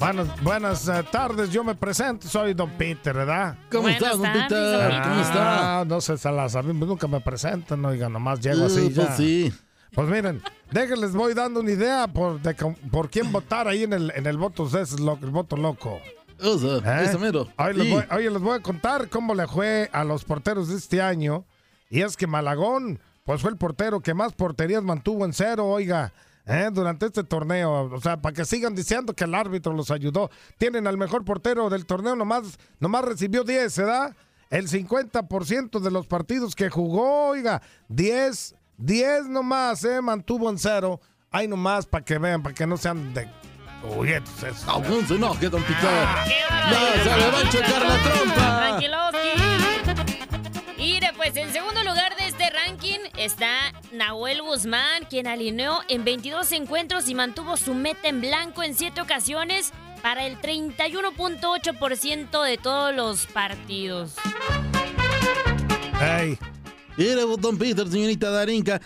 Buenas, 0.00 0.42
buenas 0.42 0.88
eh, 0.88 1.04
tardes, 1.12 1.50
yo 1.50 1.62
me 1.62 1.74
presento, 1.74 2.26
soy 2.26 2.54
Don 2.54 2.70
Peter, 2.70 3.14
¿verdad? 3.14 3.58
¿Cómo 3.70 3.86
estás, 3.86 4.16
Don 4.16 4.32
Peter? 4.32 5.02
¿Cómo 5.02 5.20
está? 5.20 5.80
Ah, 5.80 5.84
no 5.84 6.00
sé, 6.00 6.16
se 6.16 6.32
las 6.32 6.54
nunca 6.64 7.06
me 7.06 7.20
presentan, 7.20 7.84
oiga, 7.84 8.08
nomás 8.08 8.40
llego 8.40 8.64
así 8.64 8.80
uh, 8.86 8.94
pues 8.94 9.08
sí. 9.18 9.52
Pues 9.92 10.08
miren, 10.08 10.42
déjenles 10.70 11.12
voy 11.12 11.34
dando 11.34 11.60
una 11.60 11.70
idea 11.70 12.08
por, 12.08 12.40
de, 12.40 12.54
por 12.90 13.10
quién 13.10 13.30
votar 13.30 13.68
ahí 13.68 13.82
en 13.82 13.92
el, 13.92 14.10
en 14.16 14.26
el 14.26 14.38
voto, 14.38 14.66
es 14.80 14.98
lo, 14.98 15.18
el 15.20 15.30
voto 15.30 15.58
loco. 15.58 16.00
Eso, 16.38 16.78
¿Eh? 16.78 17.04
eso 17.04 17.18
mero. 17.18 17.46
Hoy, 17.58 17.74
les 17.74 17.90
voy, 17.90 18.04
hoy 18.10 18.24
les 18.24 18.40
voy 18.40 18.56
a 18.58 18.62
contar 18.62 19.10
cómo 19.10 19.34
le 19.34 19.46
fue 19.48 19.90
a 19.92 20.02
los 20.04 20.24
porteros 20.24 20.68
de 20.68 20.76
este 20.76 21.02
año. 21.02 21.44
Y 21.90 22.00
es 22.00 22.16
que 22.16 22.26
Malagón, 22.26 23.00
pues 23.24 23.42
fue 23.42 23.50
el 23.50 23.58
portero 23.58 24.00
que 24.00 24.14
más 24.14 24.32
porterías 24.32 24.82
mantuvo 24.82 25.26
en 25.26 25.34
cero, 25.34 25.66
oiga. 25.66 26.14
¿Eh? 26.50 26.68
durante 26.72 27.06
este 27.06 27.24
torneo. 27.24 27.90
O 27.92 28.00
sea, 28.00 28.20
para 28.20 28.34
que 28.34 28.44
sigan 28.44 28.74
diciendo 28.74 29.14
que 29.14 29.24
el 29.24 29.34
árbitro 29.34 29.72
los 29.72 29.90
ayudó. 29.90 30.30
Tienen 30.58 30.86
al 30.86 30.98
mejor 30.98 31.24
portero 31.24 31.70
del 31.70 31.86
torneo, 31.86 32.16
nomás, 32.16 32.58
nomás 32.78 33.04
recibió 33.04 33.44
10, 33.44 33.78
¿verdad? 33.78 34.16
El 34.50 34.68
50% 34.68 35.78
de 35.78 35.90
los 35.90 36.06
partidos 36.06 36.56
que 36.56 36.68
jugó, 36.70 37.28
oiga, 37.28 37.62
10, 37.88 38.56
10 38.78 39.28
nomás, 39.28 39.84
¿eh? 39.84 40.02
Mantuvo 40.02 40.50
en 40.50 40.58
cero. 40.58 41.00
Ahí 41.30 41.46
nomás 41.46 41.86
para 41.86 42.04
que 42.04 42.18
vean, 42.18 42.42
para 42.42 42.54
que 42.54 42.66
no 42.66 42.76
sean 42.76 43.14
de 43.14 43.28
juguetes. 43.82 44.66
No, 44.66 44.80
no 44.80 45.06
se 45.06 45.14
enoje, 45.14 45.48
don 45.48 45.62
Picar. 45.62 46.26
No, 46.68 47.04
se 47.04 47.16
le 47.16 47.30
va 47.30 47.38
a 47.38 47.50
chocar 47.50 47.86
la 47.86 48.02
trompa. 48.02 48.80
Mire, 50.76 51.12
pues 51.14 51.36
en 51.36 51.52
segundo 51.52 51.84
lugar 51.84 52.16
de 52.16 52.19
este 52.40 52.58
ranking 52.58 52.98
está 53.18 53.50
Nahuel 53.92 54.40
Guzmán, 54.40 55.04
quien 55.10 55.26
alineó 55.26 55.80
en 55.88 56.04
22 56.04 56.52
encuentros 56.52 57.06
y 57.08 57.14
mantuvo 57.14 57.58
su 57.58 57.74
meta 57.74 58.08
en 58.08 58.22
blanco 58.22 58.62
en 58.62 58.74
7 58.74 59.00
ocasiones. 59.00 59.72
para 60.02 60.24
el 60.24 60.40
31.8% 60.40 62.42
de 62.42 62.56
todos 62.56 62.94
los 62.94 63.26
partidos. 63.26 64.14
Mire, 67.00 67.22
don 67.40 67.56
Peter, 67.56 67.88
señorita 67.90 68.28
Darinka, 68.30 68.80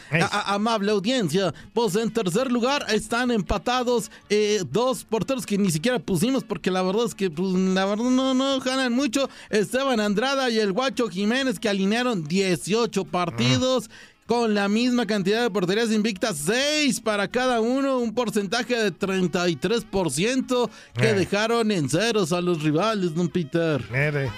amable 0.47 0.93
audiencia. 0.93 1.53
Pues 1.73 1.97
en 1.97 2.13
tercer 2.13 2.53
lugar 2.53 2.87
están 2.91 3.33
empatados 3.33 4.11
eh, 4.31 4.63
dos 4.71 5.03
porteros 5.05 5.45
que 5.45 5.59
ni 5.59 5.71
siquiera 5.73 5.99
pusimos 5.99 6.45
porque 6.45 6.71
la 6.71 6.83
verdad 6.83 7.07
es 7.07 7.15
que 7.15 7.29
pues, 7.29 7.53
la 7.53 7.85
verdad 7.87 8.05
no, 8.05 8.33
no 8.33 8.61
ganan 8.61 8.93
mucho. 8.93 9.29
Esteban 9.51 9.99
Andrada 9.99 10.49
y 10.49 10.61
el 10.61 10.73
Guacho 10.73 11.09
Jiménez 11.09 11.59
que 11.59 11.69
alinearon 11.69 12.23
18 12.25 13.05
partidos. 13.07 13.91
Con 14.27 14.55
la 14.55 14.71
misma 14.71 15.05
cantidad 15.05 15.43
de 15.43 15.51
porterías 15.51 15.91
invictas, 15.93 16.39
6 16.47 17.03
para 17.03 17.29
cada 17.29 17.61
uno, 17.61 17.99
un 17.99 18.15
porcentaje 18.15 18.75
de 18.75 18.91
33% 18.91 20.71
que 20.95 21.11
Eh. 21.11 21.15
dejaron 21.15 21.71
en 21.71 21.91
ceros 21.91 22.33
a 22.33 22.41
los 22.41 22.63
rivales, 22.63 23.15
don 23.15 23.29
Peter. 23.29 23.85
Mire. 23.91 24.31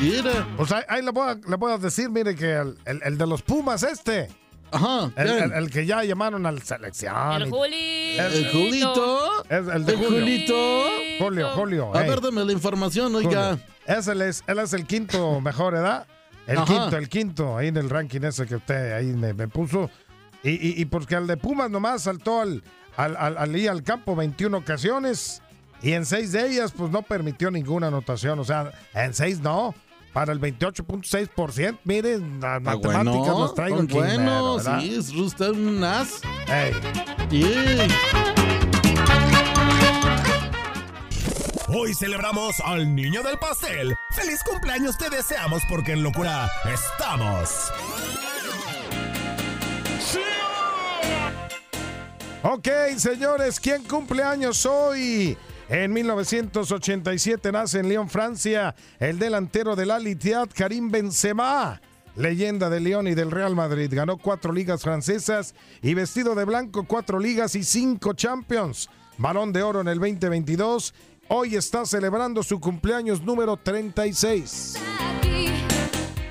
Mira. 0.00 0.46
Pues 0.56 0.72
ahí, 0.72 0.82
ahí 0.88 1.02
le, 1.02 1.10
voy 1.10 1.28
a, 1.28 1.34
le 1.34 1.56
voy 1.56 1.72
a 1.72 1.78
decir, 1.78 2.10
mire, 2.10 2.34
que 2.34 2.52
el, 2.52 2.76
el- 2.84 3.00
el 3.04 3.18
de 3.18 3.26
los 3.26 3.42
Pumas 3.42 3.82
este. 3.82 4.28
Ajá. 4.72 5.10
El, 5.16 5.28
el- 5.28 5.52
el 5.52 5.70
que 5.70 5.86
ya 5.86 6.02
llamaron 6.04 6.44
a 6.46 6.52
la 6.52 6.60
selección. 6.60 7.42
El 7.42 7.50
Julito. 7.50 8.22
¿El 8.22 8.50
Julito? 8.50 9.44
Es 9.48 9.68
el 9.68 9.84
de 9.86 9.92
¿El 9.92 9.98
Julio. 9.98 10.10
Julito? 10.20 10.84
Julio, 11.20 11.48
Julio. 11.54 11.94
A 11.96 12.00
ver, 12.02 12.20
dame 12.20 12.44
la 12.44 12.52
información, 12.52 13.14
oiga. 13.14 13.58
Es 13.86 14.08
el, 14.08 14.22
es, 14.22 14.42
él 14.46 14.58
es 14.58 14.72
el 14.72 14.86
quinto 14.86 15.40
mejor 15.40 15.74
edad. 15.74 16.06
El 16.46 16.58
Ajá. 16.58 16.66
quinto, 16.66 16.96
el 16.98 17.08
quinto, 17.08 17.56
ahí 17.56 17.68
en 17.68 17.76
el 17.76 17.88
ranking 17.88 18.20
ese 18.22 18.46
que 18.46 18.56
usted 18.56 18.92
ahí 18.92 19.06
me, 19.06 19.32
me 19.32 19.48
puso. 19.48 19.90
Y, 20.42 20.50
y- 20.50 20.74
y 20.80 20.84
porque 20.86 21.14
al 21.16 21.26
de 21.26 21.36
Pumas 21.36 21.70
nomás 21.70 22.02
saltó 22.02 22.40
al, 22.42 22.62
al, 22.96 23.16
al, 23.16 23.38
al, 23.38 23.56
ir 23.56 23.70
al 23.70 23.82
campo 23.82 24.14
21 24.16 24.58
ocasiones 24.58 25.40
y 25.82 25.92
en 25.92 26.04
seis 26.04 26.32
de 26.32 26.46
ellas 26.46 26.72
pues 26.76 26.90
no 26.90 27.02
permitió 27.02 27.50
ninguna 27.50 27.86
anotación. 27.86 28.38
O 28.40 28.44
sea, 28.44 28.72
en 28.92 29.14
seis 29.14 29.40
no. 29.40 29.74
Para 30.14 30.32
el 30.32 30.40
28.6%, 30.40 31.80
miren, 31.84 32.40
las 32.40 32.56
Ah, 32.56 32.60
matemáticas 32.60 33.04
bueno, 33.04 33.38
los 33.40 33.54
traigo 33.54 33.80
aquí. 33.82 33.98
¿verdad? 33.98 34.80
sí, 34.80 34.94
es 34.94 35.10
usted 35.10 35.50
un 35.50 35.82
as. 35.84 36.20
Yeah. 37.30 37.88
Hoy 41.76 41.92
celebramos 41.94 42.60
al 42.60 42.94
niño 42.94 43.22
del 43.24 43.36
pastel. 43.38 43.94
¡Feliz 44.14 44.38
cumpleaños 44.48 44.96
te 44.96 45.10
deseamos 45.10 45.62
porque 45.68 45.92
en 45.92 46.04
locura 46.04 46.48
estamos! 46.72 47.72
Ok, 52.42 52.68
señores, 52.98 53.58
¿quién 53.58 53.82
cumple 53.82 54.22
años 54.22 54.64
hoy? 54.66 55.36
En 55.68 55.92
1987 55.92 57.50
nace 57.50 57.80
en 57.80 57.88
Lyon, 57.88 58.10
Francia, 58.10 58.74
el 58.98 59.18
delantero 59.18 59.74
del 59.74 59.90
Al 59.90 60.06
Ittihad, 60.06 60.48
Karim 60.54 60.90
Benzema. 60.90 61.80
Leyenda 62.16 62.70
de 62.70 62.80
Lyon 62.80 63.08
y 63.08 63.14
del 63.14 63.30
Real 63.30 63.56
Madrid. 63.56 63.90
Ganó 63.92 64.18
cuatro 64.18 64.52
ligas 64.52 64.82
francesas 64.82 65.54
y 65.82 65.94
vestido 65.94 66.34
de 66.34 66.44
blanco 66.44 66.84
cuatro 66.84 67.18
ligas 67.18 67.56
y 67.56 67.64
cinco 67.64 68.12
Champions. 68.12 68.88
Balón 69.18 69.52
de 69.52 69.62
oro 69.62 69.80
en 69.80 69.88
el 69.88 69.98
2022. 69.98 70.94
Hoy 71.28 71.56
está 71.56 71.86
celebrando 71.86 72.42
su 72.42 72.60
cumpleaños 72.60 73.22
número 73.22 73.56
36. 73.56 74.76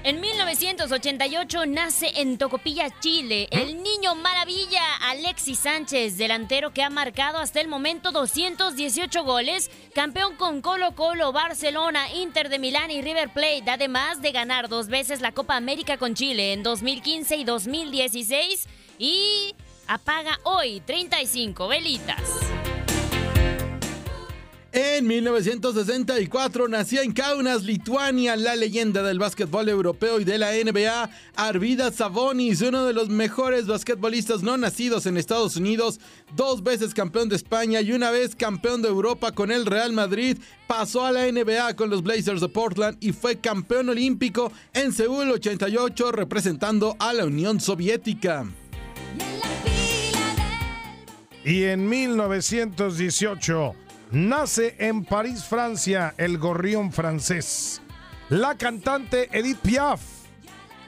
En 0.04 0.22
1988 0.60 1.66
nace 1.66 2.12
en 2.22 2.38
Tocopilla, 2.38 2.88
Chile, 3.00 3.48
el 3.50 3.82
niño 3.82 4.14
maravilla 4.14 4.82
Alexis 5.02 5.58
Sánchez, 5.58 6.16
delantero 6.18 6.72
que 6.72 6.84
ha 6.84 6.92
marcado 6.92 7.40
hasta 7.40 7.60
el 7.60 7.68
momento 7.68 8.12
218 8.12 9.24
goles, 9.24 9.72
campeón 9.96 10.36
con 10.36 10.62
Colo 10.62 10.94
Colo, 10.94 11.32
Barcelona, 11.32 12.14
Inter 12.14 12.50
de 12.50 12.60
Milán 12.60 12.92
y 12.92 13.02
River 13.02 13.30
Plate, 13.34 13.64
además 13.68 14.22
de 14.22 14.32
ganar 14.32 14.70
dos 14.70 14.90
veces 14.90 15.22
la 15.22 15.32
Copa 15.32 15.56
América 15.56 15.98
con 15.98 16.14
Chile 16.14 16.54
en 16.54 16.62
2015 16.62 17.36
y 17.36 17.44
2016 17.46 18.68
y 19.00 19.56
apaga 19.88 20.40
hoy 20.44 20.82
35 20.82 21.68
velitas. 21.68 22.53
En 24.76 25.06
1964 25.06 26.68
nació 26.68 27.04
en 27.04 27.12
Kaunas, 27.12 27.62
Lituania, 27.62 28.36
la 28.36 28.56
leyenda 28.56 29.04
del 29.04 29.20
básquetbol 29.20 29.70
europeo 29.70 30.20
y 30.20 30.24
de 30.24 30.40
la 30.40 30.52
NBA, 30.52 31.12
Arvidas 31.36 31.94
Sabonis, 31.94 32.60
uno 32.62 32.84
de 32.84 32.94
los 32.94 33.08
mejores 33.08 33.68
basquetbolistas 33.68 34.42
no 34.42 34.58
nacidos 34.58 35.06
en 35.06 35.18
Estados 35.18 35.58
Unidos, 35.58 36.00
dos 36.36 36.64
veces 36.64 36.96
campeón 36.96 37.30
de 37.30 37.36
España 37.36 37.82
y 37.82 37.92
una 37.92 38.10
vez 38.10 38.36
campeón 38.36 38.82
de 38.82 38.88
Europa 38.88 39.32
con 39.32 39.52
el 39.52 39.68
Real 39.68 39.94
Madrid, 39.94 40.40
pasó 40.66 41.06
a 41.06 41.12
la 41.12 41.32
NBA 41.32 41.76
con 41.76 41.92
los 41.92 42.02
Blazers 42.02 42.42
de 42.42 42.50
Portland 42.50 42.98
y 43.00 43.12
fue 43.12 43.40
campeón 43.40 43.90
olímpico 43.90 44.52
en 44.74 44.92
Seúl 44.92 45.30
88 45.30 46.12
representando 46.12 46.96
a 46.98 47.14
la 47.14 47.26
Unión 47.26 47.60
Soviética. 47.60 48.48
Y 51.46 51.64
en 51.66 51.88
1918 51.88 53.83
nace 54.14 54.76
en 54.78 55.04
París, 55.04 55.44
Francia, 55.44 56.14
el 56.18 56.38
gorrión 56.38 56.92
francés. 56.92 57.82
La 58.30 58.56
cantante 58.56 59.28
Edith 59.32 59.58
Piaf, 59.58 60.02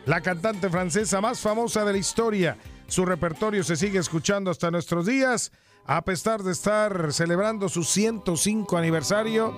la 0.06 0.22
cantante 0.22 0.70
francesa 0.70 1.20
más 1.22 1.40
famosa 1.40 1.84
de 1.84 1.92
la 1.92 1.98
historia. 1.98 2.58
Su 2.88 3.04
repertorio 3.04 3.64
se 3.64 3.76
sigue 3.76 4.00
escuchando 4.00 4.52
hasta 4.52 4.70
nuestros 4.70 5.08
días, 5.08 5.52
a 5.86 6.04
pesar 6.04 6.44
de 6.44 6.52
estar 6.52 7.12
celebrando 7.12 7.68
su 7.68 7.84
105 7.84 8.78
aniversario. 8.78 9.54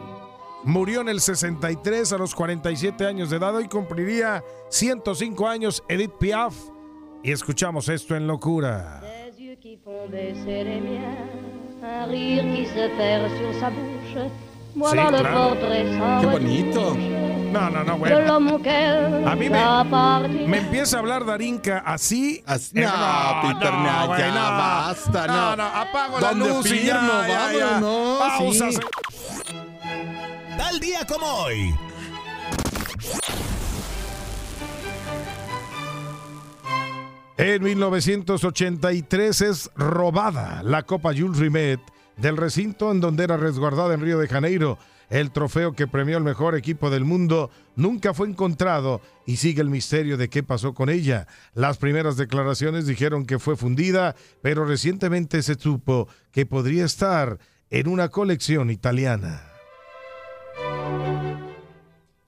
Murió 0.64 1.02
en 1.02 1.10
el 1.10 1.20
63 1.20 2.14
a 2.14 2.18
los 2.18 2.34
47 2.34 3.06
años 3.06 3.30
de 3.30 3.38
edad. 3.38 3.56
Hoy 3.56 3.68
cumpliría 3.68 4.44
105 4.70 5.48
años 5.48 5.84
Edith 5.90 6.14
Piaf. 6.20 6.56
Y 7.22 7.32
escuchamos 7.32 7.90
esto 7.90 8.16
en 8.16 8.28
locura. 8.28 9.02
Un 11.88 12.06
rire 12.12 12.44
qui 12.54 12.66
se 12.66 12.90
perd 12.98 13.30
sur 13.38 13.60
sa 13.60 13.70
bouche. 13.70 14.30
Voilà 14.76 15.08
Sí, 15.08 15.10
claro. 15.24 15.50
portrait 15.50 15.86
Qué 16.22 16.26
bonito. 16.28 16.96
No, 17.52 17.70
no, 17.70 17.84
no, 17.84 17.98
bueno. 17.98 18.34
A 19.26 19.36
mí 19.36 19.50
me, 19.50 20.48
me 20.48 20.58
empieza 20.58 20.98
a 20.98 21.00
hablar 21.00 21.26
Darinka 21.26 21.82
así. 21.86 22.44
no, 22.46 22.54
Peter, 23.42 23.74
no, 23.74 24.08
güey, 24.08 24.20
ya 24.20 24.50
basta, 24.52 25.28
no. 25.28 25.56
No, 25.56 25.64
apago 25.64 26.20
la 26.20 26.30
¿Dónde 26.30 26.50
luz 26.50 26.66
y 26.72 26.86
ya, 26.86 27.00
firmo? 27.00 27.14
ya, 27.28 27.54
ya. 27.54 27.66
Vámonos, 27.80 28.20
Pausa. 28.38 28.72
sí. 28.72 28.78
Tal 30.58 30.80
día 30.80 31.00
como 31.08 31.26
hoy. 31.26 31.74
En 37.38 37.62
1983 37.62 39.42
es 39.42 39.70
robada 39.76 40.64
la 40.64 40.82
Copa 40.82 41.14
Jules 41.16 41.38
Rimet 41.38 41.80
del 42.18 42.36
recinto 42.36 42.92
en 42.92 43.00
donde 43.00 43.26
era 43.26 43.38
resguardada 43.38 43.94
en 43.94 44.02
Río 44.02 44.18
de 44.18 44.28
Janeiro. 44.28 44.80
El 45.12 45.30
trofeo 45.30 45.74
que 45.74 45.86
premió 45.86 46.18
el 46.18 46.24
mejor 46.24 46.56
equipo 46.56 46.90
del 46.90 47.06
mundo 47.06 47.52
nunca 47.76 48.16
fue 48.16 48.28
encontrado 48.28 49.02
y 49.28 49.38
sigue 49.38 49.62
el 49.62 49.70
misterio 49.70 50.18
de 50.18 50.30
qué 50.30 50.42
pasó 50.42 50.74
con 50.74 50.90
ella. 50.90 51.28
Las 51.54 51.78
primeras 51.78 52.18
declaraciones 52.18 52.88
dijeron 52.88 53.28
que 53.28 53.38
fue 53.38 53.56
fundida, 53.56 54.16
pero 54.42 54.66
recientemente 54.66 55.44
se 55.44 55.54
supo 55.54 56.08
que 56.32 56.48
podría 56.48 56.86
estar 56.86 57.38
en 57.70 57.88
una 57.88 58.10
colección 58.10 58.72
italiana. 58.72 59.57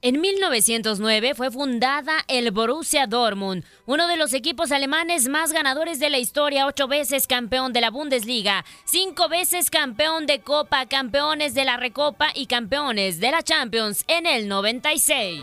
En 0.01 0.21
1909 0.21 1.33
fue 1.35 1.51
fundada 1.51 2.23
el 2.29 2.51
Borussia 2.51 3.05
Dortmund, 3.05 3.65
uno 3.85 4.07
de 4.07 4.15
los 4.15 4.31
equipos 4.31 4.71
alemanes 4.71 5.27
más 5.27 5.51
ganadores 5.51 5.99
de 5.99 6.09
la 6.09 6.19
historia, 6.19 6.67
ocho 6.67 6.87
veces 6.87 7.27
campeón 7.27 7.73
de 7.73 7.81
la 7.81 7.89
Bundesliga, 7.89 8.63
cinco 8.85 9.27
veces 9.27 9.69
campeón 9.69 10.25
de 10.25 10.39
Copa, 10.39 10.85
campeones 10.85 11.53
de 11.53 11.65
la 11.65 11.75
Recopa 11.75 12.29
y 12.33 12.45
campeones 12.45 13.19
de 13.19 13.31
la 13.31 13.43
Champions 13.43 14.05
en 14.07 14.25
el 14.25 14.47
96. 14.47 15.41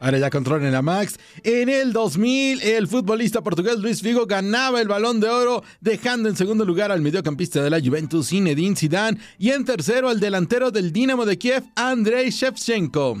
Ahora 0.00 0.18
ya 0.18 0.30
controlen 0.30 0.72
la 0.72 0.82
Max. 0.82 1.18
En 1.42 1.68
el 1.68 1.92
2000, 1.92 2.62
el 2.62 2.86
futbolista 2.86 3.42
portugués 3.42 3.78
Luis 3.78 4.00
Figo 4.00 4.26
ganaba 4.26 4.80
el 4.80 4.88
balón 4.88 5.20
de 5.20 5.28
oro, 5.28 5.64
dejando 5.80 6.28
en 6.28 6.36
segundo 6.36 6.64
lugar 6.64 6.92
al 6.92 7.00
mediocampista 7.00 7.62
de 7.62 7.70
la 7.70 7.80
Juventus, 7.80 8.28
Zinedine 8.28 8.76
Zidane, 8.76 9.18
y 9.38 9.50
en 9.50 9.64
tercero 9.64 10.08
al 10.08 10.20
delantero 10.20 10.70
del 10.70 10.92
Dinamo 10.92 11.26
de 11.26 11.38
Kiev, 11.38 11.64
Andrei 11.74 12.30
Shevchenko. 12.30 13.18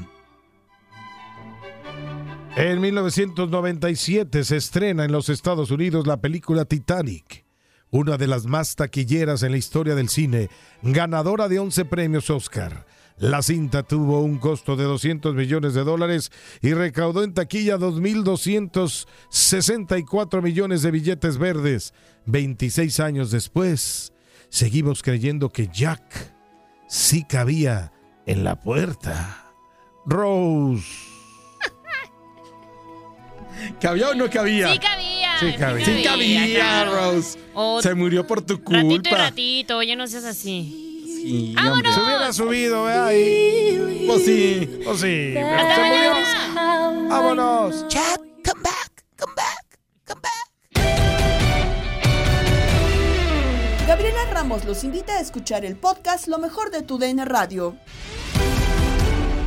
En 2.56 2.80
1997 2.80 4.42
se 4.44 4.56
estrena 4.56 5.04
en 5.04 5.12
los 5.12 5.28
Estados 5.28 5.70
Unidos 5.70 6.06
la 6.06 6.20
película 6.20 6.64
Titanic, 6.64 7.44
una 7.90 8.16
de 8.16 8.26
las 8.26 8.46
más 8.46 8.74
taquilleras 8.74 9.42
en 9.42 9.52
la 9.52 9.58
historia 9.58 9.94
del 9.94 10.08
cine, 10.08 10.48
ganadora 10.82 11.48
de 11.48 11.60
11 11.60 11.84
premios 11.84 12.30
Oscar. 12.30 12.84
La 13.20 13.42
cinta 13.42 13.82
tuvo 13.82 14.20
un 14.20 14.38
costo 14.38 14.76
de 14.76 14.84
200 14.84 15.34
millones 15.34 15.74
de 15.74 15.82
dólares 15.82 16.30
y 16.62 16.72
recaudó 16.72 17.24
en 17.24 17.34
taquilla 17.34 17.76
2.264 17.76 20.40
millones 20.40 20.82
de 20.82 20.92
billetes 20.92 21.36
verdes. 21.36 21.94
26 22.26 23.00
años 23.00 23.32
después, 23.32 24.12
seguimos 24.50 25.02
creyendo 25.02 25.50
que 25.50 25.68
Jack 25.72 26.32
sí 26.88 27.24
cabía 27.24 27.92
en 28.24 28.44
la 28.44 28.60
puerta. 28.60 29.50
Rose. 30.06 30.84
¿Cabía 33.80 34.10
o 34.10 34.14
no 34.14 34.30
cabía? 34.30 34.72
Sí 34.72 34.78
cabía. 34.78 35.40
Sí 35.40 35.54
cabía. 35.58 35.84
Sí 35.84 36.04
cabía, 36.04 36.84
Rose. 36.84 37.36
Se 37.82 37.94
murió 37.94 38.24
por 38.24 38.42
tu 38.42 38.62
culpa. 38.62 38.80
Ratito 38.80 39.10
y 39.10 39.14
ratito, 39.14 39.78
oye, 39.78 39.96
no 39.96 40.06
seas 40.06 40.22
así. 40.24 40.87
Sí, 41.22 41.54
¡Vámonos! 41.56 41.94
Se 41.94 42.00
hubiera 42.00 42.32
subido, 42.32 42.88
¿eh? 42.88 42.94
Ahí. 42.98 44.04
Pues 44.06 44.24
sí. 44.24 44.80
Pues 44.84 45.00
sí. 45.00 45.34
Hasta 45.36 45.74
Se 45.74 45.82
murió. 45.82 46.10
mañana. 46.54 47.08
Vámonos. 47.08 47.86
Jack, 47.88 48.20
come 48.44 48.62
back, 48.62 49.04
come 49.18 49.32
back, 49.36 49.78
come 50.06 50.20
back. 50.22 50.48
Gabriela 53.86 54.20
Ramos 54.30 54.64
los 54.64 54.84
invita 54.84 55.14
a 55.16 55.20
escuchar 55.20 55.64
el 55.64 55.76
podcast 55.76 56.28
Lo 56.28 56.38
mejor 56.38 56.70
de 56.70 56.82
tu 56.82 56.98
DN 56.98 57.24
Radio. 57.24 57.76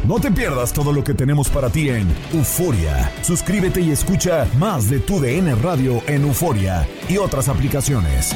No 0.07 0.19
te 0.19 0.31
pierdas 0.31 0.73
todo 0.73 0.91
lo 0.91 1.03
que 1.03 1.13
tenemos 1.13 1.47
para 1.49 1.69
ti 1.69 1.89
en 1.89 2.07
Euforia. 2.33 3.11
Suscríbete 3.21 3.81
y 3.81 3.91
escucha 3.91 4.47
más 4.57 4.89
de 4.89 4.99
tu 4.99 5.19
DN 5.19 5.53
Radio 5.55 6.01
en 6.07 6.23
Euforia 6.23 6.87
y 7.07 7.17
otras 7.17 7.47
aplicaciones. 7.47 8.35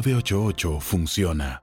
988 0.00 0.80
funciona. 0.80 1.62